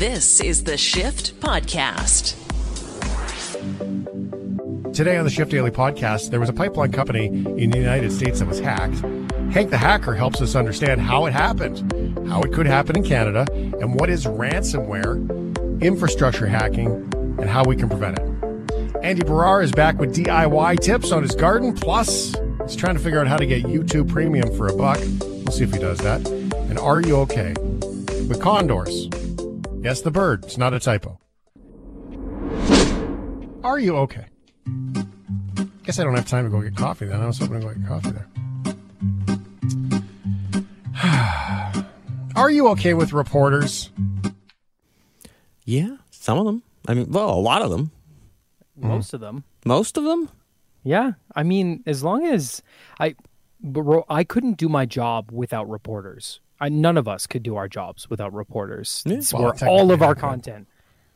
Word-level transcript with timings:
This 0.00 0.40
is 0.40 0.64
the 0.64 0.78
Shift 0.78 1.38
Podcast. 1.40 2.34
Today 4.94 5.18
on 5.18 5.24
the 5.24 5.30
Shift 5.30 5.50
Daily 5.50 5.70
podcast, 5.70 6.30
there 6.30 6.40
was 6.40 6.48
a 6.48 6.54
pipeline 6.54 6.90
company 6.90 7.26
in 7.26 7.68
the 7.68 7.76
United 7.76 8.10
States 8.10 8.38
that 8.38 8.48
was 8.48 8.60
hacked. 8.60 9.00
Hank 9.52 9.68
the 9.68 9.76
Hacker 9.76 10.14
helps 10.14 10.40
us 10.40 10.54
understand 10.54 11.02
how 11.02 11.26
it 11.26 11.34
happened, 11.34 12.26
how 12.26 12.40
it 12.40 12.50
could 12.50 12.64
happen 12.64 12.96
in 12.96 13.04
Canada, 13.04 13.44
and 13.52 14.00
what 14.00 14.08
is 14.08 14.24
ransomware, 14.24 15.82
infrastructure 15.82 16.46
hacking, 16.46 16.86
and 17.38 17.50
how 17.50 17.62
we 17.64 17.76
can 17.76 17.90
prevent 17.90 18.18
it. 18.18 18.24
Andy 19.02 19.20
Baryer 19.20 19.62
is 19.62 19.70
back 19.70 19.98
with 19.98 20.16
DIY 20.16 20.80
tips 20.80 21.12
on 21.12 21.20
his 21.20 21.34
garden. 21.34 21.74
Plus, 21.74 22.34
he's 22.62 22.74
trying 22.74 22.94
to 22.96 23.02
figure 23.02 23.20
out 23.20 23.26
how 23.26 23.36
to 23.36 23.44
get 23.44 23.64
YouTube 23.64 24.08
Premium 24.08 24.50
for 24.56 24.66
a 24.66 24.74
buck. 24.74 24.98
We'll 24.98 25.52
see 25.52 25.64
if 25.64 25.74
he 25.74 25.78
does 25.78 25.98
that. 25.98 26.26
And 26.26 26.78
are 26.78 27.02
you 27.02 27.16
okay? 27.16 27.52
With 28.30 28.40
condors. 28.40 29.10
Yes, 29.82 30.02
the 30.02 30.10
bird. 30.10 30.44
It's 30.44 30.58
not 30.58 30.74
a 30.74 30.80
typo. 30.80 31.18
Are 33.64 33.78
you 33.78 33.96
okay? 33.96 34.26
Guess 35.84 35.98
I 35.98 36.04
don't 36.04 36.14
have 36.14 36.28
time 36.28 36.44
to 36.44 36.50
go 36.50 36.60
get 36.60 36.76
coffee 36.76 37.06
then. 37.06 37.20
I 37.20 37.26
was 37.26 37.38
hoping 37.38 37.60
to 37.60 37.66
go 37.66 37.74
get 37.74 37.86
coffee 37.86 38.10
there. 38.10 38.26
Are 42.36 42.50
you 42.50 42.68
okay 42.68 42.92
with 42.92 43.14
reporters? 43.14 43.90
Yeah, 45.64 45.96
some 46.10 46.38
of 46.38 46.44
them. 46.44 46.62
I 46.86 46.94
mean, 46.94 47.10
well, 47.10 47.30
a 47.30 47.40
lot 47.40 47.62
of 47.62 47.70
them. 47.70 47.90
Most 48.76 49.14
of 49.14 49.20
them. 49.20 49.44
Most 49.64 49.96
of 49.96 50.04
them. 50.04 50.28
Yeah, 50.82 51.12
I 51.34 51.42
mean, 51.42 51.82
as 51.86 52.02
long 52.02 52.26
as 52.26 52.62
I, 52.98 53.14
but 53.62 54.04
I 54.08 54.24
couldn't 54.24 54.58
do 54.58 54.68
my 54.68 54.84
job 54.84 55.30
without 55.32 55.68
reporters. 55.68 56.40
I, 56.60 56.68
none 56.68 56.96
of 56.96 57.08
us 57.08 57.26
could 57.26 57.42
do 57.42 57.56
our 57.56 57.68
jobs 57.68 58.08
without 58.10 58.32
reporters. 58.32 59.02
Yeah. 59.06 59.14
It's 59.14 59.32
Well, 59.32 59.54
where 59.58 59.68
all 59.68 59.92
of 59.92 60.02
our 60.02 60.14
content. 60.14 60.68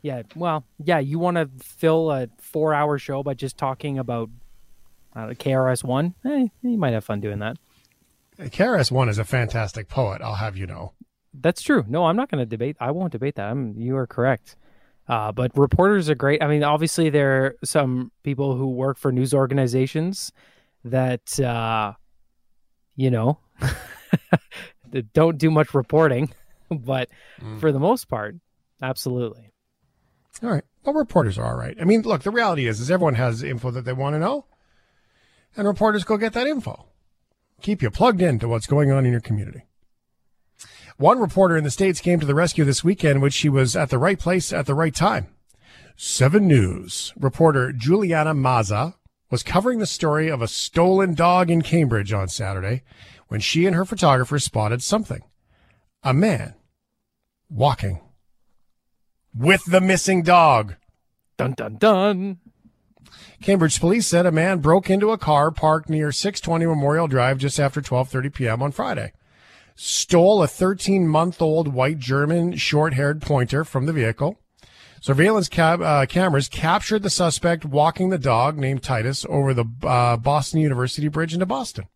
Yeah, 0.02 0.22
well, 0.36 0.64
yeah, 0.82 0.98
you 0.98 1.18
want 1.18 1.36
to 1.38 1.48
fill 1.62 2.10
a 2.10 2.28
four-hour 2.38 2.98
show 2.98 3.22
by 3.22 3.34
just 3.34 3.56
talking 3.56 3.98
about 3.98 4.28
uh, 5.16 5.28
KRS 5.28 5.82
One? 5.82 6.14
Eh, 6.24 6.48
you 6.62 6.76
might 6.76 6.92
have 6.92 7.04
fun 7.04 7.20
doing 7.20 7.38
that. 7.38 7.56
KRS-One 8.38 9.08
is 9.08 9.18
a 9.18 9.24
fantastic 9.24 9.88
poet, 9.88 10.20
I'll 10.20 10.34
have 10.34 10.56
you 10.56 10.66
know. 10.66 10.92
That's 11.32 11.62
true. 11.62 11.84
No, 11.88 12.06
I'm 12.06 12.16
not 12.16 12.30
going 12.30 12.40
to 12.40 12.46
debate. 12.46 12.76
I 12.80 12.90
won't 12.90 13.12
debate 13.12 13.36
that. 13.36 13.48
I'm, 13.48 13.80
you 13.80 13.96
are 13.96 14.06
correct. 14.06 14.56
Uh, 15.08 15.32
but 15.32 15.56
reporters 15.56 16.08
are 16.08 16.14
great. 16.14 16.42
I 16.42 16.46
mean, 16.46 16.62
obviously, 16.62 17.10
there 17.10 17.44
are 17.44 17.56
some 17.64 18.10
people 18.22 18.56
who 18.56 18.68
work 18.70 18.98
for 18.98 19.12
news 19.12 19.34
organizations 19.34 20.32
that, 20.84 21.38
uh, 21.40 21.92
you 22.96 23.10
know, 23.10 23.38
that 24.94 25.12
don't 25.12 25.36
do 25.36 25.50
much 25.50 25.74
reporting. 25.74 26.32
But 26.70 27.10
mm. 27.40 27.60
for 27.60 27.72
the 27.72 27.78
most 27.78 28.08
part, 28.08 28.36
absolutely. 28.80 29.52
All 30.42 30.48
right. 30.48 30.64
Well, 30.82 30.94
reporters 30.94 31.38
are 31.38 31.44
all 31.44 31.56
right. 31.56 31.76
I 31.78 31.84
mean, 31.84 32.00
look, 32.02 32.22
the 32.22 32.30
reality 32.30 32.66
is, 32.66 32.80
is 32.80 32.90
everyone 32.90 33.16
has 33.16 33.42
info 33.42 33.70
that 33.70 33.84
they 33.84 33.92
want 33.92 34.14
to 34.14 34.18
know, 34.18 34.46
and 35.54 35.68
reporters 35.68 36.04
go 36.04 36.16
get 36.16 36.32
that 36.32 36.46
info. 36.46 36.86
Keep 37.60 37.82
you 37.82 37.90
plugged 37.90 38.22
into 38.22 38.48
what's 38.48 38.66
going 38.66 38.90
on 38.90 39.04
in 39.04 39.12
your 39.12 39.20
community. 39.20 39.66
One 40.96 41.20
reporter 41.20 41.54
in 41.54 41.64
the 41.64 41.70
States 41.70 42.00
came 42.00 42.18
to 42.18 42.26
the 42.26 42.34
rescue 42.34 42.64
this 42.64 42.82
weekend, 42.82 43.20
which 43.20 43.34
she 43.34 43.50
was 43.50 43.76
at 43.76 43.90
the 43.90 43.98
right 43.98 44.18
place 44.18 44.54
at 44.54 44.64
the 44.64 44.74
right 44.74 44.94
time. 44.94 45.28
Seven 45.96 46.48
News 46.48 47.12
reporter 47.16 47.72
Juliana 47.72 48.34
Mazza 48.34 48.94
was 49.30 49.42
covering 49.42 49.80
the 49.80 49.86
story 49.86 50.28
of 50.28 50.40
a 50.40 50.48
stolen 50.48 51.14
dog 51.14 51.50
in 51.50 51.60
Cambridge 51.60 52.12
on 52.12 52.28
Saturday 52.28 52.82
when 53.34 53.40
she 53.40 53.66
and 53.66 53.74
her 53.74 53.84
photographer 53.84 54.38
spotted 54.38 54.80
something. 54.80 55.20
A 56.04 56.14
man 56.14 56.54
walking 57.50 58.00
with 59.34 59.64
the 59.64 59.80
missing 59.80 60.22
dog. 60.22 60.76
Dun 61.36 61.54
dun 61.54 61.78
dun. 61.78 62.38
Cambridge 63.42 63.80
police 63.80 64.06
said 64.06 64.24
a 64.24 64.30
man 64.30 64.60
broke 64.60 64.88
into 64.88 65.10
a 65.10 65.18
car 65.18 65.50
parked 65.50 65.90
near 65.90 66.12
620 66.12 66.64
Memorial 66.64 67.08
Drive 67.08 67.38
just 67.38 67.58
after 67.58 67.80
12:30 67.80 68.32
p.m. 68.32 68.62
on 68.62 68.70
Friday. 68.70 69.12
Stole 69.74 70.40
a 70.40 70.46
13-month-old 70.46 71.74
white 71.74 71.98
German 71.98 72.56
short-haired 72.56 73.20
pointer 73.20 73.64
from 73.64 73.86
the 73.86 73.92
vehicle. 73.92 74.38
Surveillance 75.00 75.48
cab, 75.48 75.82
uh, 75.82 76.06
cameras 76.06 76.48
captured 76.48 77.02
the 77.02 77.10
suspect 77.10 77.64
walking 77.64 78.10
the 78.10 78.16
dog 78.16 78.56
named 78.56 78.84
Titus 78.84 79.26
over 79.28 79.52
the 79.52 79.64
uh, 79.82 80.16
Boston 80.18 80.60
University 80.60 81.08
Bridge 81.08 81.34
into 81.34 81.46
Boston. 81.46 81.88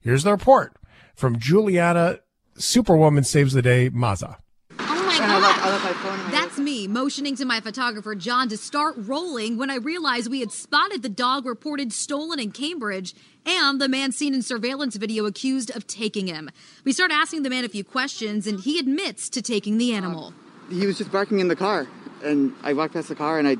Here's 0.00 0.22
the 0.22 0.30
report 0.30 0.77
from 1.18 1.36
Juliana 1.36 2.20
Superwoman 2.56 3.24
Saves 3.24 3.52
the 3.52 3.60
Day 3.60 3.90
Mazza. 3.90 4.36
Oh 4.78 4.84
my 4.86 5.18
And 5.20 5.32
I 5.32 5.40
left, 5.40 5.58
I 5.58 5.68
god. 5.68 5.82
my 5.82 5.92
phone. 5.94 6.30
That's 6.30 6.58
me 6.60 6.86
motioning 6.86 7.34
to 7.36 7.44
my 7.44 7.60
photographer 7.60 8.14
John 8.14 8.48
to 8.50 8.56
start 8.56 8.94
rolling 8.96 9.58
when 9.58 9.68
I 9.68 9.76
realized 9.76 10.30
we 10.30 10.38
had 10.38 10.52
spotted 10.52 11.02
the 11.02 11.08
dog 11.08 11.44
reported 11.44 11.92
stolen 11.92 12.38
in 12.38 12.52
Cambridge 12.52 13.16
and 13.44 13.80
the 13.80 13.88
man 13.88 14.12
seen 14.12 14.32
in 14.32 14.42
surveillance 14.42 14.94
video 14.94 15.26
accused 15.26 15.74
of 15.74 15.88
taking 15.88 16.28
him. 16.28 16.50
We 16.84 16.92
start 16.92 17.10
asking 17.10 17.42
the 17.42 17.50
man 17.50 17.64
a 17.64 17.68
few 17.68 17.82
questions 17.82 18.46
and 18.46 18.60
he 18.60 18.78
admits 18.78 19.28
to 19.30 19.42
taking 19.42 19.78
the 19.78 19.92
animal. 19.94 20.32
Uh, 20.70 20.74
he 20.74 20.86
was 20.86 20.98
just 20.98 21.10
barking 21.10 21.40
in 21.40 21.48
the 21.48 21.56
car, 21.56 21.88
and 22.22 22.54
I 22.62 22.74
walked 22.74 22.94
past 22.94 23.08
the 23.08 23.16
car, 23.16 23.40
and 23.40 23.48
I 23.48 23.56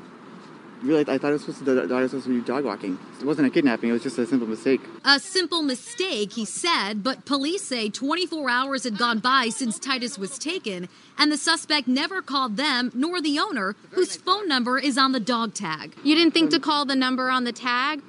realized 0.81 1.09
I 1.09 1.17
thought 1.17 1.29
it 1.29 1.33
was 1.33 1.41
supposed 1.41 1.59
to. 1.59 1.65
The 1.65 1.87
dog 1.87 2.01
was 2.01 2.11
supposed 2.11 2.27
to 2.27 2.39
be 2.41 2.45
dog 2.45 2.65
walking. 2.65 2.97
It 3.19 3.25
wasn't 3.25 3.47
a 3.47 3.49
kidnapping. 3.49 3.89
It 3.89 3.93
was 3.93 4.03
just 4.03 4.17
a 4.17 4.25
simple 4.25 4.47
mistake. 4.47 4.81
A 5.05 5.19
simple 5.19 5.61
mistake, 5.61 6.33
he 6.33 6.45
said, 6.45 7.03
but 7.03 7.25
police 7.25 7.63
say 7.63 7.89
24 7.89 8.49
hours 8.49 8.83
had 8.83 8.97
gone 8.97 9.19
by 9.19 9.49
since 9.49 9.79
Titus 9.79 10.17
was 10.17 10.37
taken, 10.39 10.89
and 11.17 11.31
the 11.31 11.37
suspect 11.37 11.87
never 11.87 12.21
called 12.21 12.57
them 12.57 12.91
nor 12.93 13.21
the 13.21 13.39
owner, 13.39 13.75
whose 13.91 14.15
phone 14.15 14.47
number 14.47 14.77
is 14.77 14.97
on 14.97 15.11
the 15.11 15.19
dog 15.19 15.53
tag. 15.53 15.95
You 16.03 16.15
didn't 16.15 16.33
think 16.33 16.51
to 16.51 16.59
call 16.59 16.85
the 16.85 16.95
number 16.95 17.29
on 17.29 17.43
the 17.43 17.53
tag? 17.53 18.01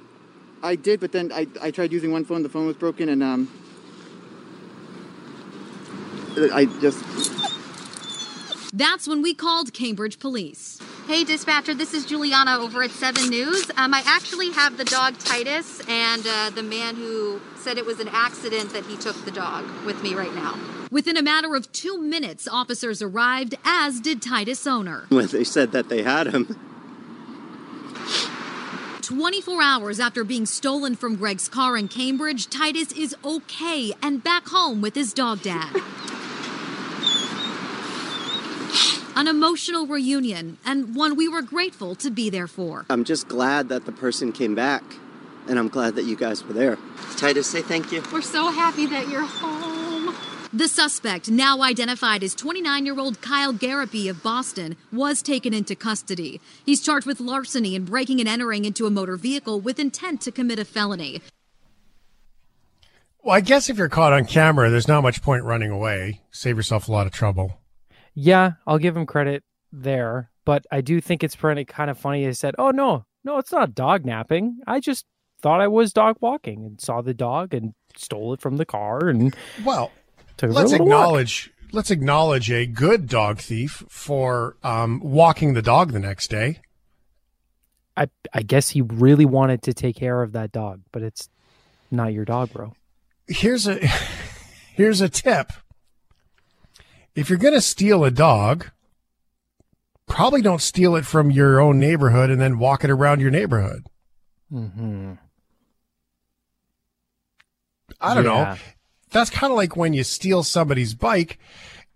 I 0.63 0.75
did, 0.75 0.99
but 0.99 1.11
then 1.11 1.31
I, 1.31 1.47
I 1.61 1.71
tried 1.71 1.91
using 1.91 2.11
one 2.11 2.23
phone. 2.23 2.43
The 2.43 2.49
phone 2.49 2.67
was 2.67 2.75
broken, 2.75 3.09
and 3.09 3.23
um, 3.23 3.51
I 6.53 6.65
just 6.79 7.03
That's 8.71 9.07
when 9.07 9.21
we 9.21 9.33
called 9.33 9.73
Cambridge 9.73 10.19
Police. 10.19 10.79
Hey, 11.11 11.25
dispatcher, 11.25 11.73
this 11.73 11.93
is 11.93 12.05
Juliana 12.05 12.57
over 12.57 12.83
at 12.83 12.91
7 12.91 13.29
News. 13.29 13.69
Um, 13.75 13.93
I 13.93 14.01
actually 14.05 14.49
have 14.51 14.77
the 14.77 14.85
dog 14.85 15.19
Titus 15.19 15.81
and 15.89 16.25
uh, 16.25 16.51
the 16.51 16.63
man 16.63 16.95
who 16.95 17.41
said 17.57 17.77
it 17.77 17.85
was 17.85 17.99
an 17.99 18.07
accident 18.13 18.71
that 18.71 18.85
he 18.85 18.95
took 18.95 19.25
the 19.25 19.31
dog 19.31 19.65
with 19.85 20.01
me 20.01 20.13
right 20.13 20.33
now. 20.33 20.57
Within 20.89 21.17
a 21.17 21.21
matter 21.21 21.53
of 21.53 21.69
two 21.73 21.97
minutes, 21.97 22.47
officers 22.47 23.01
arrived, 23.01 23.55
as 23.65 23.99
did 23.99 24.21
Titus' 24.21 24.65
owner. 24.65 25.03
when 25.09 25.27
they 25.27 25.43
said 25.43 25.73
that 25.73 25.89
they 25.89 26.01
had 26.01 26.27
him. 26.27 26.57
24 29.01 29.61
hours 29.61 29.99
after 29.99 30.23
being 30.23 30.45
stolen 30.45 30.95
from 30.95 31.17
Greg's 31.17 31.49
car 31.49 31.75
in 31.75 31.89
Cambridge, 31.89 32.49
Titus 32.49 32.93
is 32.93 33.13
okay 33.25 33.91
and 34.01 34.23
back 34.23 34.47
home 34.47 34.79
with 34.79 34.95
his 34.95 35.11
dog 35.11 35.41
dad. 35.41 35.75
An 39.13 39.27
emotional 39.27 39.87
reunion, 39.87 40.57
and 40.65 40.95
one 40.95 41.17
we 41.17 41.27
were 41.27 41.41
grateful 41.41 41.95
to 41.95 42.09
be 42.09 42.29
there 42.29 42.47
for. 42.47 42.85
I'm 42.89 43.03
just 43.03 43.27
glad 43.27 43.67
that 43.69 43.85
the 43.85 43.91
person 43.91 44.31
came 44.31 44.55
back, 44.55 44.83
and 45.49 45.59
I'm 45.59 45.67
glad 45.67 45.95
that 45.95 46.05
you 46.05 46.15
guys 46.15 46.45
were 46.45 46.53
there. 46.53 46.77
Titus, 47.17 47.47
say 47.47 47.61
thank 47.61 47.91
you. 47.91 48.01
We're 48.13 48.21
so 48.21 48.49
happy 48.49 48.85
that 48.85 49.09
you're 49.09 49.25
home. 49.25 50.15
The 50.53 50.69
suspect, 50.69 51.29
now 51.29 51.61
identified 51.61 52.23
as 52.23 52.33
29 52.35 52.85
year 52.85 52.99
old 52.99 53.21
Kyle 53.21 53.53
Garapi 53.53 54.09
of 54.09 54.23
Boston, 54.23 54.77
was 54.93 55.21
taken 55.21 55.53
into 55.53 55.75
custody. 55.75 56.39
He's 56.65 56.81
charged 56.81 57.05
with 57.05 57.19
larceny 57.19 57.75
and 57.75 57.85
breaking 57.85 58.21
and 58.21 58.29
entering 58.29 58.63
into 58.63 58.85
a 58.85 58.89
motor 58.89 59.17
vehicle 59.17 59.59
with 59.59 59.77
intent 59.77 60.21
to 60.21 60.31
commit 60.31 60.57
a 60.57 60.65
felony. 60.65 61.21
Well, 63.23 63.35
I 63.35 63.41
guess 63.41 63.69
if 63.69 63.77
you're 63.77 63.89
caught 63.89 64.13
on 64.13 64.25
camera, 64.25 64.69
there's 64.69 64.87
not 64.87 65.03
much 65.03 65.21
point 65.21 65.43
running 65.43 65.69
away. 65.69 66.21
Save 66.31 66.57
yourself 66.57 66.87
a 66.87 66.91
lot 66.91 67.07
of 67.07 67.13
trouble. 67.13 67.60
Yeah, 68.13 68.53
I'll 68.67 68.77
give 68.79 68.95
him 68.97 69.05
credit 69.05 69.43
there, 69.71 70.29
but 70.45 70.65
I 70.71 70.81
do 70.81 70.99
think 71.01 71.23
it's 71.23 71.35
pretty 71.35 71.65
kind 71.65 71.89
of 71.89 71.97
funny. 71.97 72.25
He 72.25 72.33
said, 72.33 72.55
"Oh 72.57 72.71
no, 72.71 73.05
no, 73.23 73.37
it's 73.37 73.51
not 73.51 73.73
dog 73.75 74.05
napping. 74.05 74.59
I 74.67 74.79
just 74.79 75.05
thought 75.41 75.61
I 75.61 75.67
was 75.67 75.93
dog 75.93 76.17
walking 76.19 76.65
and 76.65 76.79
saw 76.81 77.01
the 77.01 77.13
dog 77.13 77.53
and 77.53 77.73
stole 77.95 78.33
it 78.33 78.41
from 78.41 78.57
the 78.57 78.65
car 78.65 79.07
and 79.09 79.35
Well, 79.63 79.91
took 80.37 80.49
it 80.49 80.53
for 80.53 80.59
a 80.59 80.61
let's 80.61 80.71
little 80.71 80.87
walk." 80.87 80.93
acknowledge 80.95 81.51
let's 81.71 81.89
acknowledge 81.91 82.51
a 82.51 82.65
good 82.65 83.07
dog 83.07 83.39
thief 83.39 83.83
for 83.87 84.57
um, 84.61 84.99
walking 85.01 85.53
the 85.53 85.61
dog 85.61 85.93
the 85.93 85.99
next 85.99 86.29
day. 86.29 86.59
I 87.95 88.07
I 88.33 88.41
guess 88.41 88.69
he 88.69 88.81
really 88.81 89.25
wanted 89.25 89.61
to 89.63 89.73
take 89.73 89.95
care 89.95 90.21
of 90.21 90.33
that 90.33 90.51
dog, 90.51 90.81
but 90.91 91.01
it's 91.01 91.29
not 91.89 92.13
your 92.13 92.25
dog, 92.25 92.51
bro. 92.51 92.73
Here's 93.27 93.67
a 93.67 93.75
here's 94.75 95.01
a 95.01 95.09
tip. 95.09 95.51
If 97.15 97.29
you're 97.29 97.37
going 97.39 97.53
to 97.53 97.61
steal 97.61 98.03
a 98.03 98.11
dog, 98.11 98.67
probably 100.07 100.41
don't 100.41 100.61
steal 100.61 100.95
it 100.95 101.05
from 101.05 101.29
your 101.31 101.59
own 101.59 101.79
neighborhood 101.79 102.29
and 102.29 102.39
then 102.39 102.59
walk 102.59 102.83
it 102.83 102.89
around 102.89 103.19
your 103.21 103.31
neighborhood. 103.31 103.85
Mm-hmm. 104.51 105.13
I 107.99 108.13
don't 108.13 108.25
Yeah. 108.25 108.31
know. 108.53 108.55
That's 109.11 109.29
kind 109.29 109.51
of 109.51 109.57
like 109.57 109.75
when 109.75 109.93
you 109.93 110.03
steal 110.03 110.41
somebody's 110.43 110.93
bike 110.93 111.37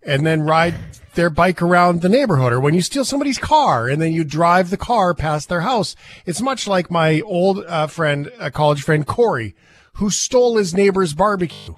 and 0.02 0.26
then 0.26 0.42
ride 0.42 0.74
their 1.14 1.30
bike 1.30 1.62
around 1.62 2.02
the 2.02 2.10
neighborhood 2.10 2.52
or 2.52 2.60
when 2.60 2.74
you 2.74 2.82
steal 2.82 3.04
somebody's 3.06 3.38
car 3.38 3.88
and 3.88 4.00
then 4.02 4.12
you 4.12 4.22
drive 4.22 4.68
the 4.68 4.76
car 4.76 5.14
past 5.14 5.48
their 5.48 5.62
house. 5.62 5.96
It's 6.26 6.42
much 6.42 6.68
like 6.68 6.90
my 6.90 7.22
old 7.22 7.64
uh, 7.66 7.86
friend, 7.86 8.30
a 8.38 8.50
college 8.50 8.82
friend, 8.82 9.06
Corey, 9.06 9.54
who 9.94 10.10
stole 10.10 10.58
his 10.58 10.74
neighbor's 10.74 11.14
barbecue. 11.14 11.74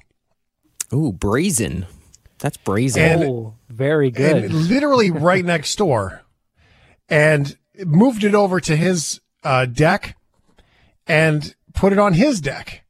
Ooh, 0.93 1.13
brazen. 1.13 1.87
That's 2.39 2.57
brazen. 2.57 3.03
And- 3.03 3.25
oh, 3.25 3.55
very 3.69 4.11
good. 4.11 4.45
and 4.45 4.55
literally 4.55 5.11
right 5.11 5.45
next 5.45 5.77
door 5.77 6.23
and 7.09 7.57
moved 7.85 8.25
it 8.25 8.35
over 8.35 8.61
to 8.61 8.77
his 8.77 9.21
uh, 9.45 9.67
deck 9.67 10.17
and 11.07 11.55
put 11.75 11.93
it 11.93 11.99
on 11.99 12.13
his 12.15 12.41
deck 12.41 12.85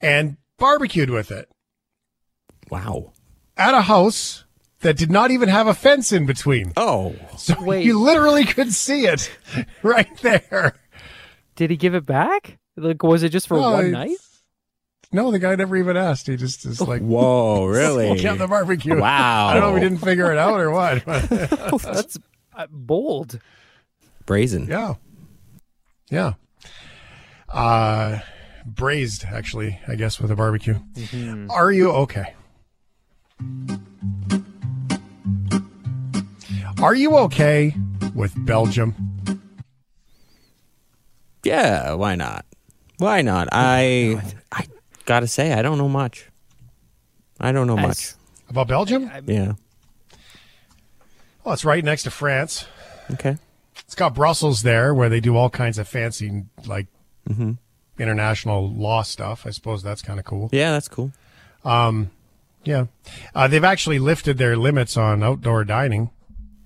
and 0.00 0.36
barbecued 0.58 1.10
with 1.10 1.30
it 1.30 1.48
wow. 2.70 3.12
at 3.56 3.74
a 3.74 3.82
house 3.82 4.44
that 4.80 4.96
did 4.96 5.10
not 5.10 5.30
even 5.30 5.48
have 5.48 5.66
a 5.66 5.74
fence 5.74 6.12
in 6.12 6.26
between. 6.26 6.72
Oh, 6.76 7.14
So 7.36 7.54
Wait. 7.62 7.84
you 7.84 7.98
literally 8.00 8.44
could 8.44 8.72
see 8.72 9.06
it 9.06 9.30
right 9.82 10.14
there. 10.18 10.74
Did 11.56 11.70
he 11.70 11.76
give 11.76 11.94
it 11.94 12.04
back? 12.06 12.58
Like, 12.76 13.02
was 13.02 13.22
it 13.22 13.28
just 13.30 13.46
for 13.48 13.58
No, 13.58 13.72
one 13.72 13.90
night? 13.92 14.16
No, 15.12 15.30
the 15.30 15.38
guy 15.38 15.54
never 15.56 15.76
even 15.76 15.96
asked. 15.96 16.26
He 16.26 16.36
just 16.36 16.64
is 16.64 16.80
like, 16.92 17.02
whoa, 17.02 17.64
really? 17.66 18.18
kept 18.18 18.38
the 18.38 18.48
barbecue. 18.48 18.98
Wow. 18.98 19.48
I 19.48 19.54
don't 19.54 19.62
know 19.62 19.68
if 19.70 19.74
we 19.74 19.80
didn't 19.80 19.98
figure 20.04 20.32
it 20.32 20.38
out 20.38 20.58
or 20.58 20.70
what. 20.70 21.04
but- 21.04 21.28
That's 21.82 22.18
uh, 22.56 22.66
bold. 22.70 23.38
brazen. 24.26 24.66
Yeah. 24.68 24.94
Yeah. 26.10 26.34
Uh 27.48 28.20
braised 28.64 29.24
actually, 29.26 29.78
I 29.88 29.94
guess 29.96 30.20
with 30.20 30.30
a 30.30 30.36
barbecue. 30.36 30.78
Are 31.50 31.70
you 31.72 31.90
okay? 31.90 32.34
Are 36.82 36.94
you 36.94 37.16
okay 37.16 37.74
with 38.14 38.32
Belgium? 38.46 38.94
Yeah, 41.44 41.94
why 41.94 42.14
not? 42.14 42.44
Why 42.98 43.22
not? 43.22 43.48
I 43.52 44.20
I 44.52 44.66
gotta 45.04 45.26
say, 45.26 45.52
I 45.52 45.62
don't 45.62 45.78
know 45.78 45.88
much. 45.88 46.28
I 47.40 47.52
don't 47.52 47.66
know 47.66 47.76
much. 47.76 47.90
As- 47.90 48.16
About 48.48 48.68
Belgium? 48.68 49.10
Yeah. 49.26 49.52
Well, 51.44 51.54
it's 51.54 51.64
right 51.64 51.84
next 51.84 52.04
to 52.04 52.10
France. 52.10 52.66
Okay. 53.12 53.36
It's 53.80 53.94
got 53.94 54.14
Brussels 54.14 54.62
there 54.62 54.94
where 54.94 55.08
they 55.08 55.20
do 55.20 55.36
all 55.36 55.50
kinds 55.50 55.78
of 55.78 55.88
fancy 55.88 56.44
like 56.66 56.86
mm-hmm. 57.28 57.52
international 57.98 58.72
law 58.72 59.02
stuff. 59.02 59.46
I 59.46 59.50
suppose 59.50 59.82
that's 59.82 60.02
kind 60.02 60.18
of 60.18 60.24
cool. 60.24 60.48
Yeah, 60.52 60.72
that's 60.72 60.88
cool. 60.88 61.12
Um, 61.64 62.10
yeah. 62.64 62.86
Uh, 63.34 63.48
they've 63.48 63.64
actually 63.64 63.98
lifted 63.98 64.38
their 64.38 64.56
limits 64.56 64.96
on 64.96 65.22
outdoor 65.22 65.64
dining. 65.64 66.10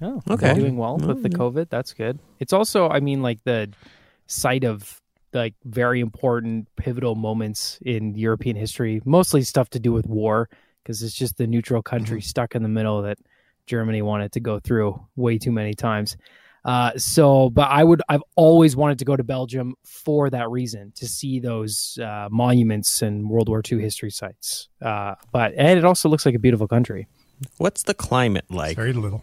Oh, 0.02 0.22
Okay. 0.28 0.48
they're 0.48 0.54
doing 0.56 0.76
well 0.76 0.98
mm-hmm. 0.98 1.08
with 1.08 1.22
the 1.22 1.30
COVID. 1.30 1.70
That's 1.70 1.94
good. 1.94 2.18
It's 2.38 2.52
also, 2.52 2.88
I 2.88 3.00
mean, 3.00 3.22
like 3.22 3.42
the 3.44 3.70
site 4.26 4.64
of 4.64 5.00
like 5.36 5.54
very 5.64 6.00
important 6.00 6.66
pivotal 6.76 7.14
moments 7.14 7.78
in 7.84 8.14
European 8.16 8.56
history, 8.56 9.00
mostly 9.04 9.42
stuff 9.42 9.70
to 9.70 9.78
do 9.78 9.92
with 9.92 10.06
war, 10.06 10.48
because 10.82 11.02
it's 11.02 11.14
just 11.14 11.36
the 11.36 11.46
neutral 11.46 11.82
country 11.82 12.20
stuck 12.20 12.54
in 12.56 12.62
the 12.64 12.68
middle 12.68 13.02
that 13.02 13.18
Germany 13.66 14.02
wanted 14.02 14.32
to 14.32 14.40
go 14.40 14.58
through 14.58 15.00
way 15.14 15.38
too 15.38 15.52
many 15.52 15.74
times. 15.74 16.16
Uh, 16.64 16.90
so, 16.96 17.48
but 17.50 17.68
I 17.70 17.84
would, 17.84 18.02
I've 18.08 18.24
always 18.34 18.74
wanted 18.74 18.98
to 18.98 19.04
go 19.04 19.14
to 19.14 19.22
Belgium 19.22 19.74
for 19.84 20.28
that 20.30 20.50
reason 20.50 20.92
to 20.96 21.06
see 21.06 21.38
those 21.38 21.96
uh, 22.02 22.26
monuments 22.28 23.02
and 23.02 23.30
World 23.30 23.48
War 23.48 23.62
II 23.70 23.80
history 23.80 24.10
sites. 24.10 24.68
Uh, 24.82 25.14
but 25.30 25.52
and 25.56 25.78
it 25.78 25.84
also 25.84 26.08
looks 26.08 26.26
like 26.26 26.34
a 26.34 26.40
beautiful 26.40 26.66
country. 26.66 27.06
What's 27.58 27.84
the 27.84 27.94
climate 27.94 28.46
It's 28.48 28.56
like? 28.56 28.76
very 28.76 28.92
little. 28.92 29.22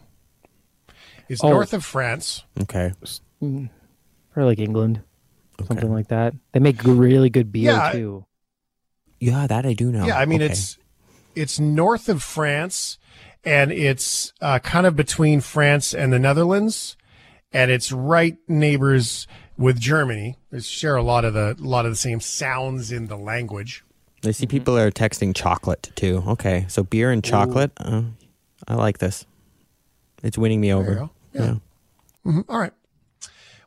It's 1.27 1.43
Oh. 1.43 1.49
north 1.49 1.73
of 1.73 1.83
France. 1.83 2.43
Okay. 2.61 2.93
Or 3.41 4.45
like 4.45 4.59
England, 4.59 5.01
Okay. 5.59 5.67
something 5.67 5.91
like 5.91 6.07
that. 6.07 6.33
They 6.51 6.59
make 6.59 6.83
really 6.83 7.29
good 7.29 7.51
beer 7.51 7.71
Yeah, 7.73 7.91
too. 7.91 8.25
Yeah, 9.19 9.47
that 9.47 9.65
I 9.65 9.73
do 9.73 9.91
know. 9.91 10.05
Yeah, 10.05 10.17
I 10.17 10.25
mean 10.25 10.41
Okay. 10.41 10.51
it's 10.51 10.77
it's 11.35 11.59
north 11.59 12.09
of 12.09 12.21
France, 12.21 12.97
and 13.43 13.71
it's 13.71 14.33
uh, 14.41 14.59
kind 14.59 14.85
of 14.85 14.95
between 14.95 15.41
France 15.41 15.93
and 15.93 16.11
the 16.13 16.19
Netherlands, 16.19 16.95
and 17.51 17.71
it's 17.71 17.91
right 17.91 18.37
neighbors 18.47 19.27
with 19.57 19.79
Germany. 19.79 20.37
They 20.51 20.59
share 20.59 20.95
a 20.95 21.03
lot 21.03 21.23
of 21.25 21.33
the 21.33 21.55
a 21.59 21.63
lot 21.63 21.85
of 21.85 21.91
the 21.91 21.95
same 21.95 22.19
sounds 22.19 22.91
in 22.91 23.07
the 23.07 23.17
language. 23.17 23.83
I 24.25 24.31
see 24.31 24.45
people 24.47 24.77
are 24.77 24.89
texting 24.91 25.35
chocolate 25.35 25.91
too. 25.95 26.23
Okay, 26.27 26.65
so 26.67 26.83
beer 26.83 27.11
and 27.11 27.23
chocolate. 27.23 27.71
Uh, 27.77 28.03
I 28.67 28.75
like 28.75 28.97
this. 28.99 29.25
It's 30.23 30.37
winning 30.37 30.61
me 30.61 30.69
you 30.69 30.75
over. 30.75 30.95
go. 30.95 31.09
Yeah. 31.33 31.55
Mhm. 32.25 32.45
All 32.47 32.59
right. 32.59 32.71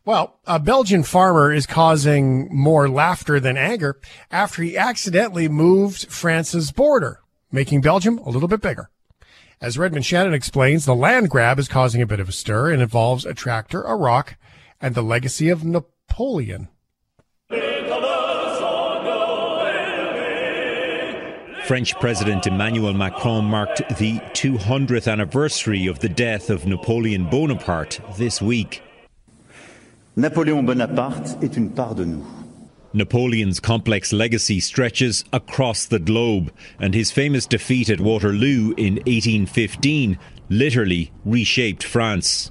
Well, 0.07 0.39
a 0.47 0.61
Belgian 0.61 1.03
farmer 1.03 1.53
is 1.53 1.67
causing 1.67 2.49
more 2.55 2.89
laughter 2.89 3.41
than 3.41 3.57
anger 3.57 3.99
after 4.31 4.63
he 4.63 4.79
accidentally 4.79 5.49
moved 5.49 6.07
France's 6.13 6.71
border, 6.71 7.23
making 7.51 7.81
Belgium 7.81 8.19
a 8.19 8.31
little 8.31 8.47
bit 8.47 8.61
bigger. 8.61 8.89
As 9.61 9.77
Redmond 9.77 10.07
Shannon 10.07 10.33
explains, 10.33 10.85
the 10.85 10.95
land 10.95 11.29
grab 11.29 11.59
is 11.59 11.67
causing 11.67 12.01
a 12.01 12.07
bit 12.07 12.21
of 12.21 12.29
a 12.29 12.33
stir 12.33 12.71
and 12.71 12.81
involves 12.81 13.27
a 13.27 13.35
tractor, 13.35 13.83
a 13.83 13.97
rock, 13.97 14.37
and 14.81 14.95
the 14.95 15.03
legacy 15.03 15.49
of 15.49 15.65
Napoleon. 15.65 16.69
French 21.67 21.99
President 21.99 22.47
Emmanuel 22.47 22.95
Macron 22.95 23.45
marked 23.47 23.79
the 23.99 24.21
200th 24.35 25.11
anniversary 25.11 25.89
of 25.89 25.99
the 25.99 26.09
death 26.09 26.49
of 26.49 26.65
Napoleon 26.65 27.29
Bonaparte 27.29 27.99
this 28.17 28.41
week. 28.41 28.85
Napoléon 30.19 30.63
Bonaparte 30.65 31.37
est 31.43 31.59
une 31.59 31.69
part 31.69 31.95
de 31.95 32.07
nous. 32.07 32.25
Napoleon's 32.95 33.61
complex 33.61 34.15
legacy 34.15 34.61
stretches 34.61 35.23
across 35.31 35.85
the 35.85 35.99
globe, 35.99 36.51
and 36.81 36.95
his 36.95 37.11
famous 37.11 37.45
defeat 37.45 37.91
at 37.91 38.01
Waterloo 38.01 38.73
in 38.79 38.95
1815 39.05 40.17
literally 40.49 41.13
reshaped 41.27 41.83
France. 41.83 42.51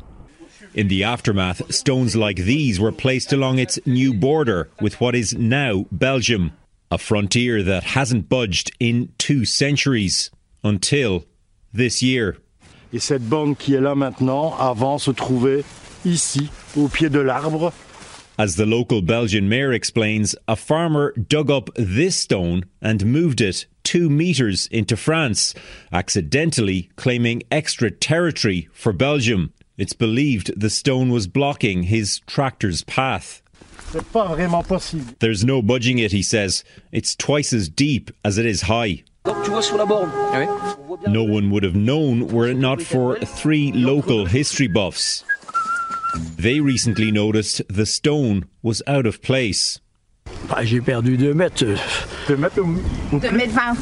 In 0.75 0.89
the 0.89 1.03
aftermath, 1.03 1.73
stones 1.73 2.15
like 2.15 2.37
these 2.37 2.79
were 2.79 2.91
placed 2.91 3.33
along 3.33 3.57
its 3.57 3.79
new 3.87 4.13
border 4.13 4.69
with 4.79 5.01
what 5.01 5.15
is 5.15 5.33
now 5.33 5.87
Belgium, 5.91 6.51
a 6.91 6.99
frontier 6.99 7.63
that 7.63 7.95
hasn't 7.95 8.29
budged 8.29 8.71
in 8.79 9.09
two 9.17 9.43
centuries 9.43 10.29
until 10.63 11.25
this 11.73 12.03
year. 12.03 12.37
Et 12.93 13.01
cette 13.01 13.27
borne 13.27 13.55
qui 13.55 13.73
est 13.73 13.81
là 13.81 13.95
maintenant, 13.95 14.53
avant, 14.59 14.99
se 14.99 15.09
trouvait 15.09 15.63
ici, 16.05 16.49
au 16.77 16.87
pied 16.87 17.09
de 17.09 17.19
l'arbre. 17.21 17.73
As 18.37 18.57
the 18.57 18.65
local 18.65 19.01
Belgian 19.01 19.47
mayor 19.47 19.71
explains, 19.71 20.35
a 20.47 20.55
farmer 20.55 21.13
dug 21.13 21.49
up 21.49 21.69
this 21.75 22.17
stone 22.17 22.65
and 22.81 23.05
moved 23.05 23.39
it 23.39 23.65
two 23.83 24.09
metres 24.09 24.67
into 24.71 24.97
France, 24.97 25.53
accidentally 25.93 26.89
claiming 26.97 27.43
extra 27.49 27.89
territory 27.89 28.67
for 28.73 28.91
Belgium. 28.91 29.53
It's 29.77 29.93
believed 29.93 30.59
the 30.59 30.69
stone 30.69 31.09
was 31.11 31.27
blocking 31.27 31.83
his 31.83 32.19
tractor's 32.27 32.83
path. 32.83 33.41
Pas 34.11 34.35
vraiment 34.35 34.67
possible. 34.67 35.05
There's 35.19 35.45
no 35.45 35.61
budging 35.61 35.99
it, 35.99 36.11
he 36.11 36.21
says. 36.21 36.65
It's 36.91 37.15
twice 37.15 37.53
as 37.53 37.69
deep 37.69 38.11
as 38.25 38.37
it 38.37 38.45
is 38.45 38.63
high. 38.63 39.03
No 41.07 41.23
one 41.23 41.49
would 41.51 41.63
have 41.63 41.75
known 41.75 42.27
were 42.27 42.47
it 42.47 42.57
not 42.57 42.81
for 42.81 43.17
three 43.19 43.71
local 43.71 44.25
history 44.25 44.67
buffs. 44.67 45.23
They 46.37 46.59
recently 46.59 47.11
noticed 47.11 47.61
the 47.69 47.85
stone 47.85 48.45
was 48.61 48.81
out 48.87 49.05
of 49.05 49.21
place. 49.21 49.79
Bah, 50.49 50.63
J'ai 50.63 50.81
perdu 50.81 51.17
2 51.17 51.33
mètres. 51.33 51.79
2 52.27 52.35
mètres 52.37 52.59
ou... 52.59 53.19
2 53.19 53.31
mètres 53.31 53.53
20. 53.53 53.75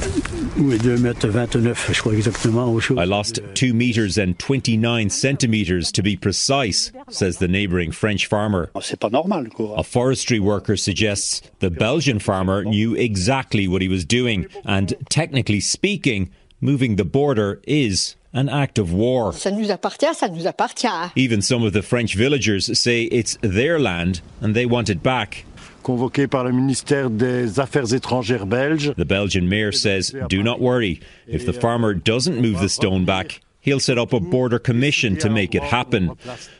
Oui, 0.57 0.77
2 0.77 0.97
mètres 0.97 1.27
29, 1.27 1.91
je 1.93 1.99
crois 2.01 2.13
exactement. 2.13 2.65
Au. 2.73 2.79
I 2.97 3.05
lost 3.05 3.41
2 3.55 3.73
metres 3.73 4.17
and 4.17 4.33
29 4.37 5.09
centimetres 5.09 5.91
to 5.91 6.01
be 6.01 6.15
precise, 6.17 6.91
says 7.09 7.37
the 7.37 7.47
neighbouring 7.47 7.91
French 7.91 8.27
farmer. 8.27 8.69
Ah, 8.75 8.81
C'est 8.81 8.99
pas 8.99 9.09
normal, 9.09 9.49
quoi. 9.49 9.75
A 9.77 9.83
forestry 9.83 10.39
worker 10.39 10.75
suggests 10.75 11.41
the 11.59 11.69
Belgian 11.69 12.19
farmer 12.19 12.63
knew 12.63 12.93
exactly 12.95 13.67
what 13.67 13.81
he 13.81 13.87
was 13.87 14.05
doing, 14.05 14.45
and 14.65 14.93
technically 15.09 15.59
speaking, 15.61 16.29
moving 16.61 16.97
the 16.97 17.05
border 17.05 17.61
is 17.67 18.15
an 18.33 18.49
act 18.49 18.79
of 18.79 18.91
war. 18.93 19.31
Ça 19.33 19.51
nous 19.51 19.69
appartient, 19.71 20.13
ça 20.13 20.27
nous 20.29 20.47
appartient. 20.47 21.11
Even 21.15 21.41
some 21.41 21.63
of 21.63 21.73
the 21.73 21.81
French 21.81 22.15
villagers 22.15 22.77
say 22.77 23.03
it's 23.03 23.37
their 23.41 23.79
land 23.79 24.21
and 24.41 24.55
they 24.55 24.65
want 24.65 24.89
it 24.89 25.03
back. 25.03 25.45
Convoqué 25.83 26.29
par 26.29 26.45
le 26.45 26.51
ministère 26.53 27.09
des 27.09 27.59
Affaires 27.59 27.93
étrangères 27.93 28.45
belge. 28.47 28.93
The 28.95 29.05
Belgian 29.05 29.49
mayor 29.49 29.73
says, 29.73 30.15
Do 30.29 30.41
not 30.41 30.61
worry. 30.61 31.01
If 31.27 31.45
the 31.45 31.53
farmer 31.53 31.93
doesn't 31.93 32.39
move 32.41 32.61
the 32.61 32.69
stone 32.69 33.03
back, 33.03 33.41
he'll 33.59 33.81
set 33.81 33.97
up 33.97 34.13
a 34.13 34.19
border 34.19 34.59
commission 34.59 35.17
to 35.17 35.29
make 35.29 35.53
it 35.53 35.63
happen. 35.63 36.17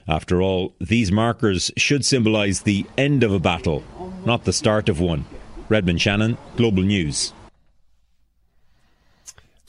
After 0.08 0.42
all, 0.42 0.74
these 0.82 1.12
markers 1.12 1.72
should 1.78 2.06
symbolise 2.06 2.64
the 2.64 2.86
end 2.98 3.24
of 3.24 3.32
a 3.32 3.40
battle, 3.40 3.84
not 4.26 4.44
the 4.44 4.54
start 4.54 4.90
of 4.90 5.00
one. 5.00 5.26
Redmond 5.70 6.02
Shannon, 6.02 6.38
Global 6.58 6.84
News. 6.84 7.34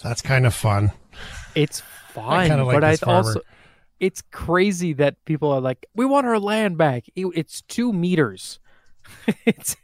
That's 0.02 0.20
kind 0.20 0.46
of 0.46 0.54
fun. 0.54 0.90
It's 1.54 1.82
fine, 2.14 2.48
kinda 2.48 2.64
like 2.64 2.74
but 2.76 2.84
I 2.84 2.90
this 2.92 3.00
farmer. 3.00 3.28
also 3.28 3.40
it's 4.00 4.22
crazy 4.32 4.92
that 4.94 5.24
people 5.24 5.50
are 5.52 5.60
like, 5.60 5.86
we 5.94 6.04
want 6.04 6.26
our 6.26 6.38
land 6.38 6.76
back. 6.76 7.04
It- 7.14 7.26
It's 7.34 7.62
two 7.62 7.92
meters. 7.92 8.58
it's 9.46 9.76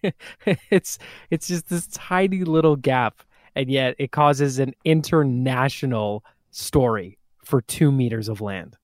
it's 0.70 0.98
it's 1.30 1.46
just 1.48 1.68
this 1.68 1.86
tiny 1.88 2.42
little 2.44 2.76
gap, 2.76 3.22
and 3.54 3.70
yet 3.70 3.94
it 3.98 4.10
causes 4.12 4.58
an 4.58 4.74
international 4.84 6.24
story 6.50 7.18
for 7.44 7.60
two 7.60 7.92
meters 7.92 8.28
of 8.28 8.40
land. 8.40 8.76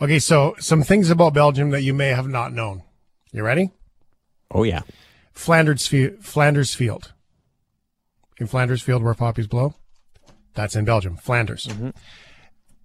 Okay, 0.00 0.18
so 0.18 0.54
some 0.58 0.82
things 0.82 1.10
about 1.10 1.34
Belgium 1.34 1.70
that 1.70 1.82
you 1.82 1.92
may 1.94 2.08
have 2.08 2.28
not 2.28 2.52
known. 2.52 2.82
You 3.32 3.42
ready? 3.42 3.70
Oh 4.50 4.62
yeah. 4.62 4.82
Flanders, 5.32 5.86
Fe- 5.86 6.16
Flanders 6.20 6.74
Field. 6.74 7.12
In 8.38 8.46
Flanders 8.46 8.82
Field, 8.82 9.02
where 9.02 9.14
poppies 9.14 9.46
blow. 9.46 9.74
That's 10.54 10.74
in 10.76 10.84
Belgium. 10.84 11.16
Flanders. 11.16 11.68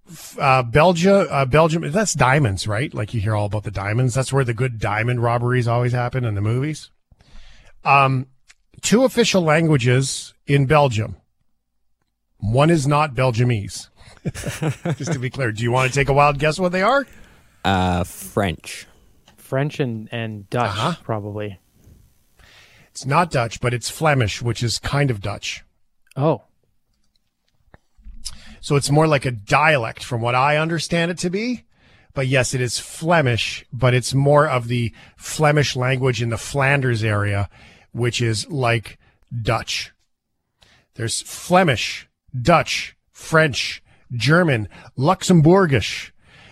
F- 0.09 0.37
Uh, 0.39 0.61
Belgium, 0.63 1.27
uh, 1.31 1.45
Belgium. 1.45 1.89
That's 1.91 2.13
diamonds, 2.13 2.67
right? 2.67 2.93
Like 2.93 3.13
you 3.13 3.21
hear 3.21 3.35
all 3.35 3.45
about 3.47 3.63
the 3.63 3.71
diamonds. 3.71 4.13
That's 4.13 4.31
where 4.31 4.43
the 4.43 4.53
good 4.53 4.79
diamond 4.79 5.23
robberies 5.23 5.67
always 5.67 5.93
happen 5.93 6.25
in 6.25 6.35
the 6.35 6.41
movies. 6.41 6.91
Um, 7.83 8.27
two 8.81 9.03
official 9.03 9.41
languages 9.41 10.33
in 10.45 10.65
Belgium. 10.67 11.15
One 12.37 12.69
is 12.69 12.85
not 12.85 13.15
Belgiumese. 13.15 13.89
Just 14.97 15.13
to 15.13 15.19
be 15.19 15.29
clear, 15.29 15.51
do 15.51 15.63
you 15.63 15.71
want 15.71 15.91
to 15.91 15.95
take 15.95 16.09
a 16.09 16.13
wild 16.13 16.37
guess 16.39 16.59
what 16.59 16.71
they 16.71 16.81
are? 16.83 17.05
Uh, 17.63 18.03
French. 18.03 18.85
French 19.37 19.79
and 19.79 20.07
and 20.11 20.47
Dutch 20.49 20.69
Uh-huh. 20.69 20.93
probably. 21.03 21.59
It's 22.91 23.05
not 23.05 23.29
Dutch, 23.31 23.59
but 23.59 23.73
it's 23.73 23.89
Flemish, 23.89 24.41
which 24.41 24.61
is 24.63 24.79
kind 24.79 25.09
of 25.11 25.21
Dutch. 25.21 25.63
Oh, 26.15 26.43
So 28.65 28.75
it's 28.75 28.89
more 28.89 29.05
like 29.05 29.27
a 29.27 29.31
dialect 29.31 30.03
from 30.03 30.21
what 30.21 30.33
I 30.33 30.57
understand 30.57 31.11
it 31.11 31.19
to 31.19 31.29
be. 31.29 31.65
But 32.15 32.25
yes, 32.25 32.55
it 32.55 32.61
is 32.61 32.79
Flemish, 32.79 33.63
but 33.71 33.93
it's 33.93 34.15
more 34.15 34.49
of 34.49 34.69
the 34.69 34.91
Flemish 35.15 35.75
language 35.75 36.19
in 36.19 36.29
the 36.29 36.37
Flanders 36.39 37.03
area, 37.03 37.47
which 37.91 38.23
is 38.23 38.49
like 38.49 38.97
Dutch. 39.39 39.93
There's 40.95 41.21
Flemish, 41.21 42.07
Dutch, 42.35 42.97
French, 43.11 43.83
German, 44.11 44.67
Luxembourgish. 44.97 46.09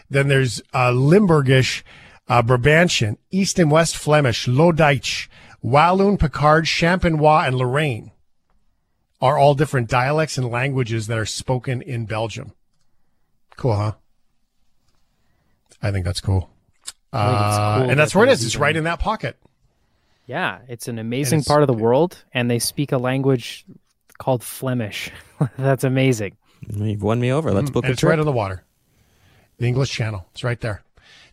Then 0.08 0.28
there's 0.28 0.62
uh, 0.72 0.92
Limburgish, 0.92 1.82
uh, 2.28 2.44
Brabantian, 2.44 3.18
East 3.32 3.58
and 3.58 3.72
West 3.72 3.98
Flemish, 3.98 4.48
Low 4.48 4.72
Deutsch, 4.72 5.32
Walloon, 5.64 6.20
Picard, 6.20 6.66
Champenois, 6.66 7.48
and 7.48 7.56
Lorraine 7.56 8.12
are 9.24 9.38
all 9.38 9.56
different 9.56 9.90
dialects 9.90 10.38
and 10.38 10.50
languages 10.52 11.08
that 11.08 11.18
are 11.18 11.26
spoken 11.26 11.82
in 11.82 12.06
Belgium. 12.06 12.52
Cool, 13.56 13.76
huh? 13.76 13.92
I 15.82 15.92
think 15.92 16.06
that's 16.06 16.20
cool. 16.22 16.50
I 17.14 17.28
think 17.30 17.40
it's 17.40 17.58
Uh, 17.58 17.78
cool 17.80 17.90
and 17.90 18.00
that's 18.00 18.12
that 18.14 18.20
where 18.20 18.28
it 18.28 18.32
is. 18.34 18.42
they. 18.42 18.46
It's 18.48 18.56
right 18.58 18.76
in 18.76 18.84
that 18.84 19.00
pocket. 19.00 19.38
yeah, 20.26 20.60
it's 20.68 20.88
an 20.90 21.00
amazing 21.00 21.40
it's- 21.40 21.48
part 21.48 21.64
of 21.64 21.68
the 21.68 21.74
world, 21.74 22.24
and 22.34 22.52
they 22.52 22.60
speak 22.60 22.92
a 22.92 22.98
language 22.98 23.66
called 24.18 24.44
Flemish. 24.44 25.10
that's 25.58 25.84
amazing. 25.86 26.36
You've 26.68 27.02
won 27.04 27.20
me 27.20 27.32
over. 27.32 27.52
Let's 27.52 27.70
Mm, 27.70 27.74
book 27.74 27.84
and 27.86 27.92
a 27.92 27.94
it's 27.94 28.04
right 28.04 28.20
on 28.20 28.26
the 28.26 28.32
water. 28.32 28.64
The 29.58 29.68
English 29.68 29.92
Channel. 29.92 30.26
It's 30.34 30.44
right 30.44 30.60
there. 30.60 30.83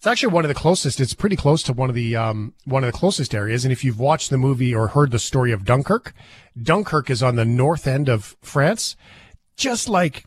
It's 0.00 0.06
actually 0.06 0.32
one 0.32 0.46
of 0.46 0.48
the 0.48 0.54
closest. 0.54 0.98
It's 0.98 1.12
pretty 1.12 1.36
close 1.36 1.62
to 1.64 1.74
one 1.74 1.90
of 1.90 1.94
the 1.94 2.16
um, 2.16 2.54
one 2.64 2.82
of 2.82 2.90
the 2.90 2.98
closest 2.98 3.34
areas. 3.34 3.66
And 3.66 3.72
if 3.72 3.84
you've 3.84 4.00
watched 4.00 4.30
the 4.30 4.38
movie 4.38 4.74
or 4.74 4.88
heard 4.88 5.10
the 5.10 5.18
story 5.18 5.52
of 5.52 5.66
Dunkirk, 5.66 6.14
Dunkirk 6.58 7.10
is 7.10 7.22
on 7.22 7.36
the 7.36 7.44
north 7.44 7.86
end 7.86 8.08
of 8.08 8.34
France, 8.40 8.96
just 9.58 9.90
like 9.90 10.24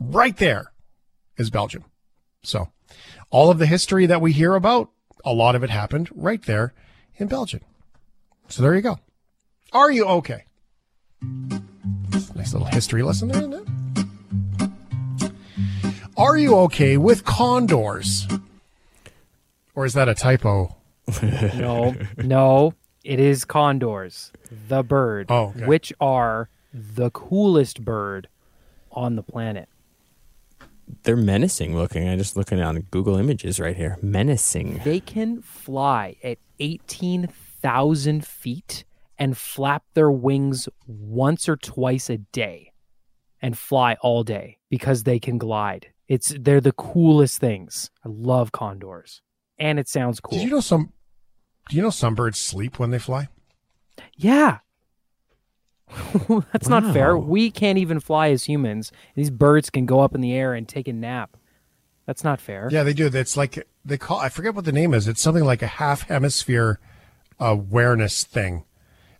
right 0.00 0.34
there 0.38 0.72
is 1.36 1.50
Belgium. 1.50 1.84
So 2.44 2.72
all 3.28 3.50
of 3.50 3.58
the 3.58 3.66
history 3.66 4.06
that 4.06 4.22
we 4.22 4.32
hear 4.32 4.54
about, 4.54 4.88
a 5.22 5.34
lot 5.34 5.54
of 5.54 5.62
it 5.62 5.68
happened 5.68 6.08
right 6.14 6.42
there 6.44 6.72
in 7.16 7.28
Belgium. 7.28 7.60
So 8.48 8.62
there 8.62 8.74
you 8.74 8.80
go. 8.80 9.00
Are 9.74 9.92
you 9.92 10.06
okay? 10.06 10.44
Nice 12.34 12.54
little 12.54 12.68
history 12.68 13.02
lesson 13.02 13.28
there, 13.28 13.36
isn't 13.36 13.52
it? 13.52 15.30
Are 16.16 16.38
you 16.38 16.56
okay 16.60 16.96
with 16.96 17.26
condors? 17.26 18.26
Or 19.74 19.84
is 19.84 19.94
that 19.94 20.08
a 20.08 20.14
typo? 20.14 20.76
No, 21.22 21.94
no, 22.16 22.74
it 23.04 23.20
is 23.20 23.44
condors, 23.44 24.32
the 24.68 24.82
bird, 24.82 25.26
Oh, 25.30 25.48
okay. 25.56 25.66
which 25.66 25.92
are 26.00 26.48
the 26.72 27.10
coolest 27.10 27.84
bird 27.84 28.28
on 28.90 29.16
the 29.16 29.22
planet. 29.22 29.68
They're 31.02 31.16
menacing 31.16 31.76
looking. 31.76 32.08
I'm 32.08 32.18
just 32.18 32.36
looking 32.36 32.60
on 32.60 32.80
Google 32.90 33.16
Images 33.16 33.58
right 33.60 33.76
here. 33.76 33.98
Menacing. 34.02 34.80
They 34.84 35.00
can 35.00 35.42
fly 35.42 36.16
at 36.22 36.38
18,000 36.58 38.26
feet 38.26 38.84
and 39.18 39.36
flap 39.36 39.84
their 39.94 40.10
wings 40.10 40.68
once 40.86 41.48
or 41.48 41.56
twice 41.56 42.10
a 42.10 42.18
day 42.18 42.72
and 43.40 43.56
fly 43.56 43.96
all 44.00 44.24
day 44.24 44.58
because 44.70 45.04
they 45.04 45.18
can 45.18 45.38
glide. 45.38 45.88
It's 46.08 46.34
they're 46.38 46.60
the 46.60 46.72
coolest 46.72 47.38
things. 47.40 47.90
I 48.04 48.08
love 48.10 48.52
condors. 48.52 49.22
And 49.58 49.78
it 49.78 49.88
sounds 49.88 50.20
cool. 50.20 50.38
Did 50.38 50.44
you 50.44 50.50
know 50.50 50.60
some? 50.60 50.92
Do 51.68 51.76
you 51.76 51.82
know 51.82 51.90
some 51.90 52.14
birds 52.14 52.38
sleep 52.38 52.78
when 52.78 52.90
they 52.90 52.98
fly? 52.98 53.28
Yeah. 54.16 54.58
That's 56.52 56.68
not 56.68 56.92
fair. 56.92 57.16
We 57.16 57.50
can't 57.50 57.78
even 57.78 58.00
fly 58.00 58.30
as 58.30 58.44
humans. 58.44 58.90
These 59.14 59.30
birds 59.30 59.70
can 59.70 59.86
go 59.86 60.00
up 60.00 60.14
in 60.14 60.20
the 60.20 60.32
air 60.32 60.54
and 60.54 60.68
take 60.68 60.88
a 60.88 60.92
nap. 60.92 61.36
That's 62.06 62.24
not 62.24 62.40
fair. 62.40 62.68
Yeah, 62.70 62.82
they 62.82 62.92
do. 62.92 63.06
It's 63.06 63.36
like 63.36 63.66
they 63.84 63.96
call. 63.96 64.18
I 64.18 64.28
forget 64.28 64.54
what 64.54 64.64
the 64.64 64.72
name 64.72 64.92
is. 64.92 65.08
It's 65.08 65.22
something 65.22 65.44
like 65.44 65.62
a 65.62 65.66
half 65.66 66.02
hemisphere 66.08 66.80
awareness 67.38 68.24
thing, 68.24 68.64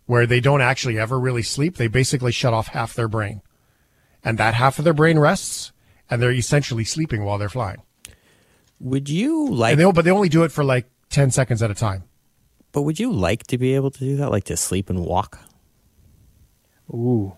where 0.05 0.25
they 0.25 0.39
don't 0.39 0.61
actually 0.61 0.99
ever 0.99 1.19
really 1.19 1.41
sleep. 1.41 1.77
They 1.77 1.87
basically 1.87 2.31
shut 2.31 2.53
off 2.53 2.67
half 2.67 2.93
their 2.93 3.07
brain, 3.07 3.41
and 4.23 4.37
that 4.37 4.53
half 4.53 4.77
of 4.77 4.85
their 4.85 4.93
brain 4.93 5.17
rests, 5.17 5.71
and 6.09 6.21
they're 6.21 6.31
essentially 6.31 6.83
sleeping 6.83 7.23
while 7.23 7.37
they're 7.37 7.49
flying. 7.49 7.81
Would 8.79 9.09
you 9.09 9.49
like? 9.51 9.73
And 9.73 9.81
they, 9.81 9.91
but 9.91 10.05
they 10.05 10.11
only 10.11 10.29
do 10.29 10.43
it 10.43 10.51
for 10.51 10.63
like 10.63 10.89
ten 11.09 11.31
seconds 11.31 11.61
at 11.63 11.71
a 11.71 11.75
time. 11.75 12.03
But 12.71 12.81
would 12.81 12.99
you 12.99 13.11
like 13.11 13.47
to 13.47 13.57
be 13.57 13.73
able 13.73 13.91
to 13.91 13.99
do 13.99 14.17
that, 14.17 14.31
like 14.31 14.43
to 14.45 14.57
sleep 14.57 14.89
and 14.89 15.05
walk? 15.05 15.39
Ooh. 16.93 17.35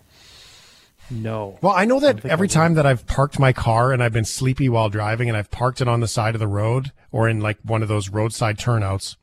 No. 1.10 1.58
Well, 1.62 1.72
I 1.72 1.84
know 1.84 2.00
that 2.00 2.26
every 2.26 2.48
time 2.48 2.74
that 2.74 2.84
I've 2.84 3.06
parked 3.06 3.38
my 3.38 3.52
car 3.52 3.92
and 3.92 4.02
I've 4.02 4.12
been 4.12 4.24
sleepy 4.24 4.68
while 4.68 4.90
driving 4.90 5.28
and 5.28 5.36
I've 5.36 5.50
parked 5.50 5.80
it 5.80 5.88
on 5.88 6.00
the 6.00 6.08
side 6.08 6.34
of 6.34 6.38
the 6.38 6.48
road 6.48 6.92
or 7.10 7.28
in 7.28 7.40
like 7.40 7.58
one 7.62 7.82
of 7.82 7.88
those 7.88 8.10
roadside 8.10 8.58
turnouts, 8.58 9.16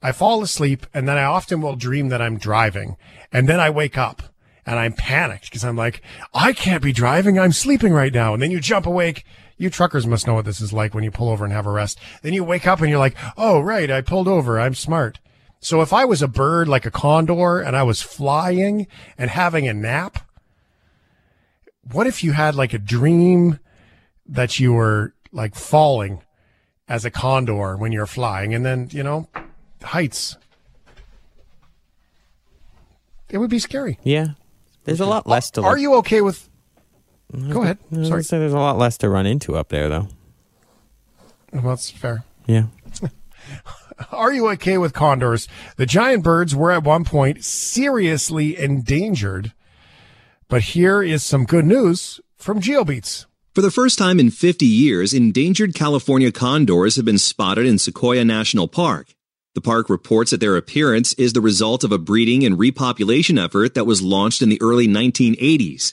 I 0.00 0.12
fall 0.12 0.42
asleep 0.42 0.86
and 0.94 1.06
then 1.06 1.18
I 1.18 1.24
often 1.24 1.60
will 1.60 1.76
dream 1.76 2.08
that 2.08 2.22
I'm 2.22 2.38
driving 2.38 2.96
and 3.30 3.48
then 3.48 3.60
I 3.60 3.68
wake 3.68 3.98
up 3.98 4.22
and 4.64 4.78
I'm 4.78 4.92
panicked 4.92 5.44
because 5.44 5.64
I'm 5.64 5.76
like, 5.76 6.02
I 6.32 6.52
can't 6.52 6.82
be 6.82 6.92
driving. 6.92 7.38
I'm 7.38 7.52
sleeping 7.52 7.92
right 7.92 8.12
now. 8.12 8.32
And 8.32 8.42
then 8.42 8.50
you 8.50 8.60
jump 8.60 8.86
awake. 8.86 9.24
You 9.62 9.70
truckers 9.70 10.08
must 10.08 10.26
know 10.26 10.34
what 10.34 10.44
this 10.44 10.60
is 10.60 10.72
like 10.72 10.92
when 10.92 11.04
you 11.04 11.12
pull 11.12 11.28
over 11.28 11.44
and 11.44 11.52
have 11.54 11.66
a 11.66 11.70
rest. 11.70 11.96
Then 12.22 12.32
you 12.32 12.42
wake 12.42 12.66
up 12.66 12.80
and 12.80 12.90
you're 12.90 12.98
like, 12.98 13.16
oh, 13.36 13.60
right. 13.60 13.88
I 13.92 14.00
pulled 14.00 14.26
over. 14.26 14.58
I'm 14.58 14.74
smart. 14.74 15.20
So 15.60 15.82
if 15.82 15.92
I 15.92 16.04
was 16.04 16.20
a 16.20 16.26
bird 16.26 16.66
like 16.66 16.84
a 16.84 16.90
condor 16.90 17.60
and 17.60 17.76
I 17.76 17.84
was 17.84 18.02
flying 18.02 18.88
and 19.16 19.30
having 19.30 19.68
a 19.68 19.72
nap, 19.72 20.28
what 21.92 22.08
if 22.08 22.24
you 22.24 22.32
had 22.32 22.56
like 22.56 22.72
a 22.72 22.78
dream 22.80 23.60
that 24.26 24.58
you 24.58 24.72
were 24.72 25.14
like 25.30 25.54
falling 25.54 26.24
as 26.88 27.04
a 27.04 27.10
condor 27.12 27.76
when 27.76 27.92
you're 27.92 28.04
flying 28.06 28.52
and 28.54 28.66
then, 28.66 28.88
you 28.90 29.04
know, 29.04 29.28
heights? 29.80 30.36
It 33.30 33.38
would 33.38 33.48
be 33.50 33.60
scary. 33.60 34.00
Yeah. 34.02 34.30
There's 34.82 34.98
a 34.98 35.06
lot 35.06 35.28
less 35.28 35.52
to. 35.52 35.62
Are 35.62 35.70
look- 35.74 35.80
you 35.80 35.94
okay 35.98 36.20
with? 36.20 36.48
Go 37.50 37.62
ahead. 37.62 37.78
I 37.92 37.98
was 37.98 38.08
Sorry. 38.08 38.18
gonna 38.18 38.22
say 38.24 38.38
there's 38.38 38.52
a 38.52 38.58
lot 38.58 38.78
less 38.78 38.98
to 38.98 39.08
run 39.08 39.26
into 39.26 39.56
up 39.56 39.70
there, 39.70 39.88
though. 39.88 40.08
Well, 41.52 41.62
that's 41.62 41.90
fair. 41.90 42.24
Yeah. 42.46 42.66
Are 44.10 44.32
you 44.32 44.48
okay 44.50 44.78
with 44.78 44.92
condors? 44.92 45.48
The 45.76 45.86
giant 45.86 46.24
birds 46.24 46.54
were 46.54 46.72
at 46.72 46.82
one 46.84 47.04
point 47.04 47.44
seriously 47.44 48.58
endangered. 48.58 49.52
But 50.48 50.62
here 50.62 51.02
is 51.02 51.22
some 51.22 51.44
good 51.44 51.64
news 51.64 52.20
from 52.36 52.60
GeoBeats. 52.60 53.26
For 53.54 53.60
the 53.60 53.70
first 53.70 53.98
time 53.98 54.18
in 54.18 54.30
50 54.30 54.64
years, 54.66 55.12
endangered 55.12 55.74
California 55.74 56.32
condors 56.32 56.96
have 56.96 57.04
been 57.04 57.18
spotted 57.18 57.66
in 57.66 57.78
Sequoia 57.78 58.24
National 58.24 58.66
Park. 58.66 59.14
The 59.54 59.60
park 59.60 59.90
reports 59.90 60.30
that 60.30 60.40
their 60.40 60.56
appearance 60.56 61.12
is 61.14 61.34
the 61.34 61.42
result 61.42 61.84
of 61.84 61.92
a 61.92 61.98
breeding 61.98 62.44
and 62.44 62.56
repopulation 62.58 63.42
effort 63.42 63.74
that 63.74 63.84
was 63.84 64.00
launched 64.00 64.40
in 64.40 64.48
the 64.48 64.60
early 64.62 64.88
1980s. 64.88 65.92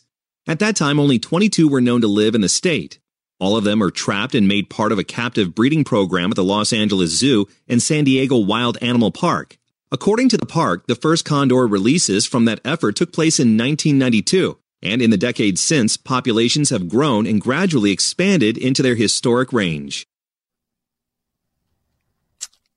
At 0.50 0.58
that 0.58 0.76
time, 0.76 1.00
only 1.00 1.20
22 1.20 1.70
were 1.70 1.80
known 1.80 2.02
to 2.02 2.08
live 2.08 2.34
in 2.34 2.42
the 2.42 2.50
state. 2.50 2.98
All 3.40 3.56
of 3.56 3.66
them 3.66 3.84
are 3.84 3.92
trapped 3.92 4.34
and 4.34 4.48
made 4.48 4.68
part 4.68 4.92
of 4.92 4.98
a 4.98 5.04
captive 5.04 5.54
breeding 5.54 5.84
program 5.84 6.32
at 6.32 6.36
the 6.36 6.44
Los 6.44 6.74
Angeles 6.74 7.16
Zoo 7.16 7.48
and 7.68 7.84
San 7.84 8.04
Diego 8.04 8.36
Wild 8.36 8.76
Animal 8.82 9.12
Park. 9.12 9.60
According 9.92 10.28
to 10.30 10.38
the 10.38 10.48
park, 10.48 10.88
the 10.88 10.96
first 10.96 11.24
condor 11.24 11.68
releases 11.68 12.26
from 12.26 12.46
that 12.46 12.62
effort 12.66 12.96
took 12.96 13.14
place 13.14 13.40
in 13.40 13.60
1992, 13.60 14.58
And 14.82 15.04
in 15.04 15.12
the 15.12 15.18
decades 15.18 15.62
since, 15.62 15.98
populations 15.98 16.72
have 16.72 16.90
grown 16.90 17.28
and 17.28 17.40
gradually 17.40 17.92
expanded 17.92 18.58
into 18.58 18.82
their 18.82 18.96
historic 18.96 19.54
range. 19.54 20.08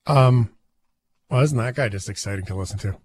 Um, 0.07 0.51
well, 1.31 1.41
isn't 1.41 1.57
that 1.57 1.75
guy 1.75 1.89
just 1.89 2.11
exciting 2.11 2.45
to 2.47 2.55
listen 2.55 2.77
to? 2.81 2.99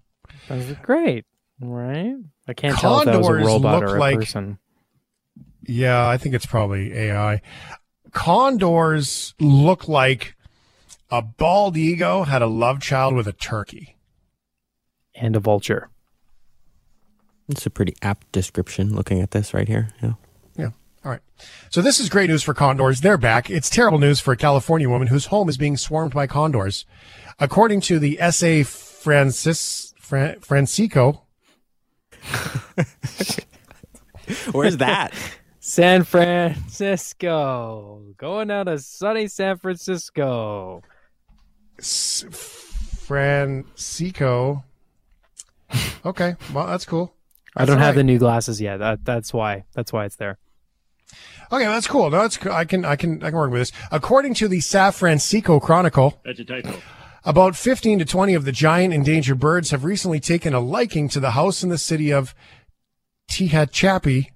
That 0.49 0.57
was 0.57 0.73
great, 0.83 1.23
right? 1.61 2.17
I 2.47 2.53
can't 2.53 2.77
tell 2.77 2.99
if 2.99 3.05
that 3.05 3.17
was 3.17 3.27
a 3.27 3.29
Condors 3.29 3.45
robot 3.47 3.81
look 3.81 3.91
or 3.91 3.95
a 3.95 3.99
like- 3.99 4.19
person. 4.19 4.59
Yeah, 5.69 6.07
I 6.07 6.17
think 6.17 6.33
it's 6.33 6.45
probably 6.45 6.93
AI. 6.93 7.41
Condors 8.13 9.33
look 9.39 9.87
like 9.89 10.35
a 11.11 11.21
bald 11.21 11.75
ego 11.75 12.23
had 12.23 12.41
a 12.41 12.47
love 12.47 12.79
child 12.79 13.15
with 13.15 13.27
a 13.27 13.33
turkey. 13.33 13.97
And 15.13 15.35
a 15.35 15.39
vulture. 15.39 15.89
It's 17.49 17.65
a 17.65 17.69
pretty 17.69 17.95
apt 18.01 18.31
description 18.31 18.95
looking 18.95 19.21
at 19.21 19.31
this 19.31 19.53
right 19.53 19.67
here. 19.67 19.89
Yeah. 20.01 20.13
Yeah. 20.57 20.69
All 21.03 21.11
right. 21.11 21.21
So 21.69 21.81
this 21.81 21.99
is 21.99 22.07
great 22.09 22.29
news 22.29 22.43
for 22.43 22.53
condors. 22.53 23.01
They're 23.01 23.17
back. 23.17 23.49
It's 23.49 23.69
terrible 23.69 23.99
news 23.99 24.19
for 24.19 24.31
a 24.33 24.37
California 24.37 24.89
woman 24.89 25.07
whose 25.07 25.27
home 25.27 25.49
is 25.49 25.57
being 25.57 25.75
swarmed 25.77 26.13
by 26.13 26.27
condors. 26.27 26.85
According 27.39 27.81
to 27.81 27.99
the 27.99 28.17
SA 28.31 28.63
Francis 28.63 29.93
Fran, 29.99 30.39
Francisco, 30.39 31.23
Where's 34.51 34.77
that? 34.77 35.13
San 35.59 36.03
Francisco. 36.03 38.01
Going 38.17 38.51
out 38.51 38.63
to 38.63 38.79
sunny 38.79 39.27
San 39.27 39.57
Francisco. 39.57 40.81
S- 41.79 42.25
Francisco. 43.01 44.63
Okay, 46.05 46.35
well 46.53 46.67
that's 46.67 46.85
cool. 46.85 47.13
I 47.55 47.65
don't 47.65 47.79
have 47.79 47.95
right. 47.95 47.97
the 47.97 48.03
new 48.03 48.19
glasses 48.19 48.61
yet. 48.61 48.77
That, 48.77 49.03
that's 49.03 49.33
why. 49.33 49.65
That's 49.73 49.91
why 49.91 50.05
it's 50.05 50.15
there. 50.15 50.37
Okay, 51.51 51.65
that's 51.65 51.87
cool. 51.87 52.09
No, 52.09 52.21
that's. 52.21 52.45
I 52.45 52.65
can 52.65 52.85
I 52.85 52.95
can 52.95 53.23
I 53.23 53.29
can 53.29 53.37
work 53.37 53.51
with 53.51 53.61
this. 53.61 53.71
According 53.91 54.35
to 54.35 54.47
the 54.47 54.59
San 54.59 54.91
Francisco 54.91 55.59
Chronicle, 55.59 56.19
That's 56.23 56.39
a 56.39 56.45
typo. 56.45 56.73
About 57.23 57.55
15 57.55 57.99
to 57.99 58.05
20 58.05 58.33
of 58.33 58.45
the 58.45 58.51
giant 58.51 58.93
endangered 58.93 59.39
birds 59.39 59.71
have 59.71 59.83
recently 59.83 60.19
taken 60.19 60.53
a 60.53 60.59
liking 60.59 61.09
to 61.09 61.19
the 61.19 61.31
house 61.31 61.63
in 61.63 61.69
the 61.69 61.77
city 61.77 62.11
of 62.11 62.33
Tehachapi 63.29 64.27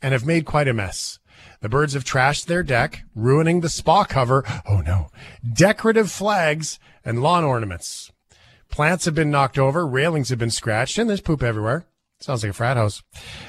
and 0.00 0.12
have 0.12 0.26
made 0.26 0.44
quite 0.44 0.68
a 0.68 0.74
mess. 0.74 1.18
The 1.60 1.68
birds 1.68 1.94
have 1.94 2.04
trashed 2.04 2.46
their 2.46 2.62
deck, 2.62 3.04
ruining 3.14 3.60
the 3.60 3.68
spa 3.68 4.04
cover. 4.04 4.44
Oh 4.68 4.80
no. 4.80 5.08
Decorative 5.50 6.10
flags 6.10 6.78
and 7.04 7.22
lawn 7.22 7.42
ornaments. 7.44 8.12
Plants 8.70 9.04
have 9.04 9.14
been 9.14 9.30
knocked 9.30 9.58
over, 9.58 9.86
railings 9.86 10.30
have 10.30 10.38
been 10.38 10.50
scratched, 10.50 10.98
and 10.98 11.08
there's 11.08 11.20
poop 11.20 11.42
everywhere. 11.42 11.86
Sounds 12.20 12.42
like 12.42 12.50
a 12.50 12.54
frat 12.54 12.76
house. 12.76 13.02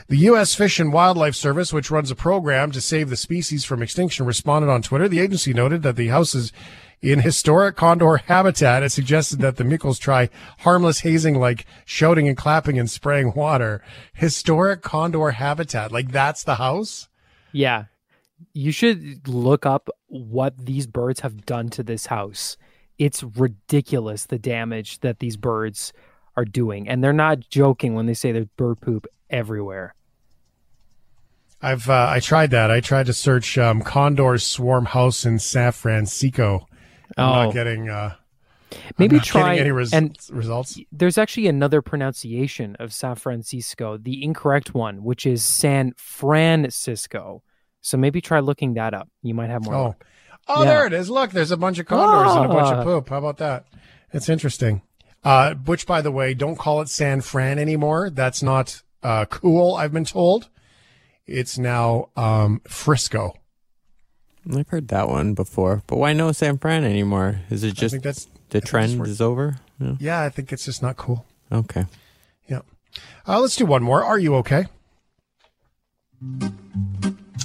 The 0.08 0.18
U.S. 0.18 0.54
Fish 0.54 0.80
and 0.80 0.92
Wildlife 0.92 1.36
Service, 1.36 1.72
which 1.72 1.92
runs 1.92 2.12
a 2.12 2.16
program 2.16 2.72
to 2.72 2.82
save 2.82 3.10
the 3.10 3.16
species 3.16 3.64
from 3.64 3.82
extinction, 3.82 4.26
responded 4.26 4.70
on 4.70 4.82
Twitter. 4.82 5.08
The 5.08 5.20
agency 5.20 5.54
noted 5.54 5.82
that 5.84 5.96
the 5.96 6.08
house 6.08 6.36
is 6.36 6.52
in 7.02 7.20
historic 7.20 7.76
condor 7.76 8.18
habitat. 8.18 8.84
It 8.84 8.92
suggested 8.92 9.40
that 9.40 9.58
the 9.58 9.64
Mickles 9.64 10.00
try 10.00 10.30
harmless 10.60 11.00
hazing 11.00 11.40
like 11.40 11.66
shouting 11.86 12.28
and 12.28 12.38
clapping 12.38 12.80
and 12.80 12.90
spraying 12.90 13.34
water. 13.34 13.84
Historic 14.14 14.82
condor 14.82 15.32
habitat. 15.32 15.92
Like 15.92 16.12
that's 16.12 16.44
the 16.44 16.56
house? 16.56 17.10
Yeah. 17.52 17.86
You 18.54 18.72
should 18.72 19.28
look 19.28 19.66
up 19.66 19.90
what 20.08 20.66
these 20.66 20.88
birds 20.88 21.22
have 21.22 21.46
done 21.46 21.70
to 21.70 21.84
this 21.84 22.08
house. 22.08 22.58
It's 22.98 23.24
ridiculous 23.24 24.26
the 24.26 24.40
damage 24.40 25.00
that 25.00 25.20
these 25.20 25.38
birds 25.38 25.94
are 26.38 26.46
doing. 26.46 26.88
And 26.88 27.04
they're 27.04 27.14
not 27.14 27.40
joking 27.50 27.94
when 27.94 28.06
they 28.06 28.14
say 28.14 28.32
there's 28.32 28.48
bird 28.58 28.82
poop 28.82 29.08
everywhere. 29.30 29.96
I've 31.62 31.90
uh, 31.90 32.08
I 32.10 32.20
tried 32.20 32.52
that. 32.52 32.70
I 32.70 32.80
tried 32.80 33.08
to 33.08 33.14
search 33.14 33.58
um, 33.58 33.82
condor 33.82 34.38
swarm 34.38 34.86
house 34.86 35.26
in 35.26 35.40
San 35.40 35.72
Francisco. 35.72 36.68
I'm 37.18 37.26
Oh. 37.30 37.44
not 37.46 37.54
getting 37.54 37.90
uh, 37.90 38.16
Maybe 38.98 39.20
try 39.20 39.56
getting 39.56 39.60
any 39.62 39.72
res- 39.72 39.94
and 39.94 40.18
results. 40.32 40.80
There's 40.92 41.18
actually 41.18 41.48
another 41.48 41.82
pronunciation 41.82 42.76
of 42.80 42.92
San 42.94 43.16
Francisco, 43.16 43.98
the 43.98 44.24
incorrect 44.24 44.74
one, 44.74 45.04
which 45.04 45.26
is 45.26 45.44
San 45.44 45.94
Francisco. 45.98 47.44
So 47.82 47.98
maybe 47.98 48.20
try 48.22 48.40
looking 48.40 48.74
that 48.74 48.94
up. 48.94 49.08
You 49.22 49.34
might 49.36 49.50
have 49.50 49.64
more. 49.64 49.76
Oh, 49.76 49.84
luck. 49.86 50.06
oh, 50.48 50.64
Yeah. 50.64 50.70
there 50.70 50.88
it 50.88 50.94
is. 50.94 51.10
Look, 51.10 51.32
there's 51.32 51.52
a 51.52 51.58
bunch 51.58 51.80
of 51.80 51.86
condors 51.86 52.36
and 52.36 52.46
a 52.46 52.48
bunch 52.50 52.68
Ah. 52.68 52.80
of 52.80 52.84
poop. 52.86 53.10
How 53.10 53.18
about 53.20 53.38
that? 53.38 53.66
It's 54.12 54.28
interesting. 54.30 54.82
Uh, 55.24 55.54
which, 55.66 55.86
by 55.88 56.02
the 56.02 56.12
way, 56.12 56.34
don't 56.34 56.58
call 56.58 56.82
it 56.82 56.90
San 56.90 57.22
Fran 57.22 57.58
anymore. 57.60 58.10
That's 58.10 58.42
not 58.44 58.82
uh, 59.04 59.26
cool. 59.26 59.76
I've 59.76 59.94
been 59.94 60.06
told. 60.06 60.50
It's 61.28 61.58
now 61.58 62.10
um, 62.16 62.62
Frisco. 62.68 63.34
I've 64.54 64.68
heard 64.70 64.90
that 64.90 65.08
one 65.10 65.34
before, 65.34 65.82
but 65.88 65.98
why 65.98 66.14
no 66.14 66.32
San 66.32 66.58
Fran 66.58 66.84
anymore? 66.84 67.42
Is 67.50 67.64
it 67.64 67.74
just 67.74 67.94
think 67.94 68.04
that's- 68.04 68.26
the 68.50 68.60
that's 68.60 68.70
trend 68.70 69.06
is 69.08 69.22
over? 69.22 69.58
Yeah. 69.80 69.96
Yeah, 70.00 70.22
I 70.22 70.30
think 70.30 70.54
it's 70.54 70.66
just 70.66 70.82
not 70.82 70.98
cool. 70.98 71.26
Okay. 71.52 71.86
Yeah. 72.48 72.62
Uh, 73.28 73.40
let's 73.42 73.56
do 73.56 73.66
one 73.66 73.84
more. 73.84 74.04
Are 74.04 74.20
you 74.20 74.36
okay? 74.36 74.66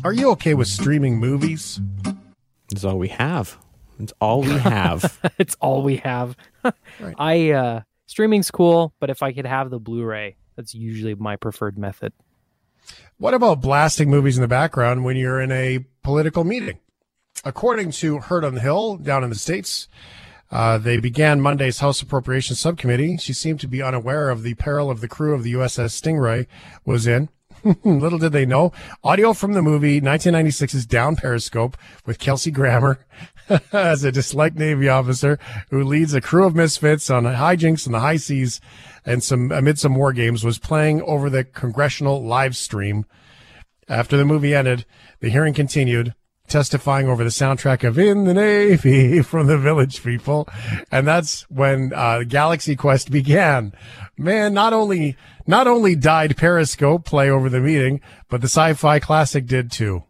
Are 0.04 0.12
you 0.12 0.30
okay 0.30 0.54
with 0.54 0.68
streaming 0.68 1.18
movies? 1.18 1.80
That's 2.70 2.84
all 2.84 2.98
we 2.98 3.08
have. 3.08 3.56
It's 3.98 4.12
all 4.20 4.42
we 4.42 4.50
have. 4.58 5.18
it's 5.38 5.56
all 5.60 5.82
we 5.82 5.96
have. 5.98 6.36
I 7.18 7.50
uh 7.50 7.80
streaming's 8.06 8.50
cool, 8.50 8.94
but 9.00 9.10
if 9.10 9.22
I 9.22 9.32
could 9.32 9.46
have 9.46 9.70
the 9.70 9.78
Blu-ray, 9.78 10.36
that's 10.56 10.74
usually 10.74 11.14
my 11.14 11.36
preferred 11.36 11.76
method. 11.78 12.12
What 13.18 13.34
about 13.34 13.60
blasting 13.60 14.08
movies 14.10 14.36
in 14.38 14.42
the 14.42 14.48
background 14.48 15.04
when 15.04 15.16
you're 15.16 15.40
in 15.40 15.52
a 15.52 15.84
political 16.02 16.44
meeting? 16.44 16.78
According 17.44 17.92
to 17.92 18.18
Heard 18.18 18.44
on 18.44 18.54
the 18.54 18.60
Hill 18.60 18.96
down 18.96 19.24
in 19.24 19.30
the 19.30 19.36
States, 19.36 19.88
uh, 20.50 20.78
they 20.78 20.98
began 20.98 21.40
Monday's 21.40 21.78
House 21.78 22.02
Appropriations 22.02 22.60
Subcommittee. 22.60 23.16
She 23.16 23.32
seemed 23.32 23.60
to 23.60 23.68
be 23.68 23.82
unaware 23.82 24.28
of 24.28 24.42
the 24.42 24.54
peril 24.54 24.90
of 24.90 25.00
the 25.00 25.08
crew 25.08 25.32
of 25.32 25.42
the 25.42 25.54
USS 25.54 25.98
Stingray 25.98 26.46
was 26.84 27.06
in. 27.06 27.30
Little 27.84 28.18
did 28.18 28.32
they 28.32 28.46
know. 28.46 28.72
Audio 29.04 29.32
from 29.32 29.52
the 29.52 29.62
movie 29.62 30.00
1996's 30.00 30.86
Down 30.86 31.16
Periscope 31.16 31.76
with 32.04 32.18
Kelsey 32.18 32.50
Grammer 32.50 33.06
as 33.72 34.02
a 34.04 34.12
disliked 34.12 34.56
Navy 34.56 34.88
officer 34.88 35.38
who 35.70 35.84
leads 35.84 36.14
a 36.14 36.20
crew 36.20 36.44
of 36.46 36.54
misfits 36.54 37.10
on 37.10 37.24
hijinks 37.24 37.86
in 37.86 37.92
the 37.92 38.00
high 38.00 38.16
seas 38.16 38.60
and 39.04 39.22
some 39.22 39.50
amid 39.50 39.78
some 39.78 39.94
war 39.94 40.12
games 40.12 40.44
was 40.44 40.58
playing 40.58 41.00
over 41.02 41.30
the 41.30 41.44
congressional 41.44 42.22
live 42.22 42.56
stream. 42.56 43.06
After 43.88 44.16
the 44.16 44.24
movie 44.24 44.54
ended, 44.54 44.84
the 45.20 45.30
hearing 45.30 45.54
continued, 45.54 46.14
testifying 46.50 47.08
over 47.08 47.24
the 47.24 47.30
soundtrack 47.30 47.86
of 47.86 47.98
In 47.98 48.24
the 48.24 48.34
Navy 48.34 49.22
from 49.22 49.46
the 49.46 49.56
Village 49.56 50.02
People. 50.02 50.48
And 50.90 51.06
that's 51.06 51.42
when 51.50 51.92
uh, 51.94 52.24
Galaxy 52.26 52.76
Quest 52.76 53.10
began. 53.10 53.72
Man, 54.18 54.52
not 54.52 54.72
only 54.72 55.16
not 55.46 55.66
only 55.66 55.96
died 55.96 56.36
Periscope 56.36 57.04
play 57.04 57.30
over 57.30 57.48
the 57.48 57.60
meeting, 57.60 58.00
but 58.28 58.40
the 58.40 58.46
sci-fi 58.48 58.98
classic 58.98 59.46
did 59.46 59.70
too. 59.70 60.04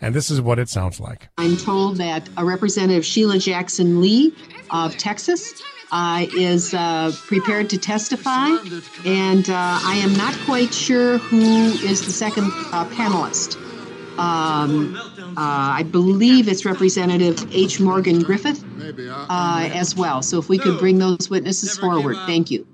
And 0.00 0.14
this 0.14 0.30
is 0.30 0.40
what 0.40 0.58
it 0.58 0.68
sounds 0.68 1.00
like. 1.00 1.28
I'm 1.38 1.56
told 1.56 1.96
that 1.98 2.28
a 2.36 2.44
Representative 2.44 3.04
Sheila 3.04 3.38
Jackson 3.38 4.00
Lee 4.00 4.34
of 4.70 4.96
Texas 4.98 5.62
uh, 5.92 6.26
is 6.36 6.74
uh, 6.74 7.12
prepared 7.26 7.70
to 7.70 7.78
testify, 7.78 8.48
and 9.06 9.48
uh, 9.48 9.54
I 9.54 10.00
am 10.02 10.12
not 10.14 10.34
quite 10.44 10.74
sure 10.74 11.18
who 11.18 11.38
is 11.38 12.04
the 12.04 12.12
second 12.12 12.50
uh, 12.72 12.84
panelist. 12.90 13.56
Um, 14.18 14.96
uh, 14.96 15.32
I 15.36 15.82
believe 15.82 16.48
it's 16.48 16.64
Representative 16.64 17.46
H. 17.52 17.80
Morgan 17.80 18.22
Griffith 18.22 18.64
uh, 19.28 19.70
as 19.72 19.96
well. 19.96 20.22
So 20.22 20.38
if 20.38 20.48
we 20.48 20.58
could 20.58 20.78
bring 20.78 20.98
those 20.98 21.28
witnesses 21.28 21.76
forward, 21.76 22.16
thank 22.26 22.50
you. 22.50 22.66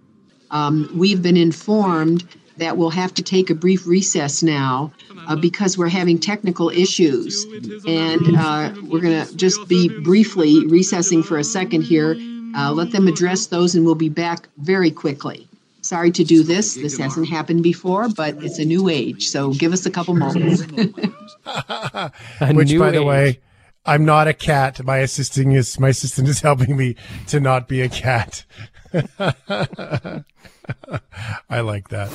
Um, 0.50 0.90
we've 0.94 1.22
been 1.22 1.36
informed 1.36 2.26
that 2.56 2.76
we'll 2.76 2.90
have 2.90 3.14
to 3.14 3.22
take 3.22 3.50
a 3.50 3.54
brief 3.54 3.86
recess 3.86 4.42
now 4.42 4.92
uh, 5.26 5.36
because 5.36 5.78
we're 5.78 5.88
having 5.88 6.18
technical 6.18 6.68
issues. 6.68 7.44
And 7.86 8.36
uh, 8.36 8.72
we're 8.84 9.00
going 9.00 9.26
to 9.26 9.36
just 9.36 9.66
be 9.68 9.88
briefly 10.02 10.66
recessing 10.66 11.22
for 11.22 11.38
a 11.38 11.44
second 11.44 11.82
here. 11.82 12.16
Uh, 12.56 12.72
let 12.72 12.90
them 12.90 13.06
address 13.06 13.46
those, 13.46 13.74
and 13.74 13.84
we'll 13.84 13.94
be 13.94 14.08
back 14.08 14.48
very 14.58 14.90
quickly. 14.90 15.46
Sorry 15.82 16.10
to 16.10 16.24
do 16.24 16.42
this. 16.42 16.74
This 16.74 16.98
hasn't 16.98 17.28
happened 17.28 17.62
before, 17.62 18.08
but 18.08 18.42
it's 18.44 18.58
a 18.58 18.64
new 18.64 18.88
age. 18.88 19.28
So 19.28 19.52
give 19.52 19.72
us 19.72 19.86
a 19.86 19.90
couple 19.90 20.14
moments. 20.14 20.62
Which, 22.52 22.68
new 22.68 22.78
by 22.78 22.90
the 22.90 23.02
way, 23.02 23.40
I'm 23.84 24.04
not 24.04 24.28
a 24.28 24.34
cat. 24.34 24.84
My 24.84 24.98
assisting 24.98 25.52
is 25.52 25.80
my 25.80 25.88
assistant 25.88 26.28
is 26.28 26.40
helping 26.40 26.76
me 26.76 26.96
to 27.28 27.40
not 27.40 27.68
be 27.68 27.80
a 27.80 27.88
cat. 27.88 28.44
I 31.48 31.60
like 31.60 31.88
that. 31.88 32.10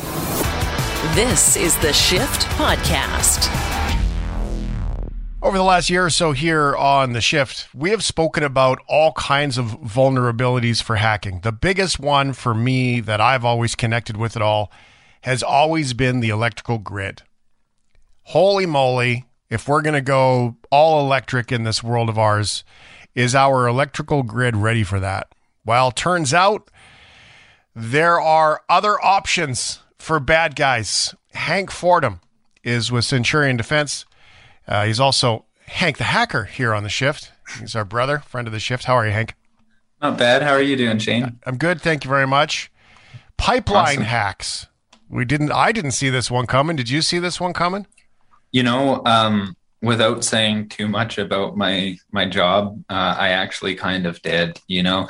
This 1.16 1.56
is 1.56 1.78
the 1.78 1.94
Shift 1.94 2.44
Podcast. 2.58 3.52
Over 5.42 5.58
the 5.58 5.64
last 5.64 5.90
year 5.92 6.06
or 6.06 6.10
so 6.10 6.32
here 6.32 6.76
on 6.76 7.14
The 7.14 7.22
Shift, 7.22 7.68
we 7.76 7.92
have 7.92 8.04
spoken 8.04 8.44
about 8.44 8.80
all 8.88 9.12
kinds 9.14 9.60
of 9.60 9.80
vulnerabilities 9.82 10.82
for 10.82 10.96
hacking. 10.96 11.42
The 11.42 11.52
biggest 11.52 12.00
one 12.00 12.34
for 12.34 12.56
me 12.56 13.00
that 13.02 13.22
I've 13.22 13.46
always 13.46 13.76
connected 13.76 14.18
with 14.18 14.36
it 14.36 14.42
all 14.42 14.72
has 15.22 15.44
always 15.44 15.94
been 15.94 16.20
the 16.20 16.30
electrical 16.30 16.80
grid. 16.80 17.22
Holy 18.30 18.66
moly, 18.66 19.26
if 19.50 19.68
we're 19.68 19.82
going 19.82 19.94
to 19.94 20.02
go 20.02 20.56
all 20.72 21.00
electric 21.06 21.52
in 21.52 21.64
this 21.64 21.84
world 21.84 22.10
of 22.10 22.18
ours, 22.18 22.64
is 23.14 23.36
our 23.36 23.68
electrical 23.68 24.24
grid 24.24 24.56
ready 24.56 24.84
for 24.84 25.00
that? 25.00 25.34
Well, 25.64 25.92
turns 25.92 26.34
out 26.34 26.70
there 27.76 28.20
are 28.20 28.62
other 28.68 29.00
options 29.04 29.80
for 30.00 30.20
bad 30.20 30.56
guys. 30.56 31.14
Hank 31.34 31.72
Fordham 31.72 32.20
is 32.64 32.92
with 32.92 33.06
Centurion 33.06 33.58
Defense. 33.58 34.06
Uh, 34.68 34.86
he's 34.86 35.00
also 35.00 35.46
Hank 35.68 35.98
the 35.98 36.06
Hacker 36.06 36.46
here 36.46 36.74
on 36.74 36.84
the 36.84 36.90
shift. 36.90 37.32
He's 37.60 37.76
our 37.76 37.86
brother, 37.86 38.20
friend 38.20 38.48
of 38.48 38.54
the 38.54 38.60
shift. 38.60 38.86
How 38.86 38.96
are 38.96 39.06
you, 39.06 39.12
Hank? 39.12 39.36
Not 40.02 40.18
bad. 40.18 40.42
How 40.42 40.52
are 40.52 40.62
you 40.62 40.76
doing, 40.76 40.98
Shane? 40.98 41.40
I'm 41.46 41.58
good. 41.58 41.80
Thank 41.80 42.04
you 42.04 42.10
very 42.10 42.28
much. 42.28 42.72
Pipeline 43.38 43.98
Awesome. 43.98 44.04
hacks. 44.04 44.68
We 45.10 45.26
didn't. 45.26 45.52
I 45.52 45.72
didn't 45.72 45.92
see 45.92 46.10
this 46.10 46.32
one 46.32 46.48
coming. 46.48 46.76
Did 46.76 46.90
you 46.90 47.02
see 47.02 47.20
this 47.20 47.40
one 47.40 47.54
coming? 47.54 47.86
You 48.56 48.64
know, 48.64 49.02
um, 49.06 49.58
without 49.82 50.24
saying 50.24 50.70
too 50.70 50.88
much 50.88 51.18
about 51.18 51.58
my 51.58 51.98
my 52.14 52.24
job, 52.24 52.82
uh, 52.90 53.16
I 53.20 53.32
actually 53.32 53.76
kind 53.76 54.06
of 54.06 54.22
did. 54.22 54.62
You 54.66 54.82
know, 54.82 55.10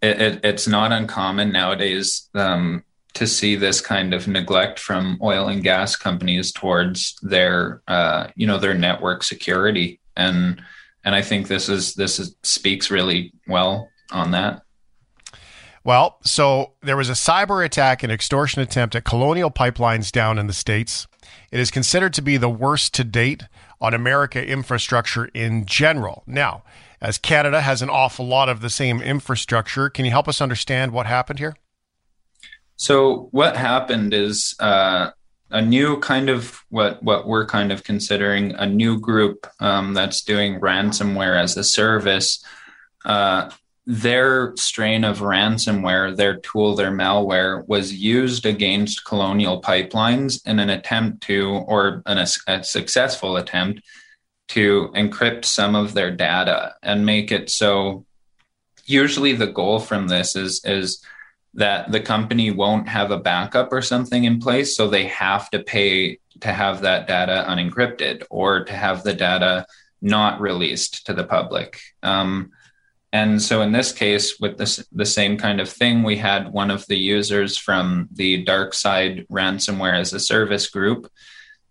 it, 0.00 0.18
it, 0.18 0.40
it's 0.42 0.66
not 0.66 0.92
uncommon 0.92 1.52
nowadays 1.52 2.30
um, 2.34 2.84
to 3.12 3.26
see 3.26 3.54
this 3.54 3.82
kind 3.82 4.14
of 4.14 4.26
neglect 4.26 4.78
from 4.78 5.18
oil 5.22 5.48
and 5.48 5.62
gas 5.62 5.94
companies 5.94 6.52
towards 6.52 7.16
their 7.20 7.82
uh, 7.86 8.28
you 8.34 8.46
know 8.46 8.56
their 8.56 8.72
network 8.72 9.24
security, 9.24 10.00
and 10.16 10.62
and 11.04 11.14
I 11.14 11.20
think 11.20 11.48
this 11.48 11.68
is 11.68 11.92
this 11.96 12.18
is, 12.18 12.34
speaks 12.44 12.90
really 12.90 13.34
well 13.46 13.90
on 14.10 14.30
that. 14.30 14.62
Well, 15.86 16.18
so 16.24 16.72
there 16.82 16.96
was 16.96 17.08
a 17.08 17.12
cyber 17.12 17.64
attack 17.64 18.02
and 18.02 18.10
extortion 18.10 18.60
attempt 18.60 18.96
at 18.96 19.04
Colonial 19.04 19.52
Pipelines 19.52 20.10
down 20.10 20.36
in 20.36 20.48
the 20.48 20.52
States. 20.52 21.06
It 21.52 21.60
is 21.60 21.70
considered 21.70 22.12
to 22.14 22.22
be 22.22 22.36
the 22.36 22.48
worst 22.48 22.92
to 22.94 23.04
date 23.04 23.44
on 23.80 23.94
America 23.94 24.44
infrastructure 24.44 25.26
in 25.26 25.64
general. 25.64 26.24
Now, 26.26 26.64
as 27.00 27.18
Canada 27.18 27.60
has 27.60 27.82
an 27.82 27.88
awful 27.88 28.26
lot 28.26 28.48
of 28.48 28.62
the 28.62 28.68
same 28.68 29.00
infrastructure, 29.00 29.88
can 29.88 30.04
you 30.04 30.10
help 30.10 30.26
us 30.26 30.40
understand 30.40 30.90
what 30.90 31.06
happened 31.06 31.38
here? 31.38 31.54
So 32.74 33.28
what 33.30 33.56
happened 33.56 34.12
is 34.12 34.56
uh, 34.58 35.10
a 35.50 35.62
new 35.62 36.00
kind 36.00 36.28
of 36.28 36.64
what 36.68 37.00
what 37.04 37.28
we're 37.28 37.46
kind 37.46 37.70
of 37.70 37.84
considering 37.84 38.56
a 38.56 38.66
new 38.66 38.98
group 38.98 39.46
um, 39.60 39.94
that's 39.94 40.22
doing 40.24 40.58
ransomware 40.58 41.40
as 41.40 41.56
a 41.56 41.62
service. 41.62 42.44
Uh, 43.04 43.50
their 43.86 44.52
strain 44.56 45.04
of 45.04 45.20
ransomware, 45.20 46.16
their 46.16 46.38
tool, 46.38 46.74
their 46.74 46.90
malware 46.90 47.66
was 47.68 47.94
used 47.94 48.44
against 48.44 49.04
colonial 49.04 49.62
pipelines 49.62 50.44
in 50.44 50.58
an 50.58 50.70
attempt 50.70 51.22
to, 51.22 51.48
or 51.66 52.02
an, 52.06 52.18
a 52.18 52.64
successful 52.64 53.36
attempt 53.36 53.82
to 54.48 54.90
encrypt 54.94 55.44
some 55.44 55.76
of 55.76 55.94
their 55.94 56.10
data 56.10 56.74
and 56.82 57.06
make 57.06 57.30
it 57.30 57.48
so. 57.48 58.04
Usually, 58.84 59.32
the 59.32 59.48
goal 59.48 59.78
from 59.80 60.08
this 60.08 60.36
is 60.36 60.64
is 60.64 61.02
that 61.54 61.90
the 61.90 62.00
company 62.00 62.50
won't 62.50 62.88
have 62.88 63.10
a 63.10 63.18
backup 63.18 63.72
or 63.72 63.82
something 63.82 64.24
in 64.24 64.40
place, 64.40 64.76
so 64.76 64.88
they 64.88 65.06
have 65.06 65.48
to 65.50 65.60
pay 65.60 66.18
to 66.40 66.52
have 66.52 66.82
that 66.82 67.08
data 67.08 67.44
unencrypted 67.48 68.24
or 68.30 68.64
to 68.64 68.72
have 68.72 69.02
the 69.02 69.14
data 69.14 69.66
not 70.02 70.40
released 70.40 71.06
to 71.06 71.14
the 71.14 71.24
public. 71.24 71.80
Um, 72.02 72.52
and 73.12 73.40
so 73.40 73.62
in 73.62 73.72
this 73.72 73.92
case, 73.92 74.38
with 74.40 74.58
this 74.58 74.86
the 74.92 75.06
same 75.06 75.38
kind 75.38 75.60
of 75.60 75.68
thing, 75.68 76.02
we 76.02 76.16
had 76.16 76.52
one 76.52 76.70
of 76.70 76.86
the 76.86 76.96
users 76.96 77.56
from 77.56 78.08
the 78.12 78.44
DarkSide 78.44 79.26
ransomware 79.28 79.98
as 79.98 80.12
a 80.12 80.20
service 80.20 80.68
group, 80.68 81.10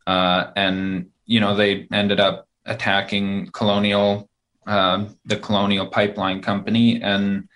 uh, 0.07 0.47
and 0.55 1.09
you 1.25 1.39
know 1.39 1.55
they 1.55 1.87
ended 1.91 2.19
up 2.19 2.47
attacking 2.65 3.47
Colonial, 3.47 4.29
uh, 4.65 5.05
the 5.25 5.37
Colonial 5.37 5.87
Pipeline 5.87 6.41
Company, 6.41 7.01
and 7.01 7.47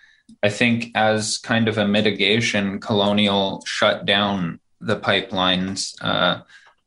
I 0.44 0.50
think 0.50 0.92
as 0.94 1.38
kind 1.38 1.68
of 1.68 1.78
a 1.78 1.88
mitigation, 1.88 2.80
Colonial 2.80 3.63
shut 3.65 4.06
down 4.06 4.60
the 4.82 4.98
pipelines 4.98 5.96
uh, 6.02 6.42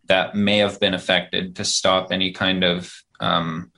that 0.07 0.35
may 0.35 0.59
have 0.59 0.78
been 0.78 0.94
affected 0.94 1.57
to 1.57 1.64
stop 1.64 2.12
any 2.12 2.33
kind 2.33 2.64
of 2.64 2.94
um, 3.20 3.71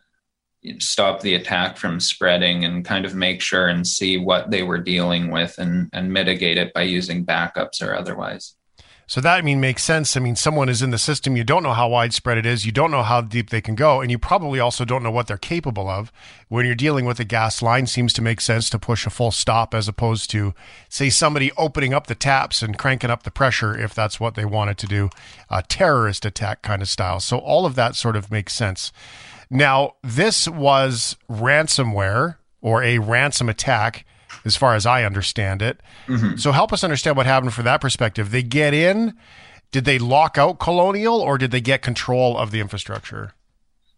stop 0.79 1.21
the 1.21 1.35
attack 1.35 1.77
from 1.77 2.01
spreading 2.01 2.65
and 2.65 2.85
kind 2.85 3.05
of 3.05 3.15
make 3.15 3.41
sure 3.41 3.69
and 3.69 3.87
see 3.87 4.17
what 4.17 4.51
they 4.51 4.63
were 4.63 4.79
dealing 4.79 5.31
with 5.31 5.59
and, 5.59 5.91
and 5.93 6.13
mitigate 6.13 6.59
it 6.59 6.73
by 6.73 6.83
using 6.83 7.25
backups 7.25 7.83
or 7.83 7.95
otherwise. 7.95 8.55
So 9.07 9.21
that 9.21 9.37
I 9.37 9.43
mean 9.43 9.61
makes 9.61 9.85
sense. 9.85 10.17
I 10.17 10.21
mean, 10.21 10.35
someone 10.35 10.71
is 10.71 10.81
in 10.81 10.91
the 10.91 10.97
system. 10.97 11.37
You 11.37 11.45
don't 11.45 11.63
know 11.63 11.75
how 11.75 11.89
widespread 11.89 12.39
it 12.39 12.47
is. 12.47 12.65
You 12.65 12.73
don't 12.73 12.91
know 12.91 13.03
how 13.03 13.21
deep 13.21 13.51
they 13.51 13.61
can 13.61 13.75
go, 13.75 14.01
and 14.01 14.11
you 14.11 14.19
probably 14.19 14.59
also 14.59 14.87
don't 14.87 15.03
know 15.03 15.11
what 15.11 15.27
they're 15.27 15.37
capable 15.37 15.89
of. 15.89 16.11
When 16.49 16.65
you're 16.65 16.75
dealing 16.75 17.05
with 17.05 17.21
a 17.21 17.25
gas 17.25 17.61
line, 17.61 17.87
seems 17.87 18.15
to 18.15 18.23
make 18.23 18.41
sense 18.41 18.71
to 18.71 18.79
push 18.79 19.07
a 19.07 19.11
full 19.11 19.31
stop 19.31 19.75
as 19.75 19.89
opposed 19.89 20.31
to, 20.31 20.55
say, 20.89 21.11
somebody 21.11 21.53
opening 21.59 21.93
up 21.93 22.07
the 22.07 22.15
taps 22.15 22.63
and 22.63 22.79
cranking 22.79 23.11
up 23.11 23.25
the 23.25 23.31
pressure 23.31 23.79
if 23.79 23.93
that's 23.93 24.19
what 24.19 24.37
they 24.37 24.47
wanted 24.47 24.79
to 24.79 24.87
do, 24.87 25.11
a 25.51 25.63
terrorist 25.63 26.25
attack 26.25 26.63
kind 26.63 26.81
of 26.81 26.89
style. 26.89 27.21
So 27.21 27.37
all 27.37 27.67
of 27.67 27.75
that 27.75 27.97
sort 27.97 28.17
of 28.17 28.31
makes 28.31 28.55
sense. 28.55 28.91
Now, 29.51 29.95
this 30.03 30.49
was 30.49 31.17
ransomware 31.31 32.37
or 32.61 32.83
a 32.83 32.99
ransom 32.99 33.49
attack, 33.49 34.07
as 34.45 34.57
far 34.57 34.75
as 34.75 34.87
I 34.87 35.05
understand 35.05 35.63
it. 35.63 35.81
Mm-hmm. 36.07 36.37
So 36.37 36.53
help 36.53 36.73
us 36.73 36.83
understand 36.83 37.17
what 37.17 37.27
happened 37.27 37.53
from 37.53 37.65
that 37.65 37.81
perspective. 37.81 38.31
They 38.31 38.43
get 38.43 38.75
in. 38.75 39.15
Did 39.71 39.85
they 39.85 39.99
lock 39.99 40.39
out 40.39 40.59
Colonial 40.59 41.21
or 41.21 41.37
did 41.37 41.51
they 41.51 41.61
get 41.61 41.83
control 41.83 42.39
of 42.39 42.51
the 42.51 42.61
infrastructure? 42.61 43.35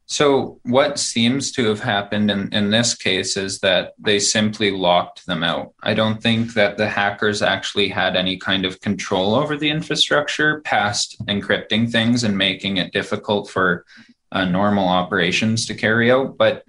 So, 0.08 0.60
what 0.62 1.00
seems 1.00 1.50
to 1.52 1.64
have 1.66 1.80
happened 1.80 2.30
in, 2.30 2.52
in 2.54 2.70
this 2.70 2.94
case 2.94 3.36
is 3.36 3.58
that 3.60 3.94
they 3.98 4.20
simply 4.20 4.70
locked 4.70 5.26
them 5.26 5.42
out. 5.42 5.74
I 5.82 5.94
don't 5.94 6.22
think 6.22 6.54
that 6.54 6.76
the 6.76 6.88
hackers 6.88 7.42
actually 7.42 7.88
had 7.88 8.14
any 8.14 8.36
kind 8.36 8.64
of 8.64 8.80
control 8.80 9.34
over 9.34 9.56
the 9.56 9.68
infrastructure 9.68 10.60
past 10.60 11.16
encrypting 11.26 11.90
things 11.90 12.22
and 12.22 12.38
making 12.38 12.76
it 12.76 12.92
difficult 12.92 13.50
for 13.50 13.84
uh, 14.32 14.44
normal 14.44 14.88
operations 14.88 15.66
to 15.66 15.74
carry 15.74 16.10
out. 16.10 16.36
But 16.36 16.64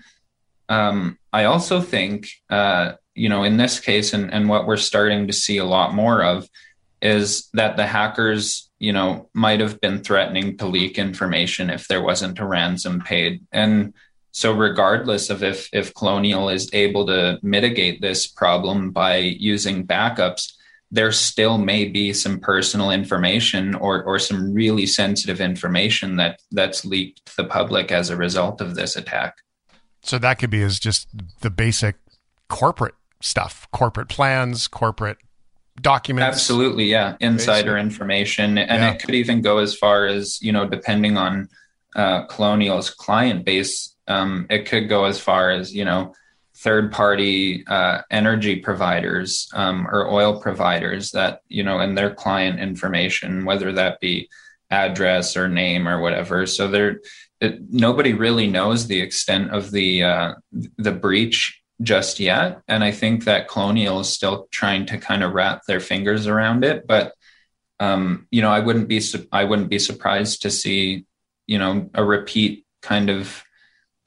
um, 0.70 1.18
I 1.32 1.46
also 1.46 1.82
think, 1.82 2.30
uh, 2.50 2.94
you 3.16 3.30
know, 3.30 3.44
in 3.44 3.58
this 3.58 3.80
case, 3.80 4.14
and, 4.14 4.34
and 4.34 4.50
what 4.50 4.68
we're 4.68 4.78
starting 4.78 5.28
to 5.28 5.34
see 5.34 5.58
a 5.58 5.66
lot 5.66 5.94
more 5.94 6.24
of 6.24 6.48
is 7.02 7.50
that 7.54 7.78
the 7.78 7.86
hackers, 7.86 8.70
you 8.80 8.94
know, 8.94 9.30
might 9.34 9.60
have 9.60 9.80
been 9.82 10.04
threatening 10.04 10.58
to 10.58 10.66
leak 10.66 10.98
information 10.98 11.70
if 11.70 11.88
there 11.88 12.02
wasn't 12.02 12.40
a 12.40 12.46
ransom 12.46 13.02
paid. 13.02 13.42
And 13.52 13.94
so 14.32 14.52
regardless 14.54 15.30
of 15.30 15.42
if 15.44 15.70
if 15.74 15.96
Colonial 15.96 16.50
is 16.50 16.70
able 16.74 17.08
to 17.08 17.40
mitigate 17.42 18.02
this 18.02 18.28
problem 18.28 18.92
by 18.92 19.18
using 19.18 19.88
backups, 19.88 20.54
there 20.92 21.12
still 21.12 21.58
may 21.58 21.86
be 21.86 22.14
some 22.14 22.40
personal 22.40 22.92
information 22.92 23.76
or 23.76 24.04
or 24.04 24.20
some 24.20 24.54
really 24.54 24.86
sensitive 24.86 25.42
information 25.42 26.16
that 26.16 26.42
that's 26.52 26.86
leaked 26.86 27.26
to 27.26 27.36
the 27.38 27.44
public 27.44 27.92
as 27.92 28.10
a 28.10 28.16
result 28.16 28.62
of 28.62 28.76
this 28.76 28.96
attack. 28.96 29.36
So 30.02 30.18
that 30.20 30.40
could 30.40 30.50
be 30.50 30.62
as 30.62 30.80
just 30.80 31.08
the 31.42 31.50
basic 31.50 31.96
corporate 32.48 32.96
stuff, 33.22 33.68
corporate 33.72 34.08
plans, 34.08 34.68
corporate 34.68 35.18
documents. 35.82 36.26
Absolutely, 36.26 36.86
yeah, 36.86 37.18
insider 37.20 37.74
Basic. 37.76 37.86
information, 37.92 38.58
and 38.58 38.82
Yeah. 38.84 38.92
it 38.92 39.00
could 39.02 39.16
even 39.16 39.42
go 39.42 39.58
as 39.58 39.76
far 39.76 40.06
as 40.06 40.42
you 40.42 40.52
know, 40.52 40.68
depending 40.68 41.18
on 41.18 41.50
uh, 41.96 42.26
Colonial's 42.28 42.90
client 42.90 43.44
base, 43.44 43.96
um, 44.08 44.46
it 44.50 44.66
could 44.68 44.88
go 44.88 45.06
as 45.06 45.20
far 45.20 45.50
as 45.52 45.74
you 45.74 45.84
know, 45.84 46.14
third-party 46.58 47.66
uh, 47.68 48.02
energy 48.10 48.56
providers 48.58 49.48
um, 49.54 49.88
or 49.88 50.10
oil 50.10 50.42
providers 50.42 51.12
that 51.12 51.42
you 51.48 51.64
know, 51.64 51.80
and 51.80 51.98
their 51.98 52.14
client 52.14 52.60
information, 52.60 53.46
whether 53.46 53.72
that 53.72 54.00
be 54.00 54.30
address 54.70 55.38
or 55.38 55.48
name 55.48 55.88
or 55.88 56.00
whatever. 56.00 56.46
So 56.46 56.68
there, 56.68 57.02
nobody 57.70 58.14
really 58.14 58.48
knows 58.48 58.88
the 58.88 59.00
extent 59.00 59.52
of 59.52 59.72
the 59.72 60.04
uh, 60.04 60.34
the 60.78 60.92
breach 60.92 61.62
just 61.82 62.20
yet, 62.20 62.62
and 62.68 62.84
I 62.84 62.92
think 62.92 63.26
that 63.26 63.48
Colonial 63.48 64.00
is 64.00 64.10
still 64.10 64.48
trying 64.52 64.88
to 64.88 64.98
kind 64.98 65.24
of 65.24 65.34
wrap 65.34 65.62
their 65.68 65.80
fingers 65.80 66.26
around 66.26 66.64
it. 66.64 66.88
But 66.88 67.14
um, 67.80 68.28
you 68.32 68.42
know, 68.42 68.50
I 68.50 68.60
wouldn't 68.60 68.88
be 68.88 69.02
I 69.32 69.44
wouldn't 69.44 69.70
be 69.70 69.80
surprised 69.80 70.42
to 70.42 70.50
see 70.50 71.06
you 71.46 71.60
know 71.60 71.90
a 71.94 72.04
repeat 72.04 72.66
kind 72.82 73.10
of 73.10 73.44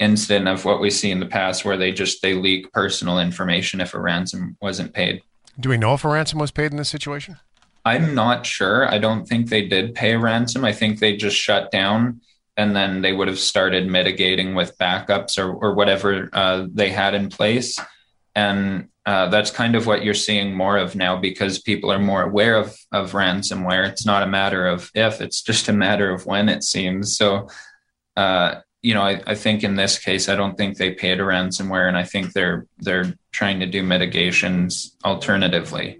incident 0.00 0.48
of 0.48 0.64
what 0.64 0.80
we 0.80 0.90
see 0.90 1.10
in 1.10 1.20
the 1.20 1.26
past, 1.26 1.64
where 1.64 1.76
they 1.76 1.92
just 1.92 2.22
they 2.22 2.34
leak 2.34 2.72
personal 2.72 3.20
information 3.20 3.80
if 3.80 3.94
a 3.94 4.00
ransom 4.00 4.56
wasn't 4.60 4.92
paid. 4.92 5.22
Do 5.58 5.68
we 5.68 5.76
know 5.76 5.94
if 5.94 6.04
a 6.04 6.08
ransom 6.08 6.38
was 6.38 6.50
paid 6.50 6.72
in 6.72 6.78
this 6.78 6.88
situation? 6.88 7.36
I'm 7.84 8.14
not 8.14 8.44
sure. 8.44 8.88
I 8.88 8.98
don't 8.98 9.26
think 9.26 9.48
they 9.48 9.66
did 9.66 9.94
pay 9.94 10.12
a 10.12 10.18
ransom. 10.18 10.64
I 10.64 10.72
think 10.72 10.98
they 10.98 11.16
just 11.16 11.36
shut 11.36 11.70
down 11.70 12.20
and 12.56 12.76
then 12.76 13.00
they 13.00 13.12
would 13.12 13.28
have 13.28 13.38
started 13.38 13.86
mitigating 13.86 14.54
with 14.54 14.76
backups 14.76 15.38
or, 15.38 15.54
or 15.54 15.74
whatever 15.74 16.28
uh, 16.32 16.66
they 16.72 16.90
had 16.90 17.14
in 17.14 17.30
place. 17.30 17.78
And 18.34 18.88
uh, 19.06 19.28
that's 19.28 19.50
kind 19.50 19.74
of 19.74 19.86
what 19.86 20.04
you're 20.04 20.14
seeing 20.14 20.54
more 20.54 20.76
of 20.76 20.94
now 20.94 21.16
because 21.16 21.58
people 21.58 21.90
are 21.90 21.98
more 21.98 22.22
aware 22.22 22.56
of 22.56 22.76
of 22.92 23.12
ransomware. 23.12 23.88
It's 23.88 24.04
not 24.04 24.22
a 24.22 24.26
matter 24.26 24.66
of 24.66 24.90
if; 24.94 25.20
it's 25.20 25.42
just 25.42 25.68
a 25.68 25.72
matter 25.72 26.10
of 26.10 26.26
when. 26.26 26.48
It 26.48 26.62
seems 26.62 27.16
so. 27.16 27.48
Uh, 28.16 28.56
you 28.82 28.94
know, 28.94 29.02
I, 29.02 29.22
I 29.26 29.34
think 29.34 29.62
in 29.62 29.76
this 29.76 29.98
case, 29.98 30.28
I 30.28 30.36
don't 30.36 30.56
think 30.56 30.78
they 30.78 30.92
paid 30.92 31.20
a 31.20 31.22
ransomware, 31.22 31.86
and 31.86 31.96
I 31.96 32.04
think 32.04 32.32
they're 32.32 32.66
they're 32.78 33.14
trying 33.32 33.60
to 33.60 33.66
do 33.66 33.82
mitigations 33.82 34.96
alternatively. 35.04 35.98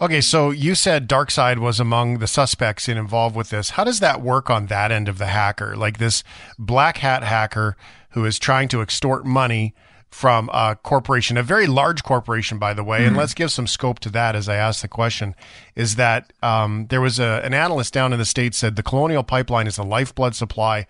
Okay, 0.00 0.20
so 0.20 0.50
you 0.50 0.74
said 0.74 1.08
DarkSide 1.08 1.58
was 1.58 1.78
among 1.78 2.18
the 2.18 2.26
suspects 2.26 2.88
in 2.88 2.96
involved 2.96 3.36
with 3.36 3.50
this. 3.50 3.70
How 3.70 3.84
does 3.84 4.00
that 4.00 4.22
work 4.22 4.48
on 4.48 4.66
that 4.66 4.90
end 4.90 5.08
of 5.08 5.18
the 5.18 5.26
hacker? 5.26 5.76
Like 5.76 5.98
this 5.98 6.24
black 6.58 6.98
hat 6.98 7.22
hacker 7.22 7.76
who 8.10 8.24
is 8.24 8.38
trying 8.38 8.68
to 8.68 8.80
extort 8.80 9.26
money 9.26 9.74
from 10.08 10.48
a 10.52 10.76
corporation, 10.82 11.36
a 11.36 11.42
very 11.42 11.66
large 11.66 12.02
corporation, 12.02 12.58
by 12.58 12.72
the 12.72 12.82
way. 12.82 13.00
Mm-hmm. 13.00 13.08
And 13.08 13.16
let's 13.18 13.34
give 13.34 13.52
some 13.52 13.66
scope 13.66 13.98
to 14.00 14.08
that 14.10 14.34
as 14.34 14.48
I 14.48 14.56
ask 14.56 14.80
the 14.80 14.88
question. 14.88 15.34
Is 15.74 15.96
that 15.96 16.32
um, 16.42 16.86
there 16.88 17.02
was 17.02 17.18
a, 17.18 17.42
an 17.44 17.52
analyst 17.52 17.92
down 17.92 18.14
in 18.14 18.18
the 18.18 18.24
States 18.24 18.56
said 18.56 18.76
the 18.76 18.82
Colonial 18.82 19.22
Pipeline 19.22 19.66
is 19.66 19.76
a 19.76 19.82
lifeblood 19.82 20.34
supply 20.34 20.86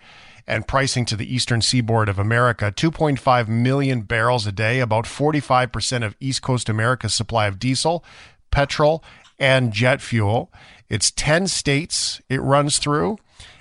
and 0.47 0.67
pricing 0.67 1.05
to 1.05 1.15
the 1.15 1.33
eastern 1.33 1.61
seaboard 1.61 2.07
of 2.07 2.17
America 2.17 2.71
2.5 2.71 3.47
million 3.47 4.01
barrels 4.01 4.47
a 4.47 4.51
day, 4.51 4.79
about 4.79 5.05
45% 5.05 6.05
of 6.05 6.15
East 6.19 6.41
Coast 6.41 6.69
America's 6.69 7.13
supply 7.13 7.47
of 7.47 7.59
diesel, 7.59 8.03
petrol, 8.49 9.03
and 9.37 9.73
jet 9.73 10.01
fuel. 10.01 10.51
It's 10.89 11.11
10 11.11 11.47
states 11.47 12.21
it 12.29 12.41
runs 12.41 12.77
through. 12.77 13.17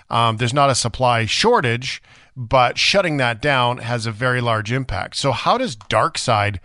Um, 0.08 0.36
there's 0.36 0.54
not 0.54 0.70
a 0.70 0.74
supply 0.76 1.26
shortage, 1.26 2.00
but 2.36 2.78
shutting 2.78 3.16
that 3.16 3.42
down 3.42 3.78
has 3.78 4.06
a 4.06 4.12
very 4.12 4.40
large 4.40 4.70
impact. 4.70 5.16
So, 5.16 5.32
how 5.32 5.58
does 5.58 5.76
DarkSide 5.76 6.60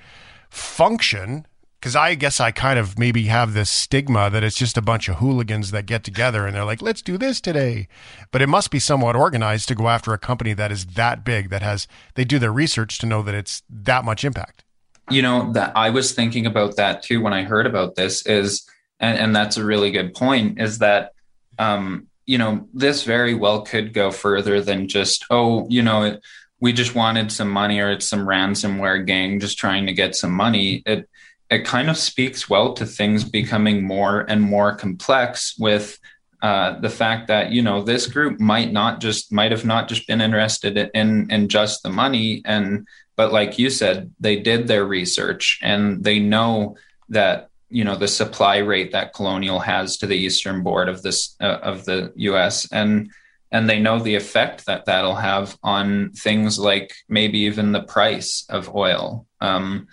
function 0.49 1.47
because 1.81 1.95
I 1.95 2.13
guess 2.13 2.39
I 2.39 2.51
kind 2.51 2.77
of 2.77 2.99
maybe 2.99 3.23
have 3.23 3.53
this 3.53 3.71
stigma 3.71 4.29
that 4.29 4.43
it's 4.43 4.55
just 4.55 4.77
a 4.77 4.83
bunch 4.83 5.09
of 5.09 5.15
hooligans 5.15 5.71
that 5.71 5.87
get 5.87 6.03
together 6.03 6.45
and 6.45 6.55
they're 6.55 6.63
like, 6.63 6.83
let's 6.83 7.01
do 7.01 7.17
this 7.17 7.41
today. 7.41 7.87
But 8.29 8.43
it 8.43 8.47
must 8.47 8.69
be 8.69 8.77
somewhat 8.77 9.15
organized 9.15 9.67
to 9.69 9.75
go 9.75 9.87
after 9.87 10.13
a 10.13 10.19
company 10.19 10.53
that 10.53 10.71
is 10.71 10.85
that 10.85 11.25
big, 11.25 11.49
that 11.49 11.63
has, 11.63 11.87
they 12.13 12.23
do 12.23 12.37
their 12.37 12.53
research 12.53 12.99
to 12.99 13.07
know 13.07 13.23
that 13.23 13.33
it's 13.33 13.63
that 13.67 14.05
much 14.05 14.23
impact. 14.23 14.63
You 15.09 15.23
know, 15.23 15.51
that 15.53 15.75
I 15.75 15.89
was 15.89 16.13
thinking 16.13 16.45
about 16.45 16.75
that 16.75 17.01
too 17.01 17.19
when 17.19 17.33
I 17.33 17.41
heard 17.41 17.65
about 17.65 17.95
this 17.95 18.27
is, 18.27 18.69
and, 18.99 19.17
and 19.17 19.35
that's 19.35 19.57
a 19.57 19.65
really 19.65 19.89
good 19.89 20.13
point, 20.13 20.61
is 20.61 20.77
that, 20.77 21.13
um, 21.57 22.05
you 22.27 22.37
know, 22.37 22.67
this 22.75 23.05
very 23.05 23.33
well 23.33 23.63
could 23.63 23.91
go 23.91 24.11
further 24.11 24.61
than 24.61 24.87
just, 24.87 25.25
oh, 25.31 25.65
you 25.67 25.81
know, 25.81 26.03
it, 26.03 26.21
we 26.59 26.73
just 26.73 26.93
wanted 26.93 27.31
some 27.31 27.49
money 27.49 27.79
or 27.79 27.89
it's 27.89 28.05
some 28.05 28.27
ransomware 28.27 29.03
gang 29.03 29.39
just 29.39 29.57
trying 29.57 29.87
to 29.87 29.93
get 29.93 30.15
some 30.15 30.31
money. 30.31 30.83
It, 30.85 31.09
it 31.51 31.65
kind 31.65 31.89
of 31.89 31.97
speaks 31.97 32.49
well 32.49 32.73
to 32.73 32.85
things 32.85 33.23
becoming 33.25 33.83
more 33.83 34.21
and 34.21 34.41
more 34.41 34.73
complex 34.73 35.55
with 35.59 35.99
uh, 36.41 36.79
the 36.79 36.89
fact 36.89 37.27
that 37.27 37.51
you 37.51 37.61
know 37.61 37.83
this 37.83 38.07
group 38.07 38.39
might 38.39 38.71
not 38.71 38.99
just 38.99 39.31
might 39.31 39.51
have 39.51 39.65
not 39.65 39.87
just 39.87 40.07
been 40.07 40.21
interested 40.21 40.89
in 40.95 41.29
in 41.29 41.47
just 41.47 41.83
the 41.83 41.89
money 41.89 42.41
and 42.45 42.87
but 43.15 43.31
like 43.31 43.59
you 43.59 43.69
said 43.69 44.11
they 44.19 44.37
did 44.37 44.67
their 44.67 44.85
research 44.85 45.59
and 45.61 46.03
they 46.03 46.17
know 46.17 46.75
that 47.09 47.49
you 47.69 47.83
know 47.83 47.95
the 47.95 48.07
supply 48.07 48.57
rate 48.57 48.91
that 48.93 49.13
colonial 49.13 49.59
has 49.59 49.97
to 49.97 50.07
the 50.07 50.17
eastern 50.17 50.63
board 50.63 50.89
of 50.89 51.03
this 51.03 51.35
uh, 51.41 51.59
of 51.61 51.85
the 51.85 52.11
US 52.15 52.71
and 52.71 53.11
and 53.51 53.69
they 53.69 53.79
know 53.79 53.99
the 53.99 54.15
effect 54.15 54.65
that 54.65 54.85
that'll 54.85 55.15
have 55.15 55.57
on 55.61 56.11
things 56.11 56.57
like 56.57 56.93
maybe 57.09 57.39
even 57.39 57.73
the 57.73 57.83
price 57.83 58.45
of 58.49 58.73
oil. 58.73 59.27
Um, 59.41 59.87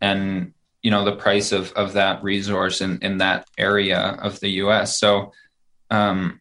and 0.00 0.54
you 0.82 0.90
know 0.90 1.04
the 1.04 1.16
price 1.16 1.52
of 1.52 1.72
of 1.72 1.94
that 1.94 2.22
resource 2.22 2.80
in 2.80 2.98
in 3.02 3.18
that 3.18 3.46
area 3.56 3.98
of 3.98 4.40
the 4.40 4.48
US. 4.62 4.98
So, 4.98 5.32
um, 5.90 6.40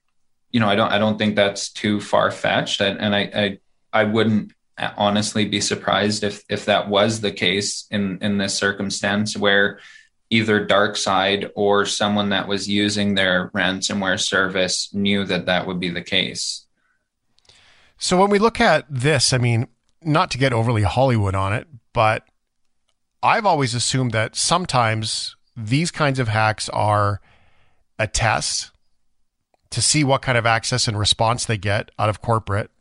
you 0.52 0.60
know, 0.60 0.68
I 0.68 0.76
don't 0.76 0.92
I 0.92 0.98
don't 0.98 1.18
think 1.18 1.36
that's 1.36 1.72
too 1.72 2.02
far 2.02 2.32
fetched, 2.32 2.82
and, 2.82 3.00
and 3.00 3.16
I, 3.16 3.60
I 3.94 4.02
I 4.02 4.04
wouldn't 4.06 4.54
honestly 4.98 5.46
be 5.46 5.62
surprised 5.62 6.24
if 6.24 6.44
if 6.50 6.66
that 6.66 6.90
was 6.90 7.22
the 7.22 7.32
case 7.32 7.86
in 7.92 8.18
in 8.22 8.38
this 8.38 8.56
circumstance 8.56 9.38
where 9.38 9.80
either 10.32 10.66
DarkSide 10.66 11.52
or 11.56 11.86
someone 11.86 12.30
that 12.30 12.48
was 12.48 12.68
using 12.68 13.16
their 13.16 13.50
ransomware 13.50 14.20
service 14.20 14.92
knew 14.94 15.26
that 15.26 15.46
that 15.46 15.68
would 15.68 15.80
be 15.80 15.90
the 15.90 16.02
case. 16.02 16.66
So 17.98 18.18
when 18.18 18.30
we 18.30 18.40
look 18.40 18.60
at 18.60 18.86
this, 18.90 19.34
I 19.34 19.38
mean, 19.38 19.68
not 20.02 20.32
to 20.32 20.38
get 20.38 20.54
overly 20.54 20.84
Hollywood 20.84 21.36
on 21.36 21.54
it, 21.54 21.68
but 21.94 22.24
I've 23.24 23.46
always 23.46 23.76
assumed 23.76 24.12
that 24.14 24.36
sometimes 24.36 25.36
these 25.56 25.92
kinds 25.92 26.20
of 26.20 26.28
hacks 26.28 26.70
are 26.70 27.22
a 28.00 28.08
test 28.08 28.72
to 29.70 29.82
see 29.82 30.04
what 30.04 30.22
kind 30.22 30.38
of 30.38 30.46
access 30.46 30.88
and 30.88 30.98
response 30.98 31.46
they 31.46 31.58
get 31.58 31.92
out 32.00 32.10
of 32.10 32.22
corporate, 32.22 32.72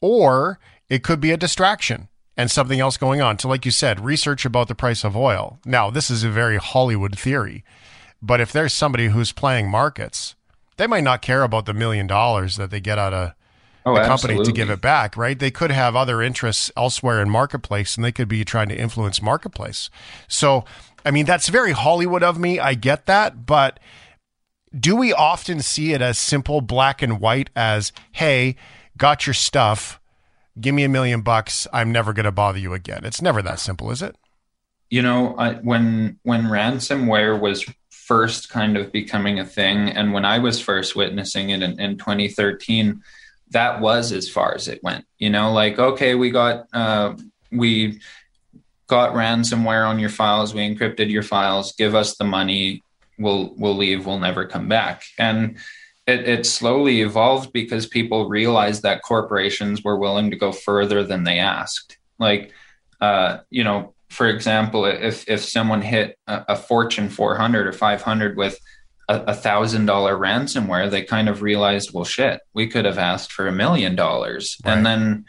or 0.00 0.58
it 0.88 1.02
could 1.02 1.20
be 1.20 1.32
a 1.32 1.36
distraction 1.36 2.08
and 2.36 2.50
something 2.50 2.80
else 2.80 2.96
going 2.96 3.20
on. 3.20 3.38
So, 3.38 3.48
like 3.48 3.64
you 3.64 3.70
said, 3.70 4.04
research 4.04 4.44
about 4.44 4.68
the 4.68 4.74
price 4.74 5.04
of 5.04 5.16
oil. 5.16 5.58
Now, 5.64 5.90
this 5.90 6.10
is 6.10 6.22
a 6.22 6.30
very 6.30 6.58
Hollywood 6.58 7.18
theory, 7.18 7.64
but 8.22 8.40
if 8.40 8.52
there's 8.52 8.72
somebody 8.72 9.08
who's 9.08 9.32
playing 9.32 9.68
markets, 9.68 10.36
they 10.76 10.86
might 10.86 11.04
not 11.04 11.22
care 11.22 11.42
about 11.42 11.66
the 11.66 11.74
million 11.74 12.06
dollars 12.06 12.56
that 12.56 12.70
they 12.70 12.80
get 12.80 12.98
out 12.98 13.14
of 13.14 13.32
oh, 13.86 13.94
the 13.94 14.00
company 14.00 14.34
absolutely. 14.34 14.44
to 14.44 14.52
give 14.52 14.70
it 14.70 14.80
back, 14.80 15.16
right? 15.16 15.38
They 15.38 15.50
could 15.50 15.70
have 15.70 15.94
other 15.96 16.20
interests 16.20 16.70
elsewhere 16.76 17.22
in 17.22 17.30
marketplace 17.30 17.96
and 17.96 18.04
they 18.04 18.12
could 18.12 18.28
be 18.28 18.44
trying 18.44 18.68
to 18.68 18.76
influence 18.76 19.22
marketplace. 19.22 19.88
So, 20.28 20.64
I 21.04 21.12
mean, 21.12 21.24
that's 21.24 21.48
very 21.48 21.72
Hollywood 21.72 22.22
of 22.22 22.38
me. 22.38 22.58
I 22.58 22.74
get 22.74 23.06
that, 23.06 23.46
but 23.46 23.78
do 24.78 24.96
we 24.96 25.12
often 25.12 25.62
see 25.62 25.92
it 25.92 26.02
as 26.02 26.18
simple 26.18 26.60
black 26.60 27.00
and 27.00 27.20
white 27.20 27.48
as, 27.54 27.92
hey, 28.12 28.56
got 28.96 29.26
your 29.26 29.34
stuff, 29.34 30.00
give 30.60 30.74
me 30.74 30.84
a 30.84 30.88
million 30.88 31.22
bucks, 31.22 31.66
I'm 31.72 31.92
never 31.92 32.12
going 32.12 32.24
to 32.24 32.32
bother 32.32 32.58
you 32.58 32.74
again. 32.74 33.04
It's 33.04 33.22
never 33.22 33.40
that 33.42 33.60
simple, 33.60 33.90
is 33.90 34.02
it? 34.02 34.16
You 34.90 35.02
know, 35.02 35.34
I, 35.36 35.54
when 35.54 36.18
when 36.22 36.44
ransomware 36.44 37.40
was 37.40 37.64
first 37.90 38.50
kind 38.50 38.76
of 38.76 38.92
becoming 38.92 39.40
a 39.40 39.44
thing, 39.44 39.88
and 39.88 40.12
when 40.12 40.24
I 40.24 40.38
was 40.38 40.60
first 40.60 40.94
witnessing 40.94 41.50
it 41.50 41.60
in, 41.60 41.80
in 41.80 41.98
2013, 41.98 43.02
that 43.56 43.80
was 43.80 44.12
as 44.12 44.28
far 44.28 44.54
as 44.54 44.68
it 44.68 44.82
went. 44.82 45.06
You 45.18 45.30
know, 45.30 45.50
like 45.50 45.78
okay, 45.78 46.14
we 46.14 46.30
got 46.30 46.66
uh, 46.74 47.16
we 47.50 48.00
got 48.86 49.14
ransomware 49.14 49.88
on 49.88 49.98
your 49.98 50.10
files, 50.10 50.52
we 50.52 50.60
encrypted 50.60 51.10
your 51.10 51.22
files, 51.22 51.72
give 51.72 51.94
us 51.94 52.18
the 52.18 52.24
money, 52.24 52.82
we'll 53.18 53.54
we'll 53.56 53.74
leave, 53.74 54.04
we'll 54.04 54.18
never 54.18 54.44
come 54.46 54.68
back. 54.68 55.04
And 55.18 55.56
it, 56.06 56.28
it 56.28 56.46
slowly 56.46 57.00
evolved 57.00 57.54
because 57.54 57.86
people 57.86 58.28
realized 58.28 58.82
that 58.82 59.02
corporations 59.02 59.82
were 59.82 59.98
willing 59.98 60.30
to 60.30 60.36
go 60.36 60.52
further 60.52 61.02
than 61.02 61.24
they 61.24 61.38
asked. 61.38 61.96
Like, 62.18 62.52
uh, 63.00 63.38
you 63.48 63.64
know, 63.64 63.94
for 64.10 64.28
example, 64.28 64.84
if 64.84 65.26
if 65.30 65.42
someone 65.42 65.80
hit 65.80 66.18
a, 66.26 66.44
a 66.50 66.56
Fortune 66.56 67.08
400 67.08 67.66
or 67.66 67.72
500 67.72 68.36
with 68.36 68.60
a 69.08 69.34
thousand 69.34 69.86
dollar 69.86 70.16
ransomware, 70.16 70.90
they 70.90 71.02
kind 71.02 71.28
of 71.28 71.42
realized, 71.42 71.92
well, 71.92 72.04
shit, 72.04 72.40
we 72.54 72.66
could 72.66 72.84
have 72.84 72.98
asked 72.98 73.32
for 73.32 73.46
a 73.46 73.52
million 73.52 73.94
dollars, 73.94 74.56
and 74.64 74.84
then, 74.84 75.24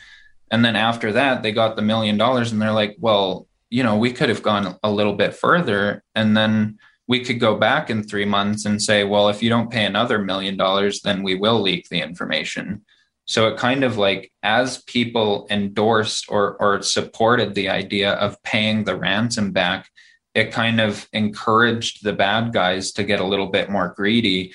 and 0.50 0.66
then 0.66 0.76
after 0.76 1.12
that, 1.13 1.44
they 1.44 1.52
got 1.52 1.76
the 1.76 1.82
million 1.82 2.18
dollars, 2.18 2.52
and 2.52 2.62
they're 2.62 2.72
like, 2.72 2.96
well, 3.00 3.48
you 3.70 3.84
know, 3.84 3.98
we 3.98 4.12
could 4.12 4.30
have 4.30 4.42
gone 4.42 4.78
a 4.82 4.92
little 4.92 5.13
bit 5.13 5.36
further, 5.36 6.04
and 6.16 6.36
then 6.36 6.80
we 7.08 7.24
could 7.24 7.40
go 7.40 7.56
back 7.56 7.90
in 7.90 8.04
three 8.04 8.26
months 8.26 8.66
and 8.66 8.82
say, 8.82 9.04
well, 9.04 9.30
if 9.30 9.42
you 9.42 9.50
don't 9.50 9.72
pay 9.72 9.86
another 9.86 10.20
million 10.20 10.58
dollars, 10.58 11.02
then 11.02 11.24
we 11.24 11.36
will 11.36 11.62
leak 11.62 11.88
the 11.90 12.02
information. 12.02 12.84
So 13.26 13.48
it 13.48 13.58
kind 13.58 13.84
of 13.84 13.98
like 13.98 14.32
as 14.42 14.84
people 14.84 15.48
endorsed 15.50 16.26
or 16.30 16.56
or 16.62 16.82
supported 16.82 17.54
the 17.54 17.70
idea 17.70 18.13
of 18.13 18.42
paying 18.44 18.86
the 18.86 18.96
ransom 18.96 19.52
back, 19.52 19.90
it 20.38 20.52
kind 20.52 20.80
of 20.80 21.10
encouraged 21.13 22.04
the 22.04 22.13
bad 22.13 22.54
guys 22.54 22.91
to 22.91 23.04
get 23.04 23.19
a 23.19 23.26
little 23.26 23.47
bit 23.47 23.71
more 23.71 23.95
greedy. 23.97 24.54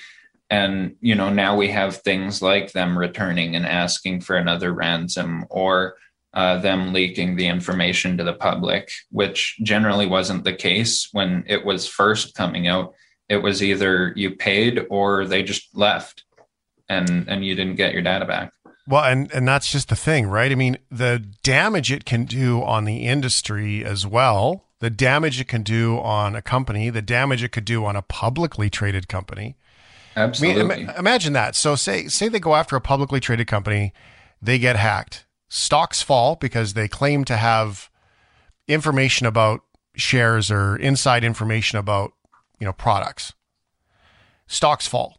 And 0.49 0.95
you 1.01 1.13
know 1.13 1.29
now 1.29 1.57
we 1.57 1.67
have 1.69 1.97
things 1.97 2.41
like 2.41 2.71
them 2.71 2.97
returning 2.97 3.55
and 3.55 3.65
asking 3.65 4.21
for 4.21 4.37
another 4.37 4.71
ransom 4.71 5.45
or 5.49 5.95
uh, 6.33 6.57
them 6.59 6.93
leaking 6.93 7.35
the 7.35 7.47
information 7.47 8.17
to 8.17 8.23
the 8.23 8.33
public 8.33 8.89
which 9.11 9.57
generally 9.61 10.07
wasn't 10.07 10.45
the 10.45 10.53
case 10.53 11.09
when 11.11 11.43
it 11.47 11.65
was 11.65 11.85
first 11.85 12.33
coming 12.33 12.65
out. 12.67 12.93
It 13.27 13.37
was 13.37 13.61
either 13.61 14.13
you 14.15 14.31
paid 14.35 14.85
or 14.89 15.25
they 15.25 15.43
just 15.43 15.75
left 15.75 16.23
and 16.87 17.27
and 17.27 17.43
you 17.43 17.55
didn't 17.55 17.75
get 17.75 17.91
your 17.93 18.03
data 18.03 18.25
back. 18.25 18.53
Well, 18.87 19.03
and 19.03 19.29
and 19.33 19.45
that's 19.45 19.69
just 19.69 19.89
the 19.89 19.97
thing, 19.97 20.27
right? 20.27 20.51
I 20.51 20.55
mean, 20.55 20.77
the 20.89 21.19
damage 21.43 21.91
it 21.91 22.05
can 22.05 22.23
do 22.23 22.63
on 22.63 22.85
the 22.85 23.05
industry 23.05 23.83
as 23.83 24.07
well 24.07 24.63
the 24.83 24.89
damage 24.89 25.39
it 25.39 25.47
can 25.47 25.63
do 25.63 25.97
on 25.99 26.35
a 26.35 26.41
company, 26.41 26.89
the 26.89 27.01
damage 27.01 27.41
it 27.41 27.53
could 27.53 27.63
do 27.63 27.85
on 27.85 27.95
a 27.95 28.01
publicly 28.01 28.69
traded 28.69 29.07
company. 29.07 29.55
Absolutely. 30.17 30.61
I 30.61 30.75
mean, 30.75 30.91
imagine 30.97 31.31
that. 31.31 31.55
So 31.55 31.75
say 31.75 32.09
say 32.09 32.27
they 32.27 32.41
go 32.41 32.53
after 32.53 32.75
a 32.75 32.81
publicly 32.81 33.21
traded 33.21 33.47
company, 33.47 33.93
they 34.41 34.59
get 34.59 34.75
hacked. 34.75 35.25
Stocks 35.47 36.01
fall 36.01 36.35
because 36.35 36.73
they 36.73 36.89
claim 36.89 37.23
to 37.23 37.37
have 37.37 37.89
information 38.67 39.25
about 39.25 39.61
shares 39.95 40.51
or 40.51 40.75
inside 40.75 41.23
information 41.23 41.79
about, 41.79 42.11
you 42.59 42.65
know, 42.65 42.73
products. 42.73 43.31
Stocks 44.47 44.85
fall. 44.85 45.17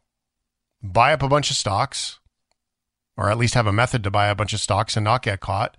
Buy 0.83 1.15
up 1.15 1.23
a 1.23 1.29
bunch 1.29 1.51
of 1.51 1.57
stocks, 1.57 2.19
or 3.17 3.31
at 3.31 3.39
least 3.39 3.55
have 3.55 3.67
a 3.67 3.73
method 3.73 4.05
to 4.05 4.11
buy 4.11 4.27
a 4.27 4.35
bunch 4.35 4.53
of 4.53 4.61
stocks 4.61 4.95
and 4.95 5.05
not 5.05 5.23
get 5.23 5.41
caught. 5.41 5.75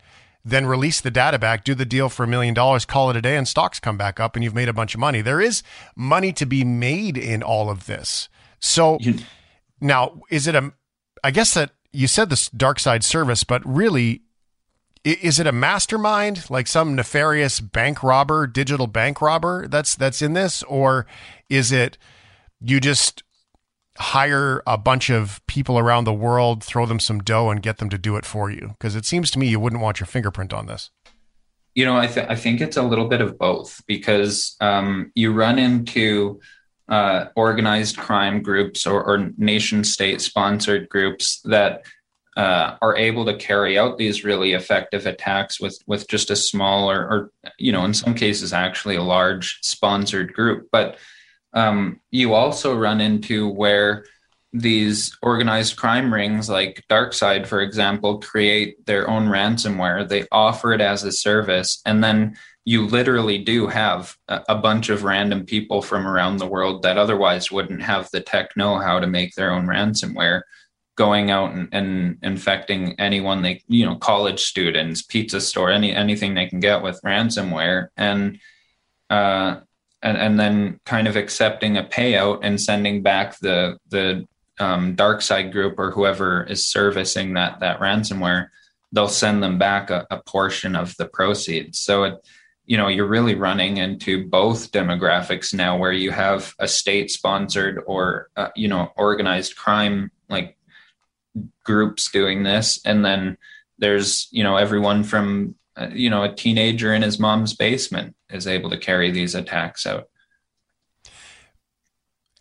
Then 0.48 0.68
release 0.68 1.02
the 1.02 1.10
data 1.10 1.40
back, 1.40 1.64
do 1.64 1.74
the 1.74 1.86
deal 1.86 2.08
for 2.08 2.24
a 2.24 2.28
million 2.28 2.54
dollars, 2.54 2.86
call 2.86 3.10
it 3.10 3.16
a 3.18 3.22
day, 3.22 3.36
and 3.36 3.48
stocks 3.48 3.80
come 3.80 3.98
back 3.98 4.20
up, 4.20 4.36
and 4.36 4.44
you've 4.44 4.54
made 4.54 4.70
a 4.70 4.74
bunch 4.74 4.94
of 4.94 5.00
money. 5.00 5.22
There 5.22 5.42
is 5.42 5.64
money 5.96 6.32
to 6.34 6.46
be 6.46 6.64
made 6.64 7.18
in 7.18 7.42
all 7.42 7.70
of 7.72 7.88
this. 7.88 8.30
So 8.60 9.00
You- 9.02 9.18
now, 9.82 10.22
is 10.30 10.46
it 10.46 10.54
a? 10.54 10.72
I 11.24 11.32
guess 11.32 11.56
that 11.56 11.72
you 11.92 12.08
said 12.08 12.30
this 12.30 12.50
DarkSide 12.50 13.04
service, 13.04 13.44
but 13.44 13.62
really, 13.66 14.22
is 15.04 15.40
it 15.40 15.48
a 15.48 15.52
mastermind 15.52 16.50
like 16.50 16.68
some 16.68 16.96
nefarious 16.96 17.60
bank 17.60 18.04
robber, 18.04 18.46
digital 18.48 18.88
bank 18.88 19.22
robber 19.22 19.68
that's 19.68 19.96
that's 19.96 20.22
in 20.22 20.34
this, 20.34 20.62
or 20.64 21.08
is 21.50 21.72
it 21.72 21.98
you 22.62 22.80
just 22.80 23.24
hire 23.98 24.62
a 24.68 24.78
bunch 24.78 25.10
of 25.10 25.42
people 25.48 25.80
around 25.80 26.04
the 26.04 26.14
world, 26.14 26.64
throw 26.64 26.86
them 26.86 27.00
some 27.00 27.20
dough, 27.20 27.50
and 27.50 27.62
get 27.62 27.78
them 27.78 27.90
to 27.90 27.98
do 27.98 28.16
it 28.16 28.26
for 28.26 28.50
you? 28.50 28.76
Because 28.78 28.96
it 28.96 29.06
seems 29.06 29.32
to 29.32 29.40
me 29.40 29.48
you 29.48 29.60
wouldn't 29.60 29.82
want 29.82 30.00
your 30.00 30.08
fingerprint 30.08 30.54
on 30.54 30.66
this. 30.66 30.90
You 31.74 31.86
know, 31.86 31.98
I, 31.98 32.08
th- 32.08 32.28
I 32.30 32.36
think 32.36 32.62
it's 32.62 32.78
a 32.78 32.84
little 32.84 33.08
bit 33.08 33.22
of 33.22 33.38
both 33.38 33.82
because 33.86 34.56
um, 34.62 35.12
you 35.14 35.34
run 35.34 35.60
into 35.60 36.40
uh, 36.88 37.26
organized 37.36 37.98
crime 37.98 38.42
groups 38.42 38.86
or, 38.86 39.04
or 39.04 39.32
nation 39.38 39.84
state 39.84 40.22
sponsored 40.22 40.88
groups 40.88 41.42
that 41.42 41.84
uh, 42.38 42.76
are 42.82 42.96
able 42.98 43.26
to 43.26 43.36
carry 43.36 43.78
out 43.78 43.98
these 43.98 44.24
really 44.24 44.54
effective 44.54 45.06
attacks 45.06 45.60
with 45.60 45.80
with 45.88 46.08
just 46.08 46.30
a 46.30 46.36
small 46.36 46.92
or, 46.92 47.00
or 47.00 47.32
you 47.58 47.72
know 47.72 47.86
in 47.86 47.94
some 47.94 48.14
cases 48.14 48.52
actually 48.52 48.96
a 48.96 49.04
large 49.04 49.60
sponsored 49.62 50.34
group 50.34 50.68
but 50.72 50.98
um, 51.56 52.02
you 52.12 52.34
also 52.34 52.78
run 52.78 53.02
into 53.02 53.50
where 53.50 54.06
these 54.54 55.18
organized 55.22 55.76
crime 55.76 56.14
rings 56.14 56.50
like 56.50 56.84
DarkSide 56.90 57.46
for 57.46 57.60
example 57.60 58.20
create 58.20 58.86
their 58.86 59.10
own 59.10 59.28
ransomware. 59.28 60.08
They 60.08 60.26
offer 60.32 60.72
it 60.74 60.82
as 60.82 61.04
a 61.04 61.12
service 61.12 61.82
and 61.86 62.04
then 62.04 62.38
you 62.64 62.88
literally 62.88 63.38
do 63.38 63.68
have 63.68 64.16
a, 64.28 64.56
bunch 64.56 64.90
of 64.90 65.04
random 65.04 65.46
people 65.46 65.84
from 65.84 66.08
around 66.08 66.38
the 66.38 66.48
world 66.48 66.82
that 66.82 66.98
otherwise 66.98 67.52
wouldn't 67.52 67.84
have 67.84 68.10
the 68.12 68.22
tech 68.22 68.58
know-how 68.58 69.00
to 69.00 69.06
make 69.06 69.36
their 69.36 69.52
own 69.52 69.68
ransomware 69.68 70.42
going 70.96 71.30
out 71.30 71.54
and, 71.54 71.68
and 71.74 72.18
infecting 72.24 73.00
anyone 73.00 73.42
they 73.42 73.62
you 73.68 73.86
know 73.86 73.98
college 73.98 74.40
students 74.40 75.02
pizza 75.04 75.42
store 75.42 75.70
any 75.70 75.94
anything 75.94 76.34
they 76.34 76.48
can 76.48 76.60
get 76.60 76.82
with 76.82 77.00
ransomware. 77.04 77.90
And 77.98 78.40
uh 79.10 79.58
and, 80.06 80.18
and 80.18 80.40
then 80.40 80.80
kind 80.86 81.08
of 81.08 81.16
accepting 81.18 81.78
a 81.78 81.84
payout 81.84 82.40
and 82.44 82.62
sending 82.62 83.02
back 83.02 83.40
the 83.40 83.78
the 83.90 84.26
um, 84.60 84.96
DarkSide 84.96 85.52
group 85.52 85.78
or 85.78 85.92
whoever 85.92 86.44
is 86.44 86.66
servicing 86.66 87.34
that 87.34 87.60
that 87.60 87.80
ransomware 87.80 88.48
they'll 88.92 89.10
send 89.10 89.44
them 89.44 89.58
back 89.58 89.90
a, 89.90 90.08
a 90.10 90.22
portion 90.22 90.76
of 90.76 90.96
the 90.98 91.06
proceeds. 91.06 91.80
So 91.80 92.04
it 92.06 92.28
you 92.66 92.78
know 92.78 92.88
you're 92.88 93.08
really 93.08 93.36
running 93.36 93.78
into 93.78 94.28
both 94.28 94.72
demographics 94.72 95.54
now 95.54 95.78
where 95.78 95.92
you 95.92 96.12
have 96.12 96.56
a 96.60 96.68
state 96.68 97.12
sponsored 97.12 97.84
or 97.86 98.30
uh, 98.38 98.50
you 98.56 98.68
know 98.68 98.92
organized 98.96 99.56
crime 99.56 100.12
like 100.30 100.58
groups 101.64 102.10
doing 102.12 102.44
this. 102.44 102.80
And 102.86 103.04
then 103.04 103.38
there's 103.78 104.30
you 104.32 104.44
know 104.44 104.56
everyone 104.56 105.04
from 105.04 105.56
uh, 105.78 105.90
you 105.94 106.10
know 106.10 106.24
a 106.24 106.34
teenager 106.34 106.94
in 106.94 107.02
his 107.02 107.20
mom's 107.20 107.54
basement 107.54 108.16
is 108.30 108.48
able 108.48 108.70
to 108.70 108.78
carry 108.78 109.12
these 109.12 109.36
attacks 109.36 109.86
out 109.86 110.10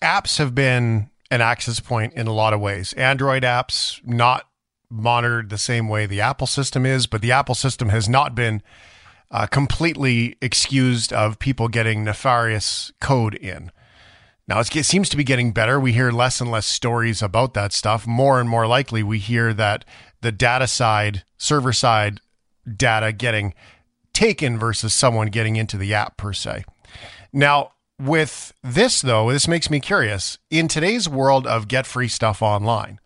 apps 0.05 0.37
have 0.37 0.55
been 0.55 1.11
an 1.31 1.41
access 1.41 1.81
point 1.81 2.13
in 2.13 2.27
a 2.27 2.33
lot 2.33 2.53
of 2.53 2.61
ways. 2.61 2.93
Android 2.93 3.43
apps 3.43 4.01
not 4.07 4.47
monitored 4.91 5.49
the 5.49 5.59
same 5.59 5.89
way 5.89 6.07
the 6.07 6.21
Apple 6.21 6.47
system 6.47 6.87
is, 6.87 7.07
but 7.07 7.23
the 7.23 7.33
Apple 7.33 7.55
system 7.55 7.89
has 7.89 8.09
not 8.09 8.35
been 8.35 8.63
uh, 9.31 9.47
completely 9.47 10.37
excused 10.41 11.13
of 11.13 11.39
people 11.39 11.69
getting 11.69 12.05
nefarious 12.05 12.93
code 13.01 13.35
in. 13.35 13.73
Now 14.47 14.61
it 14.61 14.67
seems 14.67 15.09
to 15.09 15.17
be 15.17 15.25
getting 15.25 15.53
better. 15.53 15.81
We 15.81 15.93
hear 15.93 16.13
less 16.13 16.41
and 16.41 16.51
less 16.51 16.67
stories 16.67 17.23
about 17.23 17.55
that 17.55 17.73
stuff. 17.73 18.07
More 18.07 18.39
and 18.39 18.49
more 18.49 18.67
likely, 18.67 19.03
we 19.03 19.19
hear 19.19 19.55
that 19.55 19.87
the 20.21 20.31
data 20.31 20.67
side, 20.67 21.25
server 21.39 21.73
side 21.73 22.21
data 22.65 23.13
getting 23.13 23.55
taken 24.13 24.59
versus 24.59 24.95
someone 24.95 25.29
getting 25.29 25.57
into 25.57 25.77
the 25.77 25.93
app 25.93 26.17
per 26.17 26.33
se. 26.33 26.65
Now, 27.33 27.73
with 27.99 28.53
this 28.63 29.03
though, 29.03 29.31
this 29.31 29.49
makes 29.49 29.71
me 29.71 29.81
curious. 29.81 30.39
In 30.51 30.69
today's 30.69 31.09
world 31.09 31.47
of 31.47 31.69
get 31.69 31.87
free 31.87 32.09
stuff 32.09 32.43
online, 32.43 33.01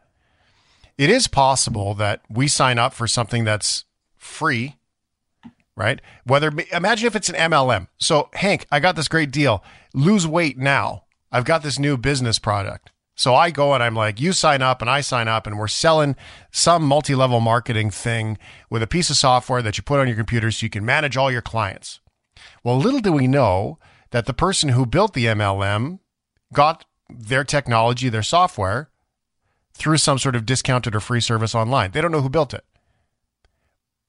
it 0.97 1.11
is 1.11 1.29
possible 1.29 1.95
that 1.95 2.23
we 2.29 2.49
sign 2.49 2.79
up 2.79 2.93
for 2.93 3.07
something 3.07 3.45
that's 3.45 3.85
free, 4.17 4.77
right? 5.77 6.01
Whether 6.25 6.53
imagine 6.73 7.07
if 7.07 7.17
it's 7.17 7.29
an 7.29 7.37
MLM. 7.37 7.89
So, 7.99 8.29
Hank, 8.35 8.67
I 8.71 8.81
got 8.81 8.97
this 8.97 9.09
great 9.09 9.31
deal. 9.31 9.63
Lose 9.95 10.27
weight 10.27 10.59
now. 10.59 11.05
I've 11.31 11.45
got 11.45 11.63
this 11.63 11.79
new 11.79 11.97
business 11.97 12.39
product. 12.39 12.91
So 13.19 13.35
I 13.35 13.51
go 13.51 13.75
and 13.75 13.83
I'm 13.83 13.97
like, 13.97 14.21
you 14.21 14.33
sign 14.33 14.63
up 14.63 14.81
and 14.81 14.89
I 14.89 15.01
sign 15.01 15.27
up 15.27 15.45
and 15.45 15.59
we're 15.59 15.67
selling 15.67 16.15
some 16.53 16.85
multi-level 16.85 17.41
marketing 17.41 17.91
thing 17.91 18.39
with 18.71 18.81
a 18.81 18.87
piece 18.87 19.11
of 19.11 19.17
software 19.17 19.61
that 19.61 19.77
you 19.77 19.83
put 19.83 19.99
on 19.99 20.07
your 20.07 20.17
computer 20.17 20.53
so 20.53 20.65
you 20.65 20.71
can 20.71 20.85
manage 20.85 21.17
all 21.17 21.29
your 21.29 21.43
clients. 21.43 21.99
Well, 22.63 22.79
little 22.79 23.01
do 23.01 23.11
we 23.11 23.27
know 23.27 23.81
that 24.13 24.27
the 24.27 24.33
person 24.33 24.69
who 24.69 24.87
built 24.87 25.15
the 25.15 25.25
MLM 25.27 25.99
got 26.55 26.85
their 27.11 27.43
technology, 27.43 28.09
their 28.09 28.23
software 28.23 28.89
through 29.75 29.97
some 29.97 30.19
sort 30.19 30.37
of 30.37 30.47
discounted 30.47 30.95
or 30.95 31.01
free 31.01 31.21
service 31.21 31.57
online. 31.57 31.91
They 31.91 32.01
don't 32.01 32.13
know 32.13 32.21
who 32.23 32.29
built 32.31 32.55
it. 32.55 32.65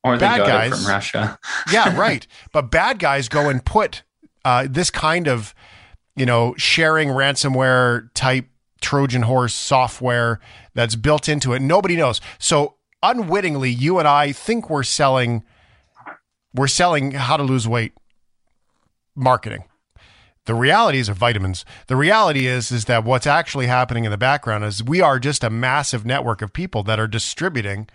or 0.03 0.17
they 0.17 0.25
Bad 0.27 0.37
got 0.37 0.47
guys- 0.47 0.71
it 0.71 0.75
from 0.83 0.85
russia 0.87 1.39
yeah, 1.73 1.97
right. 1.97 2.27
But 2.51 2.69
bad 2.69 2.99
guys 2.99 3.27
go 3.27 3.49
and 3.49 3.65
put 3.65 4.03
uh, 4.45 4.67
this 4.69 4.91
kind 4.91 5.27
of, 5.27 5.55
you 6.15 6.27
know, 6.27 6.53
sharing 6.57 7.09
ransomware 7.09 8.09
type 8.13 8.45
Trojan 8.81 9.23
horse 9.23 9.53
software 9.53 10.39
that's 10.73 10.95
built 10.95 11.29
into 11.29 11.53
it. 11.53 11.61
Nobody 11.61 11.95
knows. 11.95 12.21
So 12.37 12.75
unwittingly, 13.03 13.69
you 13.69 13.99
and 13.99 14.07
I 14.07 14.31
think 14.31 14.69
we're 14.69 14.83
selling, 14.83 15.43
we're 16.53 16.67
selling 16.67 17.11
how 17.11 17.37
to 17.37 17.43
lose 17.43 17.67
weight 17.67 17.93
marketing. 19.15 19.65
The 20.45 20.55
reality 20.55 20.97
is 20.97 21.09
of 21.09 21.17
vitamins. 21.17 21.63
The 21.87 21.95
reality 21.95 22.47
is 22.47 22.71
is 22.71 22.85
that 22.85 23.03
what's 23.03 23.27
actually 23.27 23.67
happening 23.67 24.05
in 24.05 24.11
the 24.11 24.17
background 24.17 24.63
is 24.63 24.83
we 24.83 25.01
are 25.01 25.19
just 25.19 25.43
a 25.43 25.49
massive 25.49 26.05
network 26.05 26.41
of 26.41 26.53
people 26.53 26.81
that 26.83 26.99
are 26.99 27.07
distributing 27.07 27.87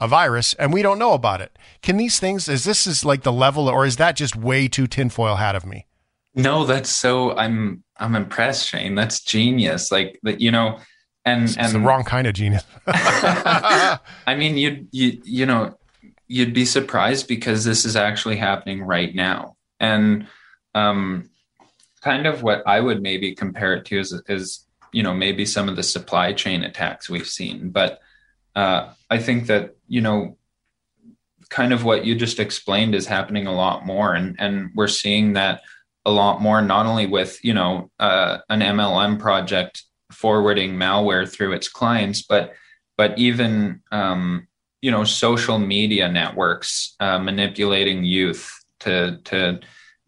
a 0.00 0.08
virus 0.08 0.54
and 0.54 0.72
we 0.72 0.82
don't 0.82 0.98
know 0.98 1.12
about 1.12 1.40
it. 1.40 1.56
Can 1.82 1.98
these 1.98 2.18
things 2.18 2.48
is 2.48 2.64
this 2.64 2.86
is 2.86 3.04
like 3.04 3.22
the 3.22 3.32
level 3.32 3.68
or 3.68 3.84
is 3.84 3.96
that 3.96 4.16
just 4.16 4.34
way 4.34 4.66
too 4.66 4.86
tinfoil 4.86 5.36
hat 5.36 5.54
of 5.54 5.66
me? 5.66 5.86
No, 6.34 6.64
that's 6.64 6.90
so 6.90 7.36
I'm 7.36 7.84
I'm 8.00 8.16
impressed, 8.16 8.68
Shane. 8.68 8.94
That's 8.94 9.20
genius. 9.20 9.92
Like 9.92 10.18
that, 10.22 10.40
you 10.40 10.50
know, 10.50 10.78
and 11.24 11.44
It's 11.44 11.56
and 11.56 11.72
the 11.72 11.80
wrong 11.80 12.02
kind 12.02 12.26
of 12.26 12.34
genius. 12.34 12.64
I 12.86 13.98
mean, 14.36 14.56
you 14.56 14.86
you 14.90 15.20
you 15.24 15.46
know, 15.46 15.78
you'd 16.26 16.54
be 16.54 16.64
surprised 16.64 17.28
because 17.28 17.64
this 17.64 17.84
is 17.84 17.96
actually 17.96 18.36
happening 18.36 18.82
right 18.82 19.14
now, 19.14 19.56
and 19.78 20.26
um, 20.74 21.30
kind 22.00 22.26
of 22.26 22.42
what 22.42 22.62
I 22.66 22.80
would 22.80 23.02
maybe 23.02 23.34
compare 23.34 23.74
it 23.74 23.84
to 23.86 24.00
is 24.00 24.12
is 24.28 24.66
you 24.92 25.02
know 25.02 25.14
maybe 25.14 25.44
some 25.44 25.68
of 25.68 25.76
the 25.76 25.82
supply 25.82 26.32
chain 26.32 26.64
attacks 26.64 27.10
we've 27.10 27.28
seen, 27.28 27.70
but 27.70 28.00
uh, 28.56 28.92
I 29.10 29.18
think 29.18 29.46
that 29.48 29.76
you 29.88 30.00
know 30.00 30.38
kind 31.50 31.72
of 31.72 31.84
what 31.84 32.04
you 32.04 32.14
just 32.14 32.40
explained 32.40 32.94
is 32.94 33.06
happening 33.06 33.46
a 33.46 33.52
lot 33.52 33.84
more 33.84 34.14
and 34.14 34.36
and 34.38 34.70
we're 34.76 34.86
seeing 34.86 35.32
that 35.32 35.62
a 36.04 36.10
lot 36.10 36.40
more 36.40 36.62
not 36.62 36.86
only 36.86 37.06
with 37.06 37.42
you 37.44 37.54
know 37.54 37.90
uh, 37.98 38.38
an 38.48 38.60
mlm 38.60 39.18
project 39.18 39.84
forwarding 40.12 40.74
malware 40.74 41.30
through 41.30 41.52
its 41.52 41.68
clients 41.68 42.22
but 42.22 42.54
but 42.96 43.16
even 43.18 43.80
um, 43.92 44.46
you 44.82 44.90
know 44.90 45.04
social 45.04 45.58
media 45.58 46.10
networks 46.10 46.94
uh, 47.00 47.18
manipulating 47.18 48.04
youth 48.04 48.52
to 48.80 49.18
to 49.24 49.60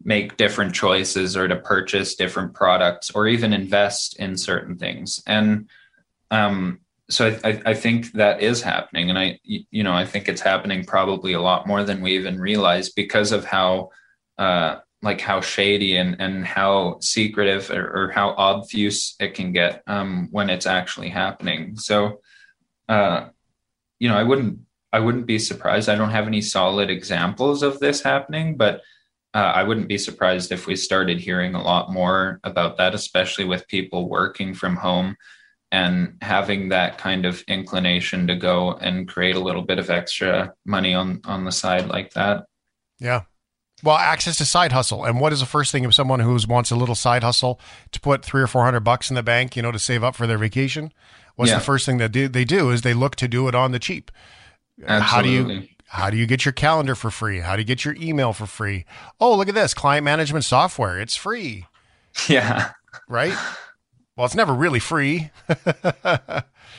make 0.03 0.37
different 0.37 0.75
choices 0.75 1.37
or 1.37 1.47
to 1.47 1.55
purchase 1.55 2.15
different 2.15 2.53
products 2.53 3.09
or 3.11 3.27
even 3.27 3.53
invest 3.53 4.19
in 4.19 4.35
certain 4.35 4.77
things. 4.77 5.23
And 5.25 5.69
um, 6.29 6.79
so 7.09 7.37
I, 7.43 7.61
I, 7.65 7.73
think 7.73 8.11
that 8.13 8.41
is 8.41 8.61
happening. 8.61 9.09
And 9.09 9.19
i 9.19 9.39
you 9.43 9.83
know 9.83 9.93
i 9.93 10.05
think 10.05 10.27
it's 10.27 10.41
happening 10.41 10.83
probably 10.85 11.33
a 11.33 11.41
lot 11.41 11.67
more 11.67 11.83
than 11.83 12.01
we 12.01 12.15
even 12.15 12.39
realize 12.39 12.89
because 12.89 13.31
of 13.31 13.45
how 13.45 13.89
uh 14.37 14.77
like 15.03 15.21
how 15.21 15.41
shady 15.41 15.97
and 15.97 16.15
and 16.19 16.45
how 16.45 16.97
secretive 16.99 17.69
or, 17.69 18.05
or 18.05 18.11
how 18.11 18.29
obvious 18.37 19.15
it 19.19 19.35
can 19.35 19.51
get 19.51 19.83
um 19.85 20.29
when 20.31 20.49
it's 20.49 20.65
actually 20.65 21.09
happening 21.09 21.75
so 21.75 22.21
uh 22.89 23.27
you 23.99 24.09
know 24.09 24.17
i 24.17 24.23
wouldn't 24.23 24.59
i 24.91 24.99
wouldn't 24.99 25.27
be 25.27 25.37
surprised 25.37 25.89
i 25.89 25.95
don't 25.95 26.09
have 26.09 26.27
any 26.27 26.41
solid 26.41 26.89
examples 26.89 27.61
of 27.61 27.79
this 27.79 28.01
happening 28.01 28.57
but 28.57 28.81
uh, 29.35 29.51
I 29.55 29.63
wouldn't 29.63 29.87
be 29.87 29.97
surprised 29.97 30.51
if 30.51 30.67
we 30.67 30.75
started 30.75 31.19
hearing 31.19 31.55
a 31.55 31.63
lot 31.63 31.91
more 31.91 32.39
about 32.43 32.77
that, 32.77 32.93
especially 32.93 33.45
with 33.45 33.67
people 33.67 34.07
working 34.07 34.53
from 34.53 34.75
home 34.75 35.15
and 35.71 36.17
having 36.21 36.69
that 36.69 36.99
kind 36.99 37.25
of 37.25 37.41
inclination 37.47 38.27
to 38.27 38.35
go 38.35 38.73
and 38.73 39.07
create 39.07 39.35
a 39.35 39.39
little 39.39 39.63
bit 39.63 39.79
of 39.79 39.89
extra 39.89 40.53
money 40.65 40.93
on 40.93 41.19
on 41.25 41.45
the 41.45 41.51
side 41.51 41.87
like 41.87 42.13
that. 42.13 42.45
Yeah. 42.99 43.23
Well, 43.83 43.97
access 43.97 44.37
to 44.37 44.45
side 44.45 44.71
hustle. 44.71 45.03
And 45.03 45.19
what 45.19 45.33
is 45.33 45.41
the 45.41 45.45
first 45.45 45.71
thing 45.71 45.83
of 45.85 45.93
someone 45.93 46.21
who 46.21 46.37
wants 46.47 46.71
a 46.71 46.75
little 46.75 46.95
side 46.95 47.21
hustle 47.21 47.59
to 47.91 47.99
put 47.99 48.23
three 48.23 48.41
or 48.41 48.47
four 48.47 48.63
hundred 48.63 48.79
bucks 48.81 49.09
in 49.09 49.15
the 49.15 49.23
bank, 49.23 49.55
you 49.55 49.61
know, 49.61 49.71
to 49.73 49.79
save 49.79 50.03
up 50.03 50.15
for 50.15 50.25
their 50.25 50.37
vacation? 50.37 50.93
What's 51.35 51.51
Yeah. 51.51 51.57
the 51.57 51.63
first 51.63 51.85
thing 51.85 51.97
that 51.97 52.11
do, 52.13 52.27
they 52.27 52.45
do 52.45 52.69
is 52.69 52.81
they 52.81 52.93
look 52.93 53.15
to 53.17 53.27
do 53.27 53.47
it 53.47 53.55
on 53.55 53.71
the 53.71 53.79
cheap. 53.79 54.09
How 54.87 55.21
do 55.21 55.29
you 55.29 55.67
how 55.87 56.09
do 56.09 56.17
you 56.17 56.25
get 56.25 56.45
your 56.45 56.53
calendar 56.53 56.95
for 56.95 57.11
free? 57.11 57.41
How 57.41 57.55
do 57.55 57.61
you 57.61 57.65
get 57.67 57.85
your 57.85 57.95
email 57.99 58.33
for 58.33 58.45
free? 58.47 58.85
Oh, 59.19 59.35
look 59.35 59.47
at 59.49 59.53
this 59.55 59.73
client 59.73 60.03
management 60.05 60.45
software. 60.45 60.99
It's 60.99 61.15
free, 61.15 61.67
Yeah. 62.29 62.71
right? 63.09 63.37
Well, 64.15 64.25
it's 64.25 64.35
never 64.35 64.53
really 64.53 64.79
free. 64.79 65.29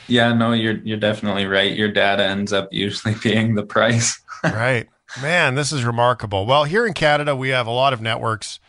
Yeah, 0.07 0.33
no, 0.33 0.51
you're 0.51 0.77
you're 0.83 0.97
definitely 0.99 1.45
right. 1.47 1.75
Your 1.75 1.91
data 1.91 2.23
ends 2.23 2.53
up 2.53 2.69
usually 2.71 3.15
being 3.23 3.55
the 3.55 3.63
price. 3.63 4.19
right. 4.43 4.87
Man, 5.21 5.55
this 5.55 5.71
is 5.71 5.83
remarkable. 5.83 6.45
Well, 6.45 6.65
here 6.65 6.85
in 6.85 6.93
Canada, 6.93 7.35
we 7.35 7.49
have 7.49 7.67
a 7.67 7.71
lot 7.71 7.93
of 7.93 8.01
networks. 8.01 8.59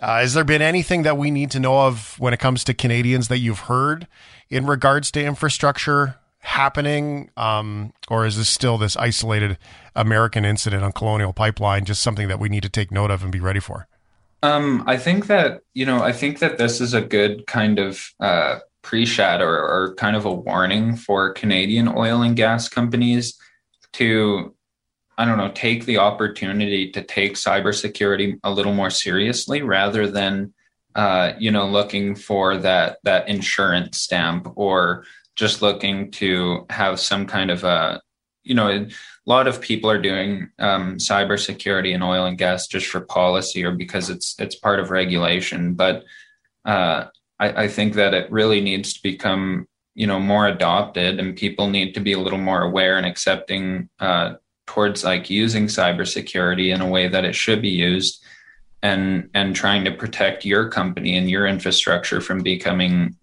Uh, 0.00 0.18
has 0.18 0.34
there 0.34 0.44
been 0.44 0.62
anything 0.62 1.02
that 1.02 1.16
we 1.16 1.30
need 1.30 1.50
to 1.52 1.60
know 1.60 1.86
of 1.86 2.16
when 2.18 2.34
it 2.34 2.40
comes 2.40 2.64
to 2.64 2.74
Canadians 2.74 3.28
that 3.28 3.38
you've 3.38 3.60
heard 3.60 4.06
in 4.50 4.66
regards 4.66 5.10
to 5.12 5.24
infrastructure 5.24 6.16
happening? 6.40 7.30
Um, 7.36 7.92
or 8.08 8.26
is 8.26 8.36
this 8.36 8.48
still 8.48 8.78
this 8.78 8.96
isolated 8.96 9.58
American 9.94 10.44
incident 10.44 10.82
on 10.82 10.92
Colonial 10.92 11.32
Pipeline, 11.32 11.84
just 11.84 12.02
something 12.02 12.28
that 12.28 12.40
we 12.40 12.48
need 12.48 12.64
to 12.64 12.68
take 12.68 12.90
note 12.90 13.10
of 13.10 13.22
and 13.22 13.30
be 13.30 13.40
ready 13.40 13.60
for? 13.60 13.86
Um, 14.42 14.82
I 14.88 14.96
think 14.96 15.28
that, 15.28 15.60
you 15.72 15.86
know, 15.86 16.02
I 16.02 16.12
think 16.12 16.40
that 16.40 16.58
this 16.58 16.80
is 16.80 16.94
a 16.94 17.00
good 17.00 17.46
kind 17.46 17.78
of 17.78 18.12
uh, 18.18 18.58
pre-shot 18.82 19.40
or, 19.40 19.56
or 19.56 19.94
kind 19.94 20.16
of 20.16 20.24
a 20.24 20.32
warning 20.32 20.96
for 20.96 21.32
Canadian 21.32 21.86
oil 21.86 22.22
and 22.22 22.34
gas 22.34 22.68
companies 22.68 23.38
to, 23.92 24.52
I 25.18 25.24
don't 25.24 25.38
know, 25.38 25.50
take 25.54 25.84
the 25.84 25.98
opportunity 25.98 26.90
to 26.92 27.02
take 27.02 27.34
cybersecurity 27.34 28.38
a 28.44 28.50
little 28.50 28.74
more 28.74 28.90
seriously 28.90 29.62
rather 29.62 30.10
than, 30.10 30.54
uh, 30.94 31.32
you 31.38 31.50
know, 31.50 31.66
looking 31.66 32.14
for 32.14 32.56
that 32.58 32.98
that 33.04 33.28
insurance 33.28 33.98
stamp 33.98 34.48
or 34.56 35.04
just 35.36 35.62
looking 35.62 36.10
to 36.12 36.66
have 36.70 37.00
some 37.00 37.26
kind 37.26 37.50
of 37.50 37.64
a, 37.64 38.00
you 38.42 38.54
know, 38.54 38.68
a 38.68 38.88
lot 39.26 39.46
of 39.46 39.60
people 39.60 39.90
are 39.90 40.00
doing 40.00 40.50
um, 40.58 40.96
cybersecurity 40.96 41.94
and 41.94 42.02
oil 42.02 42.26
and 42.26 42.38
gas 42.38 42.66
just 42.66 42.86
for 42.86 43.00
policy 43.00 43.64
or 43.64 43.72
because 43.72 44.10
it's 44.10 44.34
it's 44.38 44.56
part 44.56 44.80
of 44.80 44.90
regulation. 44.90 45.74
But 45.74 46.04
uh, 46.64 47.06
I, 47.38 47.64
I 47.64 47.68
think 47.68 47.94
that 47.94 48.14
it 48.14 48.30
really 48.30 48.60
needs 48.60 48.94
to 48.94 49.02
become 49.02 49.66
you 49.94 50.06
know 50.06 50.18
more 50.18 50.48
adopted, 50.48 51.20
and 51.20 51.36
people 51.36 51.68
need 51.68 51.94
to 51.94 52.00
be 52.00 52.12
a 52.12 52.18
little 52.18 52.38
more 52.38 52.62
aware 52.62 52.96
and 52.96 53.06
accepting 53.06 53.88
uh, 54.00 54.34
towards 54.66 55.04
like 55.04 55.30
using 55.30 55.66
cybersecurity 55.66 56.74
in 56.74 56.80
a 56.80 56.88
way 56.88 57.08
that 57.08 57.24
it 57.24 57.34
should 57.34 57.62
be 57.62 57.70
used, 57.70 58.22
and 58.82 59.30
and 59.34 59.54
trying 59.54 59.84
to 59.84 59.92
protect 59.92 60.44
your 60.44 60.68
company 60.68 61.16
and 61.16 61.30
your 61.30 61.46
infrastructure 61.46 62.20
from 62.20 62.42
becoming 62.42 63.16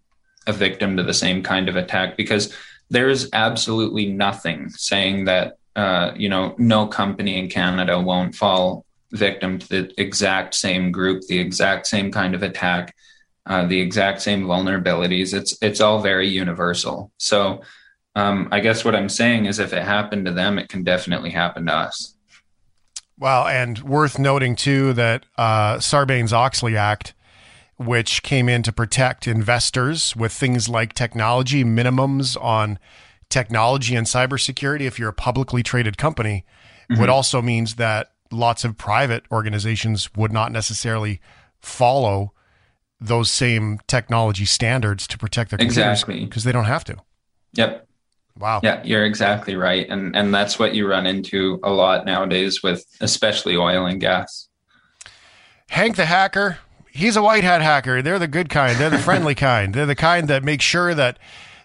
a 0.47 0.53
victim 0.53 0.97
to 0.97 1.03
the 1.03 1.13
same 1.13 1.43
kind 1.43 1.69
of 1.69 1.75
attack 1.75 2.17
because 2.17 2.53
there's 2.89 3.29
absolutely 3.33 4.07
nothing 4.07 4.69
saying 4.69 5.25
that 5.25 5.57
uh, 5.75 6.11
you 6.15 6.29
know 6.29 6.55
no 6.57 6.87
company 6.87 7.37
in 7.37 7.49
Canada 7.49 7.99
won't 7.99 8.35
fall 8.35 8.85
victim 9.11 9.57
to 9.59 9.67
the 9.67 9.93
exact 10.01 10.53
same 10.53 10.91
group, 10.91 11.23
the 11.27 11.39
exact 11.39 11.87
same 11.87 12.11
kind 12.11 12.35
of 12.35 12.43
attack, 12.43 12.95
uh, 13.45 13.65
the 13.65 13.79
exact 13.79 14.21
same 14.21 14.43
vulnerabilities. 14.45 15.33
It's 15.33 15.57
it's 15.61 15.81
all 15.81 16.01
very 16.01 16.27
universal. 16.27 17.11
So 17.17 17.61
um, 18.15 18.47
I 18.51 18.59
guess 18.59 18.83
what 18.83 18.95
I'm 18.95 19.09
saying 19.09 19.45
is, 19.45 19.59
if 19.59 19.73
it 19.73 19.83
happened 19.83 20.25
to 20.25 20.31
them, 20.31 20.57
it 20.59 20.69
can 20.69 20.83
definitely 20.83 21.29
happen 21.31 21.65
to 21.67 21.73
us. 21.73 22.15
Well, 23.17 23.47
and 23.47 23.79
worth 23.79 24.17
noting 24.17 24.55
too 24.55 24.93
that 24.93 25.25
uh, 25.37 25.75
Sarbanes 25.77 26.31
Oxley 26.31 26.77
Act, 26.77 27.13
which 27.77 28.23
came 28.23 28.47
in 28.49 28.63
to 28.63 28.71
protect 28.71 29.27
investors 29.27 30.15
with 30.15 30.31
things 30.31 30.69
like 30.69 30.93
technology 30.93 31.63
minimums 31.63 32.41
on 32.41 32.79
technology 33.29 33.95
and 33.95 34.07
cybersecurity, 34.07 34.81
if 34.81 34.97
you're 34.97 35.09
a 35.09 35.13
publicly 35.13 35.63
traded 35.63 35.97
company, 35.97 36.45
Mhm. 36.89 36.99
would 36.99 37.09
also 37.09 37.41
means 37.41 37.75
that 37.75 38.11
lots 38.31 38.63
of 38.63 38.77
private 38.77 39.23
organizations 39.31 40.09
would 40.15 40.31
not 40.31 40.51
necessarily 40.51 41.19
follow 41.59 42.33
those 43.01 43.29
same 43.31 43.79
technology 43.87 44.45
standards 44.45 45.07
to 45.07 45.17
protect 45.17 45.51
their 45.51 45.57
computers 45.57 45.77
Exactly. 46.01 46.25
because 46.25 46.43
they 46.45 46.51
don't 46.51 46.65
have 46.65 46.83
to. 46.85 46.95
Yep. 47.53 47.87
Wow. 48.39 48.61
Yeah, 48.63 48.81
you're 48.85 49.05
exactly 49.05 49.55
right, 49.55 49.87
and 49.89 50.15
and 50.15 50.33
that's 50.33 50.57
what 50.57 50.73
you 50.73 50.87
run 50.87 51.05
into 51.05 51.59
a 51.61 51.71
lot 51.71 52.05
nowadays 52.05 52.63
with 52.63 52.85
especially 53.01 53.57
oil 53.57 53.85
and 53.85 53.99
gas. 53.99 54.47
Hank 55.69 55.97
the 55.97 56.05
hacker, 56.05 56.57
he's 56.91 57.17
a 57.17 57.21
white 57.21 57.43
hat 57.43 57.61
hacker. 57.61 58.01
They're 58.01 58.17
the 58.17 58.27
good 58.27 58.49
kind. 58.49 58.77
They're 58.77 58.89
the 58.89 58.97
friendly 58.97 59.35
kind. 59.49 59.73
They're 59.73 59.85
the 59.85 59.95
kind 59.95 60.27
that 60.29 60.43
make 60.43 60.61
sure 60.61 60.93
that 60.95 61.19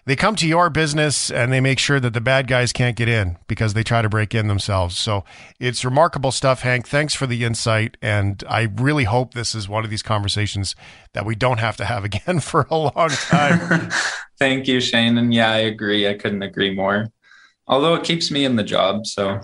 they 0.05 0.15
come 0.15 0.35
to 0.35 0.47
your 0.47 0.69
business 0.69 1.31
and 1.31 1.51
they 1.51 1.59
make 1.59 1.79
sure 1.79 1.99
that 1.99 2.13
the 2.13 2.21
bad 2.21 2.47
guys 2.47 2.71
can't 2.71 2.95
get 2.95 3.09
in 3.09 3.37
because 3.47 3.73
they 3.73 3.83
try 3.83 4.01
to 4.01 4.09
break 4.09 4.35
in 4.35 4.47
themselves. 4.47 4.97
So 4.97 5.23
it's 5.59 5.83
remarkable 5.83 6.31
stuff, 6.31 6.61
Hank. 6.61 6.87
Thanks 6.87 7.15
for 7.15 7.25
the 7.25 7.43
insight. 7.43 7.97
And 8.01 8.43
I 8.47 8.69
really 8.75 9.05
hope 9.05 9.33
this 9.33 9.55
is 9.55 9.67
one 9.67 9.83
of 9.83 9.89
these 9.89 10.03
conversations 10.03 10.75
that 11.13 11.25
we 11.25 11.33
don't 11.33 11.59
have 11.59 11.75
to 11.77 11.85
have 11.85 12.03
again 12.05 12.39
for 12.39 12.67
a 12.69 12.77
long 12.77 13.09
time. 13.09 13.89
Thank 14.37 14.67
you, 14.67 14.79
Shane. 14.79 15.17
And 15.17 15.33
yeah, 15.33 15.51
I 15.51 15.57
agree. 15.59 16.07
I 16.07 16.13
couldn't 16.13 16.43
agree 16.43 16.73
more. 16.73 17.07
Although 17.67 17.95
it 17.95 18.03
keeps 18.03 18.29
me 18.29 18.45
in 18.45 18.57
the 18.57 18.63
job, 18.63 19.07
so 19.07 19.39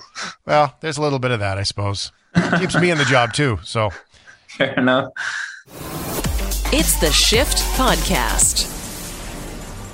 well, 0.45 0.75
there's 0.81 0.99
a 0.99 1.01
little 1.01 1.17
bit 1.17 1.31
of 1.31 1.39
that, 1.39 1.57
I 1.57 1.63
suppose. 1.63 2.11
It 2.35 2.59
keeps 2.59 2.75
me 2.75 2.91
in 2.91 2.99
the 2.99 3.05
job 3.05 3.33
too. 3.33 3.59
So 3.63 3.89
fair 4.47 4.73
enough. 4.75 5.11
It's 6.71 6.99
the 6.99 7.11
Shift 7.11 7.57
Podcast. 7.75 8.70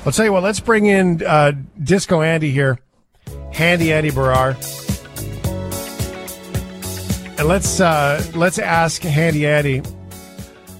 I'll 0.07 0.13
tell 0.13 0.23
you 0.23 0.31
what, 0.31 0.41
let's 0.41 0.61
bring 0.61 0.85
in 0.85 1.21
uh, 1.21 1.51
Disco 1.83 2.21
Andy 2.21 2.49
here, 2.49 2.79
Handy 3.51 3.91
Andy 3.91 4.09
Baryer. 4.09 4.55
And 7.37 7.45
let's 7.45 7.81
uh, 7.81 8.23
let's 8.33 8.57
ask 8.57 9.01
Handy 9.01 9.45
Andy. 9.45 9.81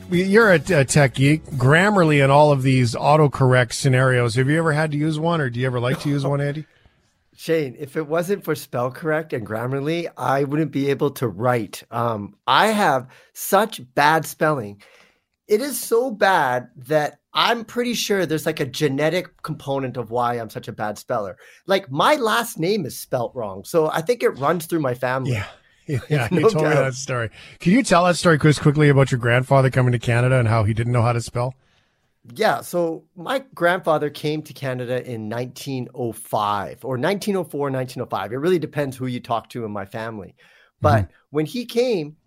You're 0.09 0.53
a, 0.53 0.61
a 0.69 0.85
tech 0.85 1.15
geek, 1.15 1.43
Grammarly, 1.43 2.23
and 2.23 2.31
all 2.31 2.53
of 2.53 2.63
these 2.63 2.95
autocorrect 2.95 3.73
scenarios. 3.73 4.35
Have 4.35 4.47
you 4.47 4.57
ever 4.59 4.71
had 4.71 4.91
to 4.91 4.97
use 4.97 5.19
one, 5.19 5.41
or 5.41 5.49
do 5.49 5.59
you 5.59 5.65
ever 5.65 5.81
like 5.81 5.99
to 6.03 6.09
use 6.09 6.25
one, 6.25 6.39
Andy? 6.39 6.65
Shane, 7.35 7.75
if 7.77 7.97
it 7.97 8.07
wasn't 8.07 8.45
for 8.45 8.55
spell 8.55 8.91
correct 8.91 9.33
and 9.33 9.45
Grammarly, 9.45 10.09
I 10.15 10.45
wouldn't 10.45 10.71
be 10.71 10.89
able 10.89 11.11
to 11.11 11.27
write. 11.27 11.83
Um, 11.91 12.37
I 12.47 12.67
have 12.67 13.09
such 13.33 13.81
bad 13.93 14.25
spelling. 14.25 14.81
It 15.49 15.59
is 15.59 15.77
so 15.77 16.11
bad 16.11 16.69
that 16.87 17.19
I'm 17.37 17.65
pretty 17.65 17.93
sure 17.93 18.25
there's 18.25 18.47
like 18.47 18.59
a 18.59 18.65
genetic 18.65 19.43
component 19.43 19.95
of 19.95 20.09
why 20.09 20.33
I'm 20.33 20.49
such 20.49 20.67
a 20.67 20.71
bad 20.73 20.97
speller. 20.97 21.37
Like 21.67 21.91
my 21.91 22.15
last 22.15 22.57
name 22.57 22.83
is 22.83 22.97
spelt 22.97 23.33
wrong, 23.35 23.63
so 23.63 23.91
I 23.91 24.01
think 24.01 24.23
it 24.23 24.31
runs 24.31 24.65
through 24.65 24.79
my 24.79 24.95
family. 24.95 25.31
Yeah. 25.31 25.45
Yeah, 26.09 26.27
you 26.29 26.41
No 26.41 26.49
told 26.49 26.65
me 26.65 26.71
that 26.71 26.95
story. 26.95 27.29
Can 27.61 27.71
you 27.71 27.81
tell 27.81 28.03
that 28.03 28.17
story, 28.17 28.37
Chris, 28.37 28.59
quickly 28.59 28.89
about 28.89 29.09
your 29.09 29.21
grandfather 29.21 29.69
coming 29.69 29.93
to 29.93 29.99
Canada 29.99 30.37
and 30.37 30.45
how 30.45 30.65
he 30.65 30.73
didn't 30.73 30.91
know 30.91 31.01
how 31.01 31.13
to 31.13 31.21
spell? 31.21 31.53
Yeah, 32.35 32.59
so 32.59 33.05
my 33.15 33.45
grandfather 33.55 34.09
came 34.09 34.41
to 34.41 34.53
Canada 34.53 34.95
in 35.09 35.29
1905 35.29 36.83
or 36.83 36.97
1904, 36.97 37.59
1905. 37.71 38.33
It 38.33 38.35
really 38.35 38.59
depends 38.59 38.97
who 38.97 39.05
you 39.05 39.21
talk 39.21 39.47
to 39.51 39.63
in 39.63 39.71
my 39.71 39.85
family. 39.85 40.35
But 40.81 41.03
mm-hmm. 41.03 41.11
when 41.29 41.45
he 41.45 41.65
came, 41.65 42.17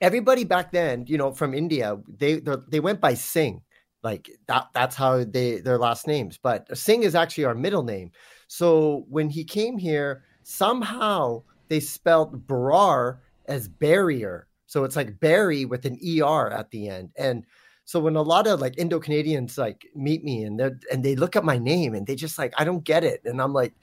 everybody 0.00 0.42
back 0.42 0.72
then, 0.72 1.04
you 1.06 1.16
know, 1.16 1.30
from 1.30 1.54
India, 1.54 1.96
they 2.08 2.40
they 2.66 2.80
went 2.80 3.00
by 3.00 3.14
Singh. 3.14 3.62
Like 4.02 4.30
that 4.46 4.68
that's 4.72 4.96
how 4.96 5.24
they 5.24 5.60
their 5.60 5.78
last 5.78 6.06
names. 6.06 6.38
But 6.42 6.76
Singh 6.76 7.02
is 7.02 7.14
actually 7.14 7.44
our 7.44 7.54
middle 7.54 7.82
name. 7.82 8.10
So 8.48 9.04
when 9.08 9.28
he 9.28 9.44
came 9.44 9.76
here, 9.78 10.24
somehow 10.42 11.42
they 11.68 11.80
spelled 11.80 12.46
Barar 12.46 13.20
as 13.46 13.68
Baryer. 13.68 14.44
So 14.66 14.84
it's 14.84 14.96
like 14.96 15.20
Barry 15.20 15.64
with 15.64 15.84
an 15.84 15.98
ER 16.04 16.50
at 16.50 16.70
the 16.70 16.88
end. 16.88 17.10
And 17.16 17.44
so 17.84 17.98
when 17.98 18.16
a 18.16 18.22
lot 18.22 18.46
of 18.46 18.60
like 18.60 18.78
Indo 18.78 19.00
Canadians 19.00 19.58
like 19.58 19.86
meet 19.94 20.22
me 20.22 20.44
and 20.44 20.58
they 20.58 20.70
and 20.92 21.04
they 21.04 21.16
look 21.16 21.36
at 21.36 21.44
my 21.44 21.58
name 21.58 21.94
and 21.94 22.06
they 22.06 22.14
just 22.14 22.38
like 22.38 22.54
I 22.56 22.64
don't 22.64 22.84
get 22.84 23.04
it, 23.04 23.20
and 23.24 23.42
I'm 23.42 23.52
like, 23.52 23.74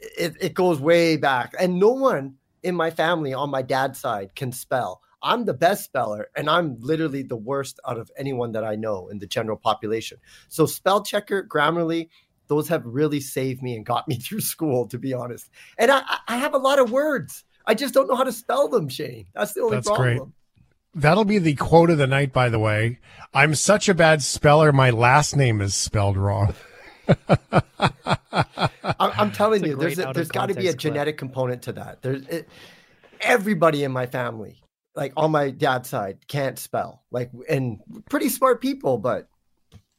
it, 0.00 0.34
it 0.40 0.54
goes 0.54 0.80
way 0.80 1.16
back, 1.16 1.54
and 1.58 1.78
no 1.78 1.90
one 1.92 2.34
in 2.62 2.74
my 2.74 2.90
family 2.90 3.32
on 3.32 3.50
my 3.50 3.62
dad's 3.62 4.00
side 4.00 4.34
can 4.34 4.50
spell. 4.50 5.00
I'm 5.26 5.44
the 5.44 5.54
best 5.54 5.84
speller, 5.84 6.28
and 6.36 6.48
I'm 6.48 6.76
literally 6.80 7.22
the 7.22 7.36
worst 7.36 7.80
out 7.86 7.98
of 7.98 8.10
anyone 8.16 8.52
that 8.52 8.64
I 8.64 8.76
know 8.76 9.08
in 9.08 9.18
the 9.18 9.26
general 9.26 9.56
population. 9.56 10.18
So 10.48 10.66
spell 10.66 11.02
checker, 11.02 11.42
Grammarly, 11.44 12.08
those 12.46 12.68
have 12.68 12.86
really 12.86 13.18
saved 13.20 13.60
me 13.62 13.74
and 13.76 13.84
got 13.84 14.06
me 14.06 14.14
through 14.24 14.40
school, 14.40 14.86
to 14.88 14.98
be 14.98 15.12
honest. 15.12 15.50
And 15.78 15.90
I, 15.90 15.98
I- 16.06 16.18
I 16.28 16.36
have 16.38 16.54
a 16.54 16.58
lot 16.58 16.78
of 16.78 16.90
words. 16.92 17.44
I 17.66 17.74
just 17.74 17.92
don't 17.92 18.06
know 18.08 18.14
how 18.14 18.22
to 18.24 18.32
spell 18.32 18.68
them, 18.68 18.88
Shane. 18.88 19.26
That's 19.34 19.52
the 19.54 19.62
only 19.62 19.76
That's 19.78 19.88
problem. 19.88 20.32
great. 20.94 21.02
that'll 21.02 21.24
be 21.24 21.38
the 21.38 21.54
quote 21.54 21.90
of 21.90 21.98
the 21.98 22.06
night. 22.06 22.32
By 22.32 22.48
the 22.48 22.58
way, 22.60 23.00
I'm 23.34 23.54
such 23.56 23.88
a 23.88 23.94
bad 23.94 24.22
speller. 24.22 24.72
My 24.72 24.90
last 24.90 25.34
name 25.36 25.60
is 25.60 25.74
spelled 25.74 26.16
wrong. 26.16 26.54
I'm, 27.68 29.12
I'm 29.18 29.32
telling 29.32 29.62
It's 29.62 29.70
you, 29.70 29.76
there's 29.76 29.98
a, 29.98 30.08
out 30.08 30.14
there's 30.14 30.28
got 30.28 30.46
to 30.46 30.54
be 30.54 30.60
a 30.68 30.72
context 30.72 30.78
clip. 30.80 30.92
genetic 30.94 31.18
component 31.18 31.62
to 31.62 31.72
that. 31.72 32.02
There's 32.02 32.26
it, 32.28 32.48
everybody 33.20 33.84
in 33.84 33.92
my 33.92 34.06
family, 34.06 34.62
like 34.96 35.12
on 35.16 35.30
my 35.30 35.50
dad's 35.50 35.88
side, 35.88 36.26
can't 36.26 36.58
spell. 36.58 37.02
Like, 37.12 37.30
and 37.48 37.78
pretty 38.10 38.28
smart 38.30 38.60
people, 38.60 38.98
but 38.98 39.28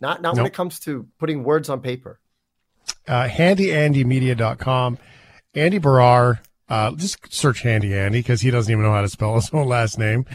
not 0.01 0.21
not 0.21 0.35
when 0.35 0.45
it 0.45 0.53
comes 0.53 0.79
to 0.81 1.07
putting 1.19 1.43
words 1.43 1.69
on 1.69 1.79
paper. 1.81 2.19
uh, 3.07 3.27
handyandymedia.com. 3.27 4.97
Andy 5.55 5.79
Baryer, 5.79 6.39
uh, 6.69 6.91
just 6.95 7.31
search 7.33 7.61
Handy 7.61 7.93
Andy 7.97 8.19
because 8.19 8.41
he 8.41 8.51
doesn't 8.51 8.71
even 8.71 8.83
know 8.83 8.91
how 8.91 9.01
to 9.01 9.09
spell 9.09 9.35
his 9.39 9.49
own 9.53 9.67
last 9.67 9.97
name. 9.97 10.25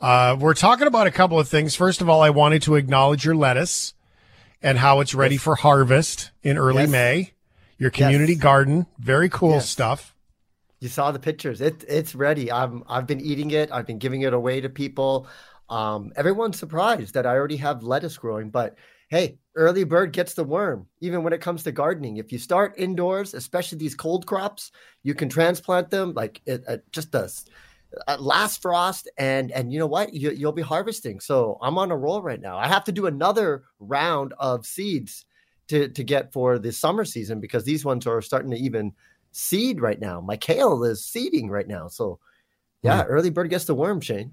Uh, 0.00 0.36
we're 0.38 0.54
talking 0.54 0.86
about 0.86 1.06
a 1.06 1.10
couple 1.10 1.38
of 1.38 1.48
things. 1.48 1.76
First 1.76 2.00
of 2.00 2.08
all, 2.08 2.22
I 2.22 2.30
wanted 2.30 2.62
to 2.62 2.76
acknowledge 2.76 3.24
your 3.24 3.34
lettuce 3.34 3.92
and 4.62 4.78
how 4.78 5.00
it's 5.00 5.14
ready 5.14 5.36
for 5.36 5.56
harvest 5.56 6.30
in 6.42 6.56
early 6.56 6.82
Yes. 6.82 6.90
May. 6.90 7.32
Your 7.78 7.90
community 7.90 8.34
Yes. 8.34 8.42
garden, 8.42 8.86
very 8.98 9.28
cool 9.30 9.52
Yes. 9.52 9.68
stuff. 9.68 10.14
You 10.80 10.88
saw 10.88 11.12
the 11.12 11.18
pictures. 11.18 11.60
It 11.60 11.84
it's 11.86 12.14
ready. 12.14 12.50
I'm 12.50 12.82
I've 12.88 13.06
been 13.06 13.20
eating 13.20 13.50
it. 13.50 13.70
I've 13.70 13.86
been 13.86 13.98
giving 13.98 14.22
it 14.22 14.32
away 14.32 14.60
to 14.62 14.68
people. 14.68 15.28
Um, 15.68 16.12
everyone's 16.16 16.58
surprised 16.58 17.14
that 17.14 17.26
I 17.26 17.36
already 17.36 17.58
have 17.58 17.84
lettuce 17.84 18.16
growing, 18.16 18.50
but 18.50 18.76
hey, 19.08 19.38
early 19.56 19.84
bird 19.84 20.12
gets 20.12 20.34
the 20.34 20.44
worm. 20.44 20.86
Even 21.00 21.22
when 21.22 21.32
it 21.32 21.40
comes 21.40 21.62
to 21.64 21.72
gardening, 21.72 22.16
if 22.16 22.32
you 22.32 22.38
start 22.38 22.74
indoors, 22.78 23.34
especially 23.34 23.78
these 23.78 23.94
cold 23.94 24.26
crops, 24.26 24.72
you 25.02 25.14
can 25.14 25.28
transplant 25.28 25.90
them 25.90 26.12
like 26.14 26.40
it, 26.46 26.64
uh, 26.66 26.78
just 26.92 27.14
a, 27.14 27.30
a 28.08 28.16
last 28.16 28.62
frost, 28.62 29.08
and 29.18 29.52
and 29.52 29.72
you 29.72 29.78
know 29.78 29.86
what, 29.86 30.14
you, 30.14 30.30
you'll 30.30 30.52
be 30.52 30.62
harvesting. 30.62 31.20
So 31.20 31.58
I'm 31.60 31.76
on 31.76 31.90
a 31.90 31.96
roll 31.96 32.22
right 32.22 32.40
now. 32.40 32.56
I 32.56 32.68
have 32.68 32.84
to 32.84 32.92
do 32.92 33.06
another 33.06 33.64
round 33.78 34.32
of 34.38 34.64
seeds 34.64 35.26
to 35.68 35.88
to 35.88 36.02
get 36.02 36.32
for 36.32 36.58
the 36.58 36.72
summer 36.72 37.04
season 37.04 37.38
because 37.38 37.64
these 37.64 37.84
ones 37.84 38.06
are 38.06 38.22
starting 38.22 38.50
to 38.52 38.56
even 38.56 38.92
seed 39.32 39.80
right 39.80 40.00
now. 40.00 40.20
My 40.20 40.36
kale 40.36 40.84
is 40.84 41.04
seeding 41.04 41.50
right 41.50 41.68
now. 41.68 41.88
So 41.88 42.18
yeah, 42.82 43.02
early 43.02 43.30
bird 43.30 43.50
gets 43.50 43.64
the 43.66 43.74
worm, 43.74 44.00
Shane. 44.00 44.32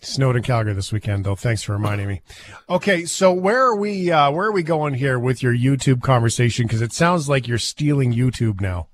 Snowed 0.00 0.36
in 0.36 0.42
Calgary 0.42 0.74
this 0.74 0.92
weekend, 0.92 1.24
though. 1.24 1.36
Thanks 1.36 1.62
for 1.62 1.72
reminding 1.72 2.06
me. 2.06 2.20
Okay, 2.68 3.06
so 3.06 3.32
where 3.32 3.62
are 3.62 3.76
we? 3.76 4.10
Uh, 4.10 4.30
where 4.30 4.48
are 4.48 4.52
we 4.52 4.62
going 4.62 4.92
here 4.94 5.18
with 5.18 5.42
your 5.42 5.54
YouTube 5.54 6.02
conversation? 6.02 6.66
Because 6.66 6.82
it 6.82 6.92
sounds 6.92 7.28
like 7.28 7.48
you're 7.48 7.56
stealing 7.58 8.12
YouTube 8.12 8.60
now. 8.60 8.88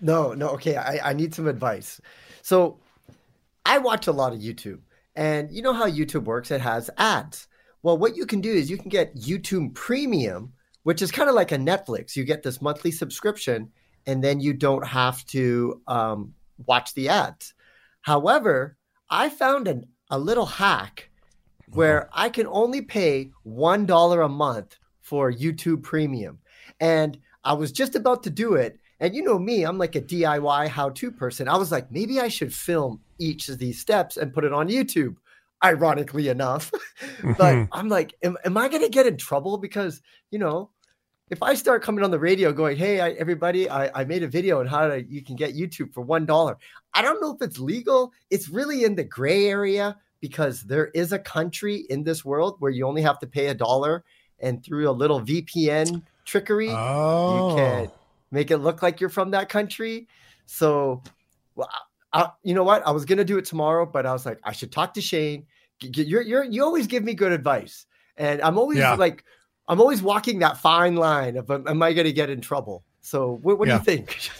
No, 0.00 0.32
no, 0.32 0.48
okay. 0.50 0.76
I, 0.76 1.10
I 1.10 1.12
need 1.12 1.34
some 1.34 1.46
advice. 1.46 2.00
So 2.42 2.80
I 3.64 3.78
watch 3.78 4.08
a 4.08 4.12
lot 4.12 4.32
of 4.32 4.40
YouTube, 4.40 4.80
and 5.14 5.50
you 5.52 5.62
know 5.62 5.72
how 5.72 5.88
YouTube 5.88 6.24
works? 6.24 6.50
It 6.50 6.60
has 6.60 6.90
ads. 6.98 7.46
Well, 7.82 7.96
what 7.96 8.16
you 8.16 8.26
can 8.26 8.40
do 8.40 8.52
is 8.52 8.68
you 8.68 8.78
can 8.78 8.88
get 8.88 9.14
YouTube 9.14 9.74
Premium, 9.74 10.52
which 10.82 11.02
is 11.02 11.12
kind 11.12 11.28
of 11.28 11.36
like 11.36 11.52
a 11.52 11.56
Netflix. 11.56 12.16
You 12.16 12.24
get 12.24 12.42
this 12.42 12.60
monthly 12.60 12.90
subscription, 12.90 13.70
and 14.08 14.24
then 14.24 14.40
you 14.40 14.54
don't 14.54 14.86
have 14.86 15.24
to 15.26 15.82
um, 15.86 16.32
watch 16.66 16.94
the 16.94 17.10
ads. 17.10 17.52
However, 18.00 18.78
I 19.10 19.28
found 19.28 19.68
an, 19.68 19.84
a 20.10 20.18
little 20.18 20.46
hack 20.46 21.10
where 21.72 22.08
I 22.14 22.30
can 22.30 22.46
only 22.46 22.80
pay 22.80 23.30
$1 23.46 24.24
a 24.24 24.28
month 24.28 24.78
for 25.02 25.30
YouTube 25.30 25.82
Premium. 25.82 26.38
And 26.80 27.18
I 27.44 27.52
was 27.52 27.70
just 27.70 27.94
about 27.94 28.22
to 28.22 28.30
do 28.30 28.54
it. 28.54 28.80
And 28.98 29.14
you 29.14 29.22
know 29.22 29.38
me, 29.38 29.64
I'm 29.64 29.76
like 29.76 29.94
a 29.94 30.00
DIY 30.00 30.68
how 30.68 30.88
to 30.88 31.10
person. 31.12 31.46
I 31.46 31.58
was 31.58 31.70
like, 31.70 31.92
maybe 31.92 32.18
I 32.18 32.28
should 32.28 32.54
film 32.54 33.00
each 33.18 33.50
of 33.50 33.58
these 33.58 33.78
steps 33.78 34.16
and 34.16 34.32
put 34.32 34.44
it 34.44 34.54
on 34.54 34.70
YouTube, 34.70 35.16
ironically 35.62 36.28
enough. 36.28 36.72
but 37.22 37.54
Mhm. 37.54 37.68
I'm 37.72 37.90
like, 37.90 38.14
am, 38.22 38.38
am 38.42 38.56
I 38.56 38.68
going 38.68 38.82
to 38.82 38.88
get 38.88 39.06
in 39.06 39.18
trouble? 39.18 39.58
Because, 39.58 40.00
you 40.30 40.38
know, 40.38 40.70
if 41.30 41.42
I 41.42 41.54
start 41.54 41.82
coming 41.82 42.04
on 42.04 42.10
the 42.10 42.18
radio 42.18 42.52
going, 42.52 42.76
hey, 42.76 43.00
I, 43.00 43.10
everybody, 43.10 43.68
I, 43.68 44.00
I 44.00 44.04
made 44.04 44.22
a 44.22 44.28
video 44.28 44.60
on 44.60 44.66
how 44.66 44.88
to, 44.88 45.02
you 45.02 45.22
can 45.22 45.36
get 45.36 45.54
YouTube 45.54 45.92
for 45.92 46.04
$1. 46.04 46.56
I 46.94 47.02
don't 47.02 47.20
know 47.20 47.34
if 47.34 47.42
it's 47.42 47.58
legal. 47.58 48.12
It's 48.30 48.48
really 48.48 48.84
in 48.84 48.94
the 48.94 49.04
gray 49.04 49.46
area 49.46 49.96
because 50.20 50.62
there 50.62 50.86
is 50.88 51.12
a 51.12 51.18
country 51.18 51.86
in 51.90 52.02
this 52.02 52.24
world 52.24 52.56
where 52.60 52.70
you 52.70 52.86
only 52.86 53.02
have 53.02 53.18
to 53.20 53.26
pay 53.26 53.48
a 53.48 53.54
dollar 53.54 54.04
and 54.40 54.64
through 54.64 54.88
a 54.88 54.92
little 54.92 55.20
VPN 55.20 56.02
trickery, 56.24 56.70
Oh. 56.70 57.50
you 57.50 57.56
can 57.56 57.86
oh. 57.88 57.94
make 58.30 58.50
it 58.50 58.58
look 58.58 58.82
like 58.82 59.00
you're 59.00 59.10
from 59.10 59.30
that 59.32 59.48
country. 59.48 60.06
So, 60.46 61.02
well, 61.54 61.68
I, 62.12 62.30
you 62.42 62.54
know 62.54 62.64
what? 62.64 62.86
I 62.86 62.90
was 62.90 63.04
gonna 63.04 63.24
do 63.24 63.38
it 63.38 63.44
tomorrow, 63.44 63.84
but 63.84 64.06
I 64.06 64.12
was 64.12 64.24
like, 64.24 64.38
I 64.44 64.52
should 64.52 64.72
talk 64.72 64.94
to 64.94 65.00
Shane. 65.00 65.44
You're, 65.80 66.22
you're, 66.22 66.44
you 66.44 66.64
always 66.64 66.86
give 66.86 67.04
me 67.04 67.14
good 67.14 67.32
advice, 67.32 67.86
and 68.16 68.40
I'm 68.42 68.58
always 68.58 68.78
Yeah. 68.78 68.94
like, 68.94 69.24
I'm 69.68 69.80
always 69.80 70.02
walking 70.02 70.38
that 70.40 70.56
fine 70.58 70.96
line 70.96 71.36
of, 71.36 71.50
am 71.50 71.68
am 71.68 71.82
I 71.82 71.92
gonna 71.92 72.12
get 72.12 72.30
in 72.30 72.40
trouble? 72.40 72.84
So, 73.00 73.38
what, 73.42 73.58
what 73.58 73.68
Yeah. 73.68 73.74
do 73.74 73.78
you 73.80 73.84
think? 73.84 74.30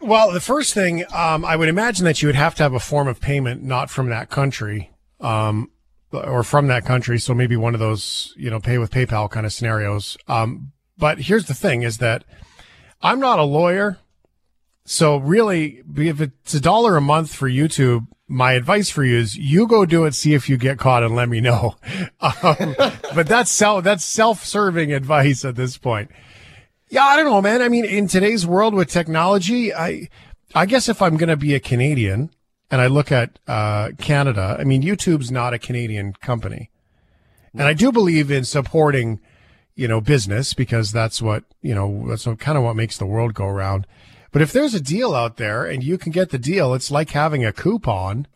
Well, 0.00 0.32
the 0.32 0.40
first 0.40 0.72
thing, 0.72 1.04
um, 1.14 1.44
I 1.44 1.56
would 1.56 1.68
imagine 1.68 2.06
that 2.06 2.22
you 2.22 2.28
would 2.28 2.34
have 2.36 2.54
to 2.56 2.62
have 2.62 2.72
a 2.72 2.80
form 2.80 3.06
of 3.06 3.20
payment 3.20 3.62
not 3.62 3.90
from 3.90 4.08
that 4.08 4.30
country, 4.30 4.90
um, 5.20 5.70
or 6.10 6.42
from 6.42 6.68
that 6.68 6.86
country. 6.86 7.18
So 7.18 7.34
maybe 7.34 7.54
one 7.56 7.74
of 7.74 7.80
those, 7.80 8.32
you 8.36 8.48
know, 8.50 8.60
pay 8.60 8.78
with 8.78 8.90
PayPal 8.90 9.30
kind 9.30 9.44
of 9.44 9.52
scenarios. 9.52 10.16
Um, 10.26 10.72
but 10.96 11.18
here's 11.20 11.44
the 11.46 11.54
thing 11.54 11.82
is 11.82 11.98
that 11.98 12.24
I'm 13.02 13.20
not 13.20 13.38
a 13.38 13.44
lawyer. 13.44 13.98
So 14.90 15.18
really, 15.18 15.84
if 15.98 16.20
it's 16.20 16.52
a 16.52 16.60
dollar 16.60 16.96
a 16.96 17.00
month 17.00 17.32
for 17.32 17.48
YouTube, 17.48 18.08
my 18.26 18.54
advice 18.54 18.90
for 18.90 19.04
you 19.04 19.18
is 19.18 19.36
you 19.36 19.68
go 19.68 19.86
do 19.86 20.04
it, 20.04 20.16
see 20.16 20.34
if 20.34 20.48
you 20.48 20.56
get 20.56 20.80
caught 20.80 21.04
and 21.04 21.14
let 21.14 21.28
me 21.28 21.40
know. 21.40 21.76
Um, 22.20 22.74
but 23.14 23.28
that's 23.28 23.50
self, 23.50 23.84
that's 23.84 24.04
self-serving 24.04 24.92
advice 24.92 25.44
at 25.44 25.54
this 25.54 25.78
point. 25.78 26.10
Yeah, 26.88 27.04
I 27.04 27.16
don't 27.16 27.24
know, 27.24 27.40
man. 27.40 27.62
I 27.62 27.68
mean, 27.68 27.84
in 27.84 28.08
today's 28.08 28.44
world 28.44 28.74
with 28.74 28.88
technology, 28.88 29.72
I, 29.72 30.08
I 30.56 30.66
guess 30.66 30.88
if 30.88 31.00
I'm 31.00 31.16
going 31.16 31.28
to 31.28 31.36
be 31.36 31.54
a 31.54 31.60
Canadian 31.60 32.30
and 32.68 32.80
I 32.80 32.88
look 32.88 33.12
at 33.12 33.38
uh, 33.46 33.90
Canada, 33.98 34.56
I 34.58 34.64
mean, 34.64 34.82
YouTube's 34.82 35.30
not 35.30 35.54
a 35.54 35.58
Canadian 35.58 36.14
company, 36.14 36.68
and 37.52 37.62
I 37.62 37.74
do 37.74 37.92
believe 37.92 38.30
in 38.30 38.44
supporting, 38.44 39.20
you 39.76 39.86
know, 39.86 40.00
business 40.00 40.52
because 40.52 40.90
that's 40.92 41.22
what 41.22 41.44
you 41.62 41.74
know 41.74 42.06
that's 42.08 42.24
kind 42.24 42.58
of 42.58 42.64
what 42.64 42.76
makes 42.76 42.98
the 42.98 43.06
world 43.06 43.34
go 43.34 43.46
around. 43.46 43.86
But 44.32 44.42
if 44.42 44.52
there's 44.52 44.74
a 44.74 44.80
deal 44.80 45.14
out 45.14 45.36
there 45.36 45.64
and 45.64 45.82
you 45.82 45.98
can 45.98 46.12
get 46.12 46.30
the 46.30 46.38
deal, 46.38 46.74
it's 46.74 46.90
like 46.90 47.10
having 47.10 47.44
a 47.44 47.52
coupon. 47.52 48.26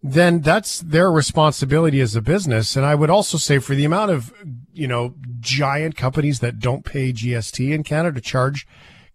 Then 0.00 0.42
that's 0.42 0.78
their 0.80 1.10
responsibility 1.10 2.00
as 2.00 2.14
a 2.14 2.22
business. 2.22 2.76
And 2.76 2.86
I 2.86 2.94
would 2.94 3.10
also 3.10 3.36
say 3.36 3.58
for 3.58 3.74
the 3.74 3.84
amount 3.84 4.12
of, 4.12 4.32
you 4.72 4.86
know, 4.86 5.14
giant 5.40 5.96
companies 5.96 6.38
that 6.38 6.60
don't 6.60 6.84
pay 6.84 7.12
GST 7.12 7.72
in 7.72 7.82
Canada 7.82 8.20
to 8.20 8.20
charge, 8.20 8.66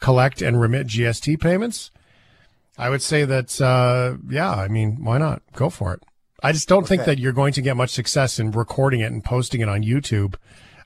collect 0.01 0.41
and 0.41 0.59
remit 0.59 0.87
GST 0.87 1.39
payments, 1.39 1.89
I 2.77 2.89
would 2.89 3.01
say 3.01 3.23
that, 3.23 3.61
uh, 3.61 4.17
yeah, 4.29 4.51
I 4.51 4.67
mean, 4.67 5.05
why 5.05 5.19
not? 5.19 5.41
Go 5.53 5.69
for 5.69 5.93
it. 5.93 6.03
I 6.41 6.51
just 6.51 6.67
don't 6.67 6.85
think 6.85 7.05
that 7.05 7.19
you're 7.19 7.31
going 7.31 7.53
to 7.53 7.61
get 7.61 7.77
much 7.77 7.91
success 7.91 8.37
in 8.37 8.51
recording 8.51 8.99
it 8.99 9.13
and 9.13 9.23
posting 9.23 9.61
it 9.61 9.69
on 9.69 9.83
YouTube. 9.83 10.35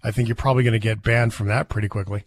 I 0.03 0.11
think 0.11 0.27
you're 0.27 0.35
probably 0.35 0.61
going 0.61 0.73
to 0.73 0.79
get 0.79 1.01
banned 1.01 1.33
from 1.33 1.47
that 1.47 1.67
pretty 1.69 1.87
quickly. 1.87 2.25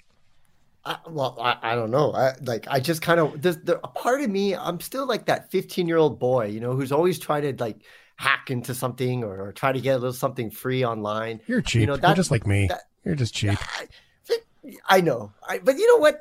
I, 0.84 0.96
well, 1.08 1.36
I, 1.40 1.56
I 1.62 1.74
don't 1.74 1.90
know. 1.90 2.12
I 2.12 2.32
like 2.42 2.66
I 2.68 2.80
just 2.80 3.02
kind 3.02 3.20
of 3.20 3.42
there's 3.42 3.58
there, 3.58 3.80
a 3.84 3.88
part 3.88 4.20
of 4.22 4.30
me. 4.30 4.54
I'm 4.54 4.80
still 4.80 5.06
like 5.06 5.26
that 5.26 5.50
15 5.50 5.86
year 5.86 5.98
old 5.98 6.18
boy, 6.18 6.46
you 6.46 6.60
know, 6.60 6.74
who's 6.74 6.90
always 6.92 7.18
trying 7.18 7.42
to 7.42 7.62
like 7.62 7.82
hack 8.16 8.50
into 8.50 8.74
something 8.74 9.22
or, 9.24 9.40
or 9.48 9.52
try 9.52 9.72
to 9.72 9.80
get 9.80 9.92
a 9.92 9.98
little 9.98 10.12
something 10.12 10.50
free 10.50 10.84
online. 10.84 11.40
You're 11.46 11.60
cheap. 11.62 11.80
You 11.80 11.86
know, 11.86 11.96
you're 12.02 12.14
just 12.14 12.30
like 12.30 12.46
me. 12.46 12.66
that- 12.68 12.82
you're 13.04 13.14
just 13.14 13.34
cheap. 13.34 13.58
I 14.88 15.00
know, 15.00 15.32
I, 15.48 15.58
but 15.58 15.78
you 15.78 15.86
know 15.88 15.96
what? 16.00 16.20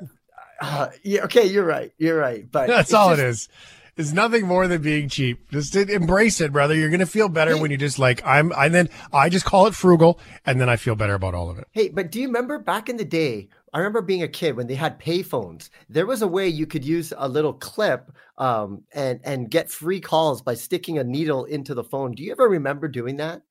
Uh, 0.62 0.88
yeah, 1.02 1.24
okay, 1.24 1.44
you're 1.46 1.64
right. 1.64 1.92
You're 1.98 2.16
right. 2.18 2.50
But 2.50 2.66
That's 2.68 2.88
it's 2.88 2.94
all 2.94 3.10
just- 3.10 3.20
it 3.20 3.26
is. 3.26 3.48
It's 3.96 4.12
nothing 4.12 4.46
more 4.46 4.66
than 4.66 4.80
being 4.80 5.10
cheap. 5.10 5.50
Just 5.50 5.76
embrace 5.76 6.40
it, 6.40 6.52
brother. 6.52 6.74
You're 6.74 6.88
gonna 6.88 7.04
feel 7.04 7.28
better 7.28 7.58
when 7.58 7.70
you 7.70 7.76
just 7.76 7.98
like 7.98 8.24
I'm. 8.24 8.50
And 8.56 8.74
then 8.74 8.88
I 9.12 9.28
just 9.28 9.44
call 9.44 9.66
it 9.66 9.74
frugal, 9.74 10.18
and 10.46 10.58
then 10.58 10.70
I 10.70 10.76
feel 10.76 10.94
better 10.94 11.12
about 11.12 11.34
all 11.34 11.50
of 11.50 11.58
it. 11.58 11.66
Hey, 11.72 11.88
but 11.90 12.10
do 12.10 12.18
you 12.18 12.28
remember 12.28 12.58
back 12.58 12.88
in 12.88 12.96
the 12.96 13.04
day? 13.04 13.48
I 13.72 13.78
remember 13.78 14.02
being 14.02 14.22
a 14.22 14.28
kid 14.28 14.56
when 14.56 14.66
they 14.66 14.74
had 14.74 14.98
payphones. 14.98 15.70
There 15.88 16.06
was 16.06 16.22
a 16.22 16.28
way 16.28 16.48
you 16.48 16.66
could 16.66 16.84
use 16.84 17.12
a 17.16 17.28
little 17.28 17.52
clip 17.52 18.10
um, 18.38 18.82
and 18.92 19.20
and 19.22 19.50
get 19.50 19.70
free 19.70 20.00
calls 20.00 20.42
by 20.42 20.54
sticking 20.54 20.98
a 20.98 21.04
needle 21.04 21.44
into 21.44 21.74
the 21.74 21.84
phone. 21.84 22.12
Do 22.12 22.22
you 22.22 22.32
ever 22.32 22.48
remember 22.48 22.88
doing 22.88 23.16
that? 23.16 23.42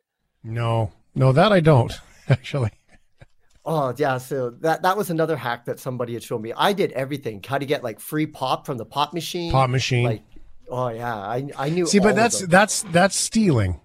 No, 0.44 0.92
no, 1.16 1.32
that 1.32 1.52
I 1.52 1.60
don't 1.60 1.94
actually. 2.30 2.72
Oh 3.66 3.94
yeah, 3.98 4.18
so 4.18 4.50
that 4.62 4.82
that 4.82 4.98
was 4.98 5.10
another 5.10 5.38
hack 5.38 5.66
that 5.66 5.80
somebody 5.80 6.14
had 6.14 6.24
shown 6.24 6.42
me. 6.42 6.54
I 6.56 6.74
did 6.74 6.92
everything. 6.94 7.44
How 7.46 7.58
to 7.58 7.66
get 7.66 7.84
like 7.84 8.00
free 8.00 8.26
pop 8.26 8.66
from 8.66 8.78
the 8.78 8.86
pop 8.86 9.14
machine. 9.14 9.52
Pop 9.52 9.70
machine. 9.70 10.06
Like, 10.06 10.24
oh 10.70 10.90
yeah, 10.90 11.16
I 11.16 11.50
I 11.58 11.70
knew. 11.70 11.86
See, 11.86 12.00
but 12.00 12.16
that's 12.16 12.40
that's 12.48 12.84
that's 12.84 13.16
stealing. 13.16 13.80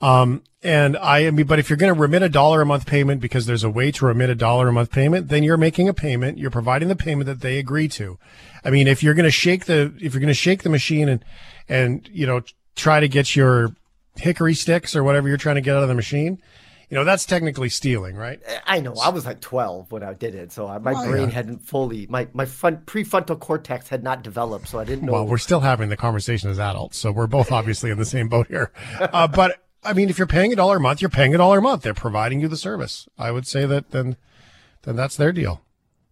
Um, 0.00 0.42
and 0.62 0.96
I, 0.96 1.26
I 1.26 1.30
mean, 1.30 1.46
but 1.46 1.58
if 1.58 1.70
you're 1.70 1.76
going 1.76 1.94
to 1.94 1.98
remit 1.98 2.22
a 2.22 2.28
dollar 2.28 2.60
a 2.60 2.66
month 2.66 2.86
payment 2.86 3.20
because 3.20 3.46
there's 3.46 3.64
a 3.64 3.70
way 3.70 3.90
to 3.92 4.06
remit 4.06 4.30
a 4.30 4.34
dollar 4.34 4.68
a 4.68 4.72
month 4.72 4.90
payment, 4.90 5.28
then 5.28 5.42
you're 5.42 5.56
making 5.56 5.88
a 5.88 5.94
payment. 5.94 6.38
You're 6.38 6.50
providing 6.50 6.88
the 6.88 6.96
payment 6.96 7.26
that 7.26 7.40
they 7.40 7.58
agree 7.58 7.88
to. 7.88 8.18
I 8.64 8.70
mean, 8.70 8.88
if 8.88 9.02
you're 9.02 9.14
going 9.14 9.24
to 9.24 9.30
shake 9.30 9.66
the 9.66 9.94
if 10.00 10.12
you're 10.12 10.20
going 10.20 10.26
to 10.26 10.34
shake 10.34 10.62
the 10.64 10.68
machine 10.70 11.08
and 11.08 11.24
and 11.68 12.08
you 12.12 12.26
know 12.26 12.42
try 12.74 13.00
to 13.00 13.08
get 13.08 13.34
your 13.36 13.74
hickory 14.16 14.54
sticks 14.54 14.96
or 14.96 15.04
whatever 15.04 15.28
you're 15.28 15.36
trying 15.36 15.54
to 15.54 15.60
get 15.60 15.76
out 15.76 15.82
of 15.82 15.88
the 15.88 15.94
machine, 15.94 16.42
you 16.90 16.96
know, 16.96 17.04
that's 17.04 17.24
technically 17.24 17.68
stealing, 17.68 18.16
right? 18.16 18.40
I 18.66 18.80
know. 18.80 18.94
I 19.02 19.08
was 19.10 19.24
like 19.24 19.40
12 19.40 19.92
when 19.92 20.02
I 20.02 20.14
did 20.14 20.34
it, 20.34 20.52
so 20.52 20.66
I, 20.66 20.78
my 20.78 20.94
Oh, 20.94 21.08
brain 21.10 21.28
yeah. 21.28 21.34
hadn't 21.34 21.58
fully 21.66 22.06
my 22.10 22.26
my 22.34 22.44
front 22.44 22.86
prefrontal 22.86 23.38
cortex 23.38 23.88
had 23.88 24.02
not 24.02 24.22
developed, 24.22 24.68
so 24.68 24.78
I 24.80 24.84
didn't 24.84 25.04
know. 25.06 25.12
Well, 25.12 25.26
we're 25.26 25.38
still 25.38 25.60
having 25.60 25.88
the 25.90 25.96
conversation 25.96 26.50
as 26.50 26.58
adults, 26.58 26.98
so 26.98 27.12
we're 27.12 27.26
both 27.28 27.52
obviously 27.52 27.90
in 27.90 27.98
the 27.98 28.04
same 28.04 28.28
boat 28.28 28.48
here. 28.48 28.72
Uh, 29.00 29.28
but 29.28 29.58
I 29.86 29.92
mean, 29.92 30.10
if 30.10 30.18
you're 30.18 30.26
paying 30.26 30.52
a 30.52 30.56
dollar 30.56 30.76
a 30.76 30.80
month, 30.80 31.00
you're 31.00 31.08
paying 31.10 31.34
a 31.34 31.38
dollar 31.38 31.58
a 31.58 31.62
month. 31.62 31.82
They're 31.82 31.94
providing 31.94 32.40
you 32.40 32.48
the 32.48 32.56
service. 32.56 33.08
I 33.18 33.30
would 33.30 33.46
say 33.46 33.66
that 33.66 33.90
then, 33.90 34.16
then 34.82 34.96
that's 34.96 35.16
their 35.16 35.32
deal. 35.32 35.62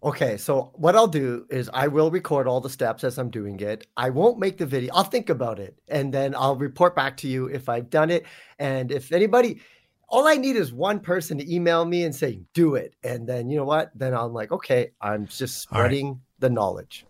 Okay, 0.03 0.37
so 0.37 0.71
what 0.75 0.95
I'll 0.95 1.07
do 1.07 1.47
is 1.49 1.69
I 1.73 1.87
will 1.87 2.11
record 2.11 2.47
all 2.47 2.61
the 2.61 2.69
steps 2.69 3.03
as 3.03 3.17
I'm 3.17 3.31
doing 3.31 3.59
it. 3.59 3.87
I 3.97 4.11
won't 4.11 4.37
make 4.37 4.57
the 4.57 4.65
video. 4.65 4.93
I'll 4.93 5.03
think 5.03 5.29
about 5.29 5.57
it 5.59 5.79
and 5.87 6.13
then 6.13 6.35
I'll 6.35 6.55
report 6.55 6.95
back 6.95 7.17
to 7.17 7.27
you 7.27 7.47
if 7.47 7.69
I've 7.69 7.89
done 7.89 8.11
it. 8.11 8.25
And 8.59 8.91
if 8.91 9.11
anybody, 9.11 9.61
all 10.07 10.27
I 10.27 10.35
need 10.35 10.57
is 10.57 10.71
one 10.71 10.99
person 10.99 11.39
to 11.39 11.53
email 11.53 11.83
me 11.85 12.03
and 12.03 12.13
say, 12.15 12.41
do 12.53 12.75
it. 12.75 12.93
And 13.03 13.27
then 13.27 13.49
you 13.49 13.57
know 13.57 13.65
what? 13.65 13.91
Then 13.95 14.13
I'm 14.13 14.31
like, 14.31 14.51
okay, 14.51 14.91
I'm 15.01 15.25
just 15.25 15.67
All 15.71 15.79
right. 15.79 15.87
spreading 15.87 16.21
the 16.37 16.51
knowledge. 16.51 17.05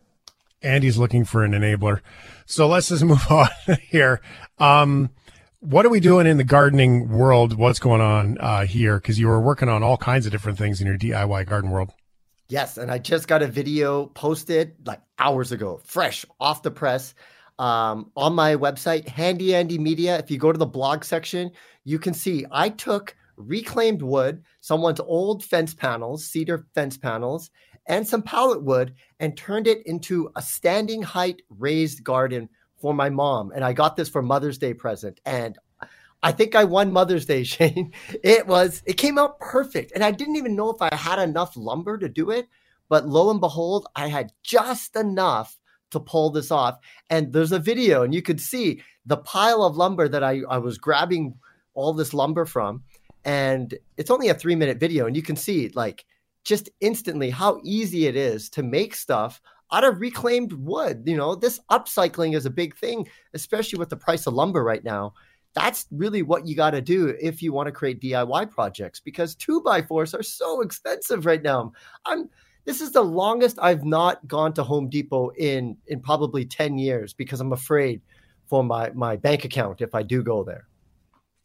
Andy's 0.61 0.97
looking 0.97 1.25
for 1.25 1.43
an 1.43 1.51
enabler. 1.51 1.99
So 2.45 2.67
let's 2.67 2.87
just 2.87 3.03
move 3.03 3.25
on 3.29 3.49
here. 3.89 4.21
Um, 4.57 5.09
what 5.65 5.85
are 5.85 5.89
we 5.89 5.99
doing 5.99 6.27
in 6.27 6.37
the 6.37 6.43
gardening 6.43 7.09
world? 7.09 7.57
What's 7.57 7.79
going 7.79 8.01
on 8.01 8.37
uh, 8.39 8.65
here? 8.65 8.97
Because 8.97 9.19
you 9.19 9.27
were 9.27 9.41
working 9.41 9.67
on 9.67 9.83
all 9.83 9.97
kinds 9.97 10.25
of 10.25 10.31
different 10.31 10.57
things 10.57 10.79
in 10.79 10.87
your 10.87 10.97
DIY 10.97 11.47
garden 11.47 11.71
world. 11.71 11.91
Yes, 12.47 12.77
and 12.77 12.91
I 12.91 12.99
just 12.99 13.27
got 13.27 13.41
a 13.41 13.47
video 13.47 14.05
posted 14.05 14.75
like 14.85 15.01
hours 15.17 15.51
ago, 15.51 15.81
fresh 15.83 16.25
off 16.39 16.61
the 16.61 16.69
press, 16.69 17.15
um, 17.57 18.11
on 18.15 18.35
my 18.35 18.55
website, 18.55 19.07
Handy 19.07 19.55
Andy 19.55 19.79
Media. 19.79 20.19
If 20.19 20.29
you 20.29 20.37
go 20.37 20.51
to 20.51 20.57
the 20.57 20.65
blog 20.65 21.03
section, 21.03 21.51
you 21.83 21.97
can 21.97 22.13
see 22.13 22.45
I 22.51 22.69
took 22.69 23.15
reclaimed 23.35 24.03
wood, 24.03 24.43
someone's 24.61 24.99
old 24.99 25.43
fence 25.43 25.73
panels, 25.73 26.25
cedar 26.27 26.67
fence 26.75 26.97
panels, 26.97 27.49
and 27.87 28.07
some 28.07 28.21
pallet 28.21 28.63
wood, 28.63 28.93
and 29.19 29.35
turned 29.35 29.67
it 29.67 29.85
into 29.87 30.29
a 30.35 30.41
standing 30.41 31.01
height 31.01 31.41
raised 31.49 32.03
garden 32.03 32.49
for 32.77 32.93
my 32.93 33.09
mom. 33.09 33.51
And 33.51 33.63
I 33.63 33.73
got 33.73 33.95
this 33.95 34.09
for 34.09 34.21
Mother's 34.21 34.57
Day 34.57 34.73
present, 34.73 35.19
and 35.25 35.57
I 36.25 36.31
think 36.31 36.55
I 36.55 36.63
won 36.63 36.91
Mother's 36.91 37.25
Day, 37.27 37.43
Shane. 37.45 37.93
It 38.23 38.47
was, 38.47 38.81
it 38.85 38.93
came 38.93 39.17
out 39.17 39.39
perfect. 39.39 39.91
And 39.93 40.03
I 40.03 40.11
didn't 40.11 40.37
even 40.37 40.55
know 40.55 40.71
if 40.71 40.81
I 40.81 40.93
had 40.93 41.19
enough 41.19 41.55
lumber 41.55 41.97
to 41.99 42.09
do 42.09 42.31
it. 42.31 42.47
But 42.89 43.07
lo 43.07 43.29
and 43.29 43.39
behold, 43.39 43.87
I 43.95 44.07
had 44.07 44.31
just 44.43 44.95
enough 44.95 45.57
to 45.91 45.99
pull 45.99 46.31
this 46.31 46.51
off. 46.51 46.79
And 47.09 47.31
there's 47.31 47.51
a 47.51 47.59
video, 47.59 48.03
and 48.03 48.13
you 48.13 48.21
could 48.21 48.41
see 48.41 48.81
the 49.05 49.17
pile 49.17 49.63
of 49.63 49.77
lumber 49.77 50.07
that 50.07 50.23
I, 50.23 50.41
I 50.49 50.57
was 50.57 50.77
grabbing 50.77 51.35
all 51.75 51.93
this 51.93 52.13
lumber 52.13 52.45
from. 52.45 52.83
And 53.23 53.73
it's 53.97 54.11
only 54.11 54.29
a 54.29 54.35
three 54.35 54.55
minute 54.55 54.79
video, 54.79 55.05
and 55.05 55.15
you 55.15 55.21
can 55.21 55.35
see 55.35 55.69
like 55.69 56.05
just 56.43 56.69
instantly 56.79 57.31
how 57.31 57.59
easy 57.63 58.05
it 58.07 58.15
is 58.15 58.49
to 58.51 58.63
make 58.63 58.95
stuff 58.95 59.41
out 59.75 59.83
of 59.83 59.99
reclaimed 59.99 60.53
wood. 60.53 61.03
You 61.05 61.17
know, 61.17 61.35
this 61.35 61.59
upcycling 61.69 62.35
is 62.35 62.45
a 62.45 62.49
big 62.49 62.75
thing, 62.77 63.07
especially 63.33 63.79
with 63.79 63.89
the 63.89 63.97
price 63.97 64.25
of 64.25 64.33
lumber 64.33 64.63
right 64.63 64.83
now 64.83 65.13
that's 65.55 65.87
really 65.89 66.21
what 66.21 66.45
you 66.45 66.55
got 66.55 66.71
to 66.71 66.81
do 66.81 67.15
if 67.19 67.41
you 67.41 67.53
want 67.53 67.67
to 67.67 67.71
create 67.71 68.01
DIY 68.01 68.51
projects 68.51 68.99
because 68.99 69.35
two 69.35 69.61
by 69.61 69.81
fours 69.81 70.13
are 70.13 70.21
so 70.21 70.61
expensive 70.61 71.25
right 71.25 71.41
now. 71.41 71.71
I'm 72.05 72.29
this 72.65 72.81
is 72.81 72.91
the 72.91 73.03
longest 73.03 73.57
I've 73.61 73.85
not 73.85 74.27
gone 74.27 74.51
to 74.53 74.63
Home 74.63 74.89
Depot 74.89 75.29
in 75.37 75.77
in 75.87 76.01
probably 76.01 76.45
10 76.45 76.77
years 76.77 77.13
because 77.13 77.39
I'm 77.39 77.53
afraid 77.53 78.01
for 78.47 78.63
my 78.63 78.91
my 78.93 79.15
bank 79.15 79.45
account 79.45 79.81
if 79.81 79.95
I 79.95 80.03
do 80.03 80.21
go 80.21 80.43
there. 80.43 80.67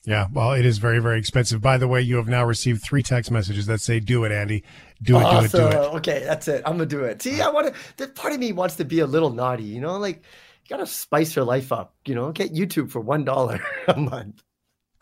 Yeah, 0.06 0.28
well, 0.32 0.52
it 0.52 0.64
is 0.64 0.78
very, 0.78 0.98
very 0.98 1.18
expensive. 1.18 1.60
By 1.60 1.76
the 1.76 1.86
way, 1.86 2.00
you 2.00 2.16
have 2.16 2.26
now 2.26 2.44
received 2.44 2.82
three 2.82 3.02
text 3.02 3.30
messages 3.30 3.66
that 3.66 3.82
say, 3.82 4.00
"Do 4.00 4.24
it, 4.24 4.32
Andy. 4.32 4.64
Do 5.02 5.18
it, 5.18 5.22
do 5.22 5.44
it, 5.44 5.52
do 5.52 5.66
it." 5.66 5.74
Okay, 5.96 6.22
that's 6.24 6.48
it. 6.48 6.62
I'm 6.64 6.72
gonna 6.72 6.86
do 6.86 7.04
it. 7.04 7.20
See, 7.20 7.40
I 7.40 7.50
want 7.50 7.74
to. 7.98 8.08
Part 8.08 8.32
of 8.32 8.40
me 8.40 8.52
wants 8.52 8.76
to 8.76 8.84
be 8.86 9.00
a 9.00 9.06
little 9.06 9.30
naughty, 9.30 9.64
you 9.64 9.80
know, 9.80 9.98
like 9.98 10.16
you 10.16 10.70
gotta 10.70 10.86
spice 10.86 11.36
your 11.36 11.44
life 11.44 11.70
up. 11.70 11.94
You 12.06 12.14
know, 12.14 12.32
get 12.32 12.54
YouTube 12.54 12.90
for 12.90 13.00
one 13.00 13.24
dollar 13.24 13.60
a 13.88 13.96
month. 13.98 14.42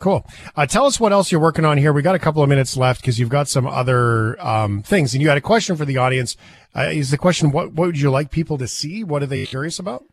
Cool. 0.00 0.24
Uh, 0.56 0.66
tell 0.66 0.86
us 0.86 0.98
what 1.00 1.12
else 1.12 1.30
you're 1.30 1.40
working 1.40 1.64
on 1.64 1.76
here. 1.76 1.92
We 1.92 2.02
got 2.02 2.14
a 2.14 2.20
couple 2.20 2.42
of 2.42 2.48
minutes 2.48 2.76
left 2.76 3.00
because 3.00 3.18
you've 3.18 3.28
got 3.28 3.48
some 3.48 3.66
other 3.66 4.40
um, 4.44 4.82
things, 4.82 5.12
and 5.12 5.22
you 5.22 5.28
had 5.28 5.38
a 5.38 5.40
question 5.40 5.76
for 5.76 5.84
the 5.84 5.96
audience. 5.96 6.36
Uh, 6.74 6.90
is 6.92 7.10
the 7.10 7.18
question 7.18 7.52
what 7.52 7.72
What 7.72 7.86
would 7.86 8.00
you 8.00 8.10
like 8.10 8.32
people 8.32 8.58
to 8.58 8.66
see? 8.66 9.04
What 9.04 9.22
are 9.22 9.26
they 9.26 9.46
curious 9.46 9.78
about? 9.78 10.04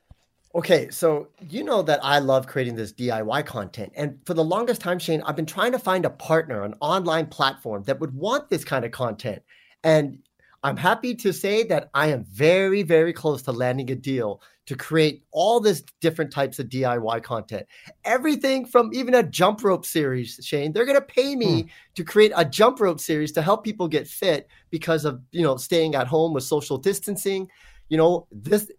Okay, 0.56 0.90
so 0.90 1.28
you 1.50 1.66
know 1.66 1.82
that 1.82 2.00
I 2.02 2.20
love 2.20 2.48
creating 2.48 2.76
this 2.76 2.94
DIY 2.94 3.46
content. 3.46 3.92
And 3.94 4.20
for 4.26 4.34
the 4.34 4.44
longest 4.44 4.80
time, 4.80 5.00
Shane, 5.00 5.22
I've 5.24 5.36
been 5.36 5.46
trying 5.46 5.74
to 5.74 5.80
find 5.80 6.06
a 6.06 6.10
partner, 6.10 6.64
an 6.64 6.76
online 6.80 7.26
platform 7.26 7.84
that 7.84 8.00
would 8.00 8.16
want 8.16 8.50
this 8.50 8.64
kind 8.64 8.86
of 8.86 8.92
content. 8.92 9.44
And 9.84 10.20
I'm 10.64 10.78
happy 10.78 11.14
to 11.16 11.34
say 11.34 11.64
that 11.64 11.90
I 11.94 12.08
am 12.08 12.24
very, 12.24 12.84
very 12.84 13.12
close 13.12 13.42
to 13.44 13.52
landing 13.52 13.92
a 13.92 13.96
deal 13.96 14.42
to 14.68 14.78
create 14.78 15.26
all 15.32 15.60
this 15.60 15.84
different 16.00 16.32
types 16.32 16.58
of 16.58 16.70
DIY 16.70 17.22
content. 17.22 17.68
Everything 18.06 18.66
from 18.66 18.92
even 18.94 19.14
a 19.14 19.24
jump 19.24 19.62
rope 19.62 19.86
series, 19.86 20.40
Shane. 20.42 20.72
They're 20.72 20.86
going 20.86 20.98
to 20.98 21.06
pay 21.06 21.36
me 21.36 21.64
hmm. 21.64 21.68
to 21.96 22.04
create 22.06 22.32
a 22.34 22.46
jump 22.46 22.80
rope 22.80 23.02
series 23.02 23.34
to 23.34 23.42
help 23.42 23.66
people 23.66 23.90
get 23.90 24.08
fit 24.08 24.48
because 24.70 25.04
of, 25.04 25.22
you 25.32 25.44
know, 25.44 25.58
staying 25.58 25.96
at 25.96 26.08
home 26.08 26.34
with 26.34 26.46
social 26.46 26.78
distancing. 26.78 27.50
You 27.90 27.98
know, 27.98 28.28
this 28.32 28.72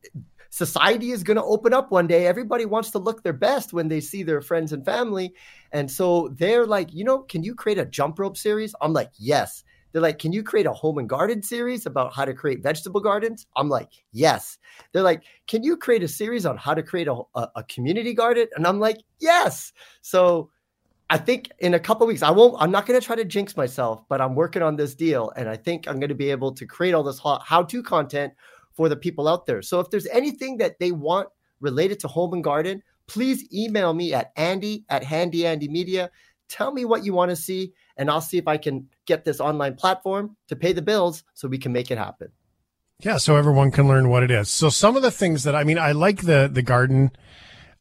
society 0.50 1.10
is 1.10 1.22
going 1.22 1.36
to 1.36 1.44
open 1.44 1.72
up 1.72 1.90
one 1.90 2.06
day. 2.06 2.26
Everybody 2.26 2.64
wants 2.64 2.90
to 2.92 2.98
look 2.98 3.22
their 3.22 3.32
best 3.32 3.72
when 3.72 3.88
they 3.88 4.00
see 4.00 4.22
their 4.22 4.40
friends 4.40 4.72
and 4.72 4.84
family. 4.84 5.34
And 5.72 5.90
so 5.90 6.34
they're 6.38 6.66
like, 6.66 6.92
you 6.92 7.04
know, 7.04 7.20
can 7.20 7.42
you 7.42 7.54
create 7.54 7.78
a 7.78 7.84
jump 7.84 8.18
rope 8.18 8.36
series? 8.36 8.74
I'm 8.80 8.92
like, 8.92 9.10
yes. 9.18 9.64
They're 9.92 10.02
like, 10.02 10.18
can 10.18 10.32
you 10.32 10.42
create 10.42 10.66
a 10.66 10.72
home 10.72 10.98
and 10.98 11.08
garden 11.08 11.42
series 11.42 11.86
about 11.86 12.12
how 12.12 12.26
to 12.26 12.34
create 12.34 12.62
vegetable 12.62 13.00
gardens? 13.00 13.46
I'm 13.56 13.70
like, 13.70 13.88
yes. 14.12 14.58
They're 14.92 15.02
like, 15.02 15.22
can 15.46 15.62
you 15.62 15.76
create 15.76 16.02
a 16.02 16.08
series 16.08 16.44
on 16.44 16.58
how 16.58 16.74
to 16.74 16.82
create 16.82 17.08
a, 17.08 17.22
a, 17.34 17.48
a 17.56 17.64
community 17.64 18.12
garden? 18.12 18.46
And 18.56 18.66
I'm 18.66 18.78
like, 18.78 18.98
yes. 19.20 19.72
So 20.02 20.50
I 21.08 21.18
think 21.18 21.50
in 21.60 21.74
a 21.74 21.80
couple 21.80 22.06
weeks, 22.06 22.22
I 22.22 22.30
won't, 22.30 22.56
I'm 22.60 22.70
not 22.70 22.84
going 22.84 23.00
to 23.00 23.06
try 23.06 23.16
to 23.16 23.24
jinx 23.24 23.56
myself, 23.56 24.02
but 24.08 24.20
I'm 24.20 24.34
working 24.34 24.60
on 24.60 24.76
this 24.76 24.94
deal. 24.94 25.32
And 25.36 25.48
I 25.48 25.56
think 25.56 25.86
I'm 25.86 26.00
going 26.00 26.08
to 26.08 26.14
be 26.14 26.30
able 26.30 26.52
to 26.52 26.66
create 26.66 26.92
all 26.92 27.04
this 27.04 27.20
how 27.20 27.62
to 27.62 27.82
content 27.82 28.34
for 28.76 28.88
the 28.88 28.96
people 28.96 29.26
out 29.26 29.46
there. 29.46 29.62
So 29.62 29.80
if 29.80 29.90
there's 29.90 30.06
anything 30.06 30.58
that 30.58 30.78
they 30.78 30.92
want 30.92 31.28
related 31.60 32.00
to 32.00 32.08
home 32.08 32.32
and 32.34 32.44
garden, 32.44 32.82
please 33.06 33.46
email 33.52 33.94
me 33.94 34.12
at 34.12 34.32
Andy 34.36 34.84
at 34.88 35.02
Handy 35.02 35.46
Andy 35.46 35.68
Media. 35.68 36.10
Tell 36.48 36.72
me 36.72 36.84
what 36.84 37.04
you 37.04 37.12
want 37.12 37.30
to 37.30 37.36
see, 37.36 37.72
and 37.96 38.08
I'll 38.08 38.20
see 38.20 38.38
if 38.38 38.46
I 38.46 38.56
can 38.56 38.88
get 39.06 39.24
this 39.24 39.40
online 39.40 39.74
platform 39.74 40.36
to 40.48 40.54
pay 40.54 40.72
the 40.72 40.82
bills 40.82 41.24
so 41.34 41.48
we 41.48 41.58
can 41.58 41.72
make 41.72 41.90
it 41.90 41.98
happen. 41.98 42.28
Yeah, 43.00 43.18
so 43.18 43.36
everyone 43.36 43.72
can 43.72 43.88
learn 43.88 44.08
what 44.08 44.22
it 44.22 44.30
is. 44.30 44.48
So 44.48 44.70
some 44.70 44.96
of 44.96 45.02
the 45.02 45.10
things 45.10 45.44
that 45.44 45.56
I 45.56 45.64
mean, 45.64 45.78
I 45.78 45.92
like 45.92 46.22
the 46.22 46.48
the 46.52 46.62
garden, 46.62 47.10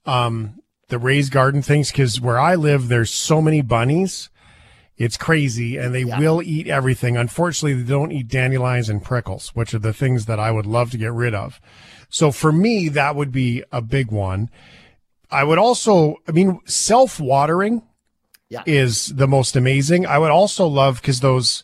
um, 0.05 0.61
the 0.87 0.99
raised 0.99 1.31
garden 1.31 1.61
things 1.61 1.91
because 1.91 2.19
where 2.19 2.39
I 2.39 2.55
live, 2.55 2.87
there's 2.87 3.11
so 3.11 3.41
many 3.41 3.61
bunnies. 3.61 4.29
It's 4.97 5.17
crazy, 5.17 5.75
and 5.77 5.93
they 5.93 6.05
will 6.05 6.41
eat 6.41 6.67
everything. 6.67 7.17
Unfortunately, 7.17 7.73
they 7.81 7.89
don't 7.89 8.13
eat 8.13 8.29
dandelions 8.29 8.87
and 8.87 9.03
prickles, 9.03 9.49
which 9.49 9.73
are 9.73 9.79
the 9.79 9.91
things 9.91 10.25
that 10.25 10.39
I 10.39 10.51
would 10.51 10.65
love 10.65 10.91
to 10.91 10.97
get 10.97 11.11
rid 11.11 11.33
of. 11.35 11.59
So 12.09 12.31
for 12.31 12.51
me, 12.53 12.87
that 12.89 13.15
would 13.15 13.31
be 13.31 13.61
a 13.73 13.81
big 13.81 14.09
one. 14.09 14.49
I 15.29 15.43
would 15.43 15.57
also, 15.57 16.15
I 16.29 16.31
mean, 16.31 16.61
self 16.65 17.19
watering 17.19 17.81
Yeah. 18.47 18.63
is 18.65 19.07
the 19.07 19.27
most 19.27 19.57
amazing. 19.57 20.05
I 20.05 20.17
would 20.17 20.31
also 20.31 20.65
love 20.65 21.01
because 21.01 21.19
those, 21.19 21.63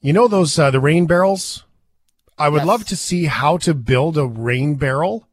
you 0.00 0.12
know, 0.12 0.26
those 0.26 0.58
uh, 0.58 0.72
the 0.72 0.80
rain 0.80 1.06
barrels. 1.06 1.64
I 2.36 2.48
would 2.48 2.64
love 2.64 2.84
to 2.86 2.96
see 2.96 3.24
how 3.26 3.58
to 3.58 3.74
build 3.74 4.16
a 4.16 4.24
rain 4.24 4.76
barrel 4.76 5.28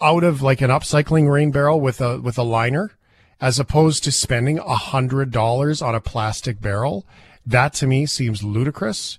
out 0.00 0.24
of 0.24 0.40
like 0.40 0.60
an 0.62 0.70
upcycling 0.70 1.30
rain 1.30 1.50
barrel 1.50 1.80
with 1.80 2.00
a 2.00 2.18
with 2.20 2.38
a 2.38 2.42
liner, 2.42 2.92
as 3.40 3.58
opposed 3.58 4.04
to 4.04 4.12
spending 4.12 4.58
a 4.58 4.74
hundred 4.74 5.30
dollars 5.30 5.80
on 5.80 5.94
a 5.94 6.00
plastic 6.00 6.60
barrel. 6.60 7.06
That 7.46 7.72
to 7.74 7.86
me 7.86 8.06
seems 8.06 8.42
ludicrous. 8.42 9.18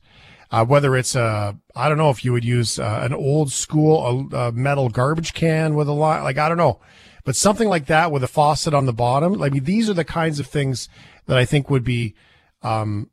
Uh, 0.52 0.66
whether 0.66 0.96
it's 0.96 1.16
a, 1.16 1.56
I 1.76 1.88
don't 1.88 2.00
know 2.00 2.10
if 2.10 2.26
you 2.26 2.32
would 2.32 2.44
use 2.44 2.80
uh, 2.80 3.02
an 3.04 3.14
old 3.14 3.52
school 3.52 4.30
a, 4.34 4.48
a 4.48 4.52
metal 4.52 4.90
garbage 4.90 5.34
can 5.34 5.76
with 5.76 5.88
a 5.88 5.92
lot, 5.94 6.24
like 6.24 6.40
I 6.40 6.50
don't 6.50 6.58
know, 6.58 6.80
but 7.24 7.36
something 7.36 7.70
like 7.70 7.86
that 7.86 8.12
with 8.12 8.24
a 8.24 8.28
faucet 8.28 8.74
on 8.74 8.88
the 8.88 8.94
bottom. 8.94 9.44
I 9.44 9.50
mean, 9.50 9.64
these 9.64 9.92
are 9.92 9.94
the 9.94 10.04
kinds 10.04 10.40
of 10.40 10.48
things 10.48 10.90
that 11.28 11.38
I 11.38 11.46
think 11.46 11.70
would 11.70 11.84
be, 11.84 12.16
um, 12.64 13.12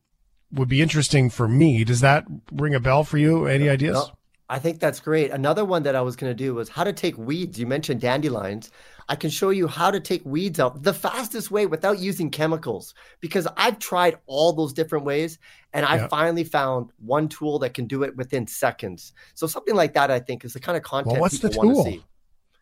would 0.50 0.68
be 0.68 0.80
interesting 0.80 1.28
for 1.28 1.46
me. 1.46 1.84
Does 1.84 2.00
that 2.00 2.24
ring 2.50 2.74
a 2.74 2.80
bell 2.80 3.04
for 3.04 3.18
you? 3.18 3.44
Any 3.44 3.68
ideas? 3.68 3.96
No, 3.96 4.12
I 4.48 4.58
think 4.58 4.80
that's 4.80 5.00
great. 5.00 5.30
Another 5.30 5.64
one 5.64 5.82
that 5.82 5.94
I 5.94 6.00
was 6.00 6.16
going 6.16 6.30
to 6.30 6.34
do 6.34 6.54
was 6.54 6.70
how 6.70 6.84
to 6.84 6.92
take 6.94 7.18
weeds. 7.18 7.58
You 7.58 7.66
mentioned 7.66 8.00
dandelions. 8.00 8.70
I 9.08 9.14
can 9.16 9.30
show 9.30 9.50
you 9.50 9.68
how 9.68 9.90
to 9.92 10.00
take 10.00 10.24
weeds 10.24 10.58
out 10.58 10.82
the 10.82 10.92
fastest 10.92 11.50
way 11.50 11.66
without 11.66 11.98
using 12.00 12.28
chemicals 12.30 12.92
because 13.20 13.46
I've 13.56 13.78
tried 13.78 14.18
all 14.26 14.52
those 14.52 14.72
different 14.72 15.04
ways 15.04 15.38
and 15.72 15.86
I 15.86 15.96
Yeah. 15.96 16.08
finally 16.08 16.42
found 16.44 16.90
one 16.98 17.28
tool 17.28 17.60
that 17.60 17.72
can 17.74 17.86
do 17.86 18.02
it 18.02 18.16
within 18.16 18.46
seconds. 18.48 19.12
So 19.34 19.46
something 19.46 19.76
like 19.76 19.94
that, 19.94 20.10
I 20.10 20.18
think, 20.18 20.44
is 20.44 20.54
the 20.54 20.60
kind 20.60 20.76
of 20.76 20.82
content 20.82 21.12
Well, 21.12 21.20
what's 21.20 21.38
the 21.38 21.50
tool? 21.50 21.84
to 21.84 21.90
see. 21.90 22.04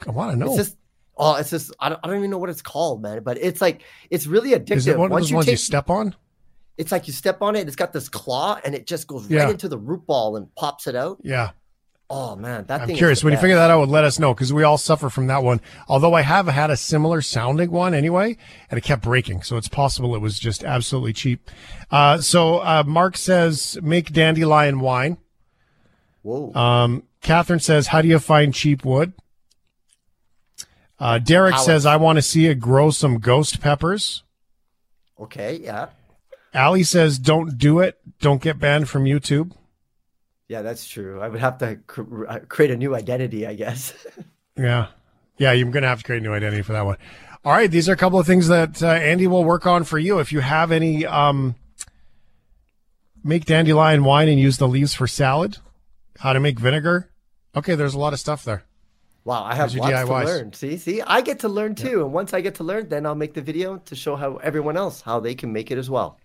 I 0.07 0.11
want 0.11 0.32
to 0.32 0.36
know. 0.36 0.47
It's 0.47 0.57
just 0.57 0.76
Oh, 1.16 1.36
it's 1.36 1.51
just 1.51 1.72
I 1.78 1.88
don't, 1.90 2.01
I 2.03 2.09
don't 2.09 2.18
even 2.18 2.30
know 2.30 2.38
what 2.38 2.51
it's 2.51 2.61
called, 2.61 3.01
man. 3.01 3.22
But 3.22 3.38
it's 3.38 3.61
like 3.61 3.82
it's 4.11 4.26
really 4.26 4.51
addictive. 4.51 4.76
Is 4.78 4.86
it 4.88 4.99
one 4.99 5.07
of 5.07 5.12
Once 5.12 5.26
those 5.26 5.32
ones 5.32 5.47
take, 5.47 5.53
you 5.53 5.57
step 5.59 5.88
on? 5.88 6.14
It's 6.76 6.90
like 6.90 7.07
you 7.07 7.12
step 7.12 7.40
on 7.40 7.55
it. 7.55 7.68
It's 7.68 7.76
got 7.76 7.92
this 7.92 8.09
claw, 8.09 8.59
and 8.64 8.74
it 8.74 8.84
just 8.88 9.07
goes 9.07 9.30
Yeah. 9.30 9.45
right 9.45 9.51
into 9.51 9.68
the 9.68 9.78
root 9.78 10.07
ball 10.09 10.34
and 10.36 10.53
pops 10.57 10.88
it 10.88 10.97
out. 10.97 11.20
Yeah. 11.22 11.51
Oh 12.17 12.37
man, 12.37 12.65
that 12.67 12.83
I'm 12.83 12.95
curious. 12.95 13.25
When 13.25 13.33
you 13.33 13.41
figure 13.41 13.57
that 13.57 13.73
out, 13.73 13.89
let 13.89 14.05
us 14.05 14.21
know 14.21 14.35
because 14.35 14.53
we 14.53 14.62
all 14.62 14.79
suffer 14.79 15.11
from 15.11 15.27
that 15.27 15.43
one. 15.43 15.61
Although 15.89 16.15
I 16.15 16.23
have 16.23 16.47
had 16.47 16.71
a 16.71 16.77
similar 16.77 17.21
sounding 17.21 17.73
one 17.73 17.93
anyway, 17.93 18.37
and 18.71 18.79
it 18.79 18.83
kept 18.83 19.03
breaking. 19.03 19.43
So 19.43 19.57
it's 19.57 19.67
possible 19.67 20.15
it 20.15 20.21
was 20.21 20.39
just 20.39 20.62
absolutely 20.62 21.12
cheap. 21.12 21.51
Uh, 21.91 22.19
so 22.19 22.59
uh, 22.59 22.85
Mark 22.87 23.17
says, 23.17 23.79
make 23.83 24.12
dandelion 24.12 24.79
wine. 24.79 25.19
Whoa. 26.23 26.55
Um, 26.55 27.03
Catherine 27.21 27.59
says, 27.59 27.89
how 27.89 28.01
do 28.01 28.07
you 28.07 28.21
find 28.21 28.55
cheap 28.55 28.85
wood? 28.85 29.12
Uh, 31.01 31.19
Derek 31.19 31.55
Alex. 31.55 31.67
says, 31.67 31.85
I 31.85 31.97
want 31.97 32.19
to 32.19 32.23
see 32.23 32.47
it 32.47 32.61
grow 32.61 32.91
some 32.91 33.19
ghost 33.19 33.61
peppers. 33.61 34.23
Okay, 35.19 35.59
yeah, 35.61 35.89
Allie 36.53 36.85
says, 36.85 37.19
don't 37.19 37.59
do 37.59 37.81
it. 37.81 37.99
Don't 38.21 38.41
get 38.41 38.61
banned 38.61 38.89
from 38.89 39.05
YouTube. 39.05 39.51
Yeah, 40.49 40.62
that's 40.62 40.86
true. 40.86 41.20
I 41.20 41.28
would 41.28 41.40
have 41.40 41.59
to 41.59 41.76
cr- 41.86 42.26
uh, 42.26 42.38
create 42.49 42.70
a 42.70 42.76
new 42.76 42.95
identity, 42.95 43.47
I 43.47 43.55
guess. 43.55 43.92
Yeah. 44.57 44.86
Yeah, 45.36 45.51
you're 45.51 45.68
going 45.72 45.82
to 45.82 45.88
have 45.88 45.99
to 45.99 46.05
create 46.05 46.20
a 46.20 46.22
new 46.22 46.32
identity 46.32 46.62
for 46.62 46.74
that 46.74 46.86
one. 46.86 46.97
All 47.45 47.51
right. 47.51 47.68
These 47.68 47.88
are 47.88 47.92
a 47.92 47.97
couple 47.97 48.20
of 48.20 48.26
things 48.26 48.47
that 48.47 48.80
uh, 48.80 48.86
Andy 48.86 49.26
will 49.26 49.42
work 49.42 49.66
on 49.66 49.82
for 49.82 49.99
you. 49.99 50.20
If 50.20 50.30
you 50.30 50.38
have 50.38 50.70
any, 50.70 51.05
um, 51.05 51.57
make 53.24 53.47
dandelion 53.47 54.05
wine 54.05 54.28
and 54.28 54.38
use 54.38 54.59
the 54.59 54.68
leaves 54.68 54.95
for 54.95 55.09
salad, 55.09 55.59
how 56.20 56.32
to 56.34 56.38
make 56.38 56.61
vinegar. 56.61 57.11
Okay. 57.57 57.74
There's 57.74 57.95
a 57.95 57.99
lot 57.99 58.12
of 58.12 58.20
stuff 58.20 58.45
there. 58.45 58.62
Wow, 59.24 59.42
I 59.42 59.55
have 59.55 59.74
lots 59.74 59.92
DIYs. 59.92 60.07
to 60.07 60.26
learn. 60.26 60.53
See, 60.53 60.76
see, 60.76 61.01
I 61.03 61.22
get 61.22 61.40
to 61.40 61.49
learn 61.49 61.74
too, 61.74 62.05
and 62.05 62.12
once 62.12 62.34
I 62.34 62.42
get 62.42 62.57
to 62.57 62.64
learn, 62.64 62.90
then 62.90 63.07
I'll 63.07 63.14
make 63.14 63.32
the 63.32 63.40
video 63.40 63.78
to 63.78 63.97
show 63.97 64.16
how 64.16 64.36
everyone 64.36 64.76
else 64.76 65.01
how 65.01 65.18
they 65.18 65.34
can 65.34 65.51
make 65.51 65.70
it 65.70 65.78
as 65.78 65.88
well. 65.88 66.18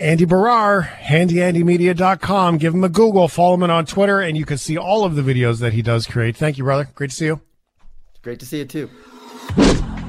Andy 0.00 0.24
Baryer, 0.24 0.88
handyandymedia.com. 0.88 2.56
Give 2.56 2.72
him 2.72 2.84
a 2.84 2.88
Google, 2.88 3.28
follow 3.28 3.54
him 3.54 3.64
on 3.64 3.84
Twitter, 3.84 4.20
and 4.20 4.36
you 4.36 4.46
can 4.46 4.56
see 4.56 4.78
all 4.78 5.04
of 5.04 5.14
the 5.14 5.22
videos 5.22 5.60
that 5.60 5.74
he 5.74 5.82
does 5.82 6.06
create. 6.06 6.36
Thank 6.36 6.56
you, 6.56 6.64
brother. 6.64 6.88
Great 6.94 7.10
to 7.10 7.16
see 7.16 7.26
you. 7.26 7.40
It's 8.10 8.20
great 8.20 8.40
to 8.40 8.46
see 8.46 8.58
you 8.58 8.64
too. 8.64 8.88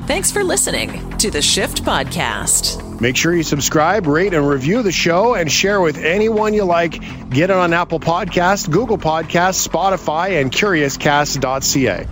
Thanks 0.08 0.32
for 0.32 0.44
listening 0.44 1.18
to 1.18 1.30
the 1.30 1.42
Shift 1.42 1.84
Podcast. 1.84 3.02
Make 3.02 3.16
sure 3.16 3.34
you 3.34 3.44
subscribe, 3.44 4.08
rate, 4.08 4.34
and 4.34 4.48
review 4.48 4.82
the 4.82 4.92
show 4.92 5.36
and 5.36 5.52
share 5.52 5.82
with 5.82 5.98
anyone 5.98 6.54
you 6.54 6.64
like. 6.64 7.00
Get 7.30 7.50
it 7.50 7.52
on 7.52 7.74
Apple 7.74 8.00
Podcasts, 8.00 8.70
Google 8.70 8.98
Podcasts, 8.98 9.68
Spotify, 9.68 10.42
and 10.42 10.52
CuriousCast.ca. 10.52 12.08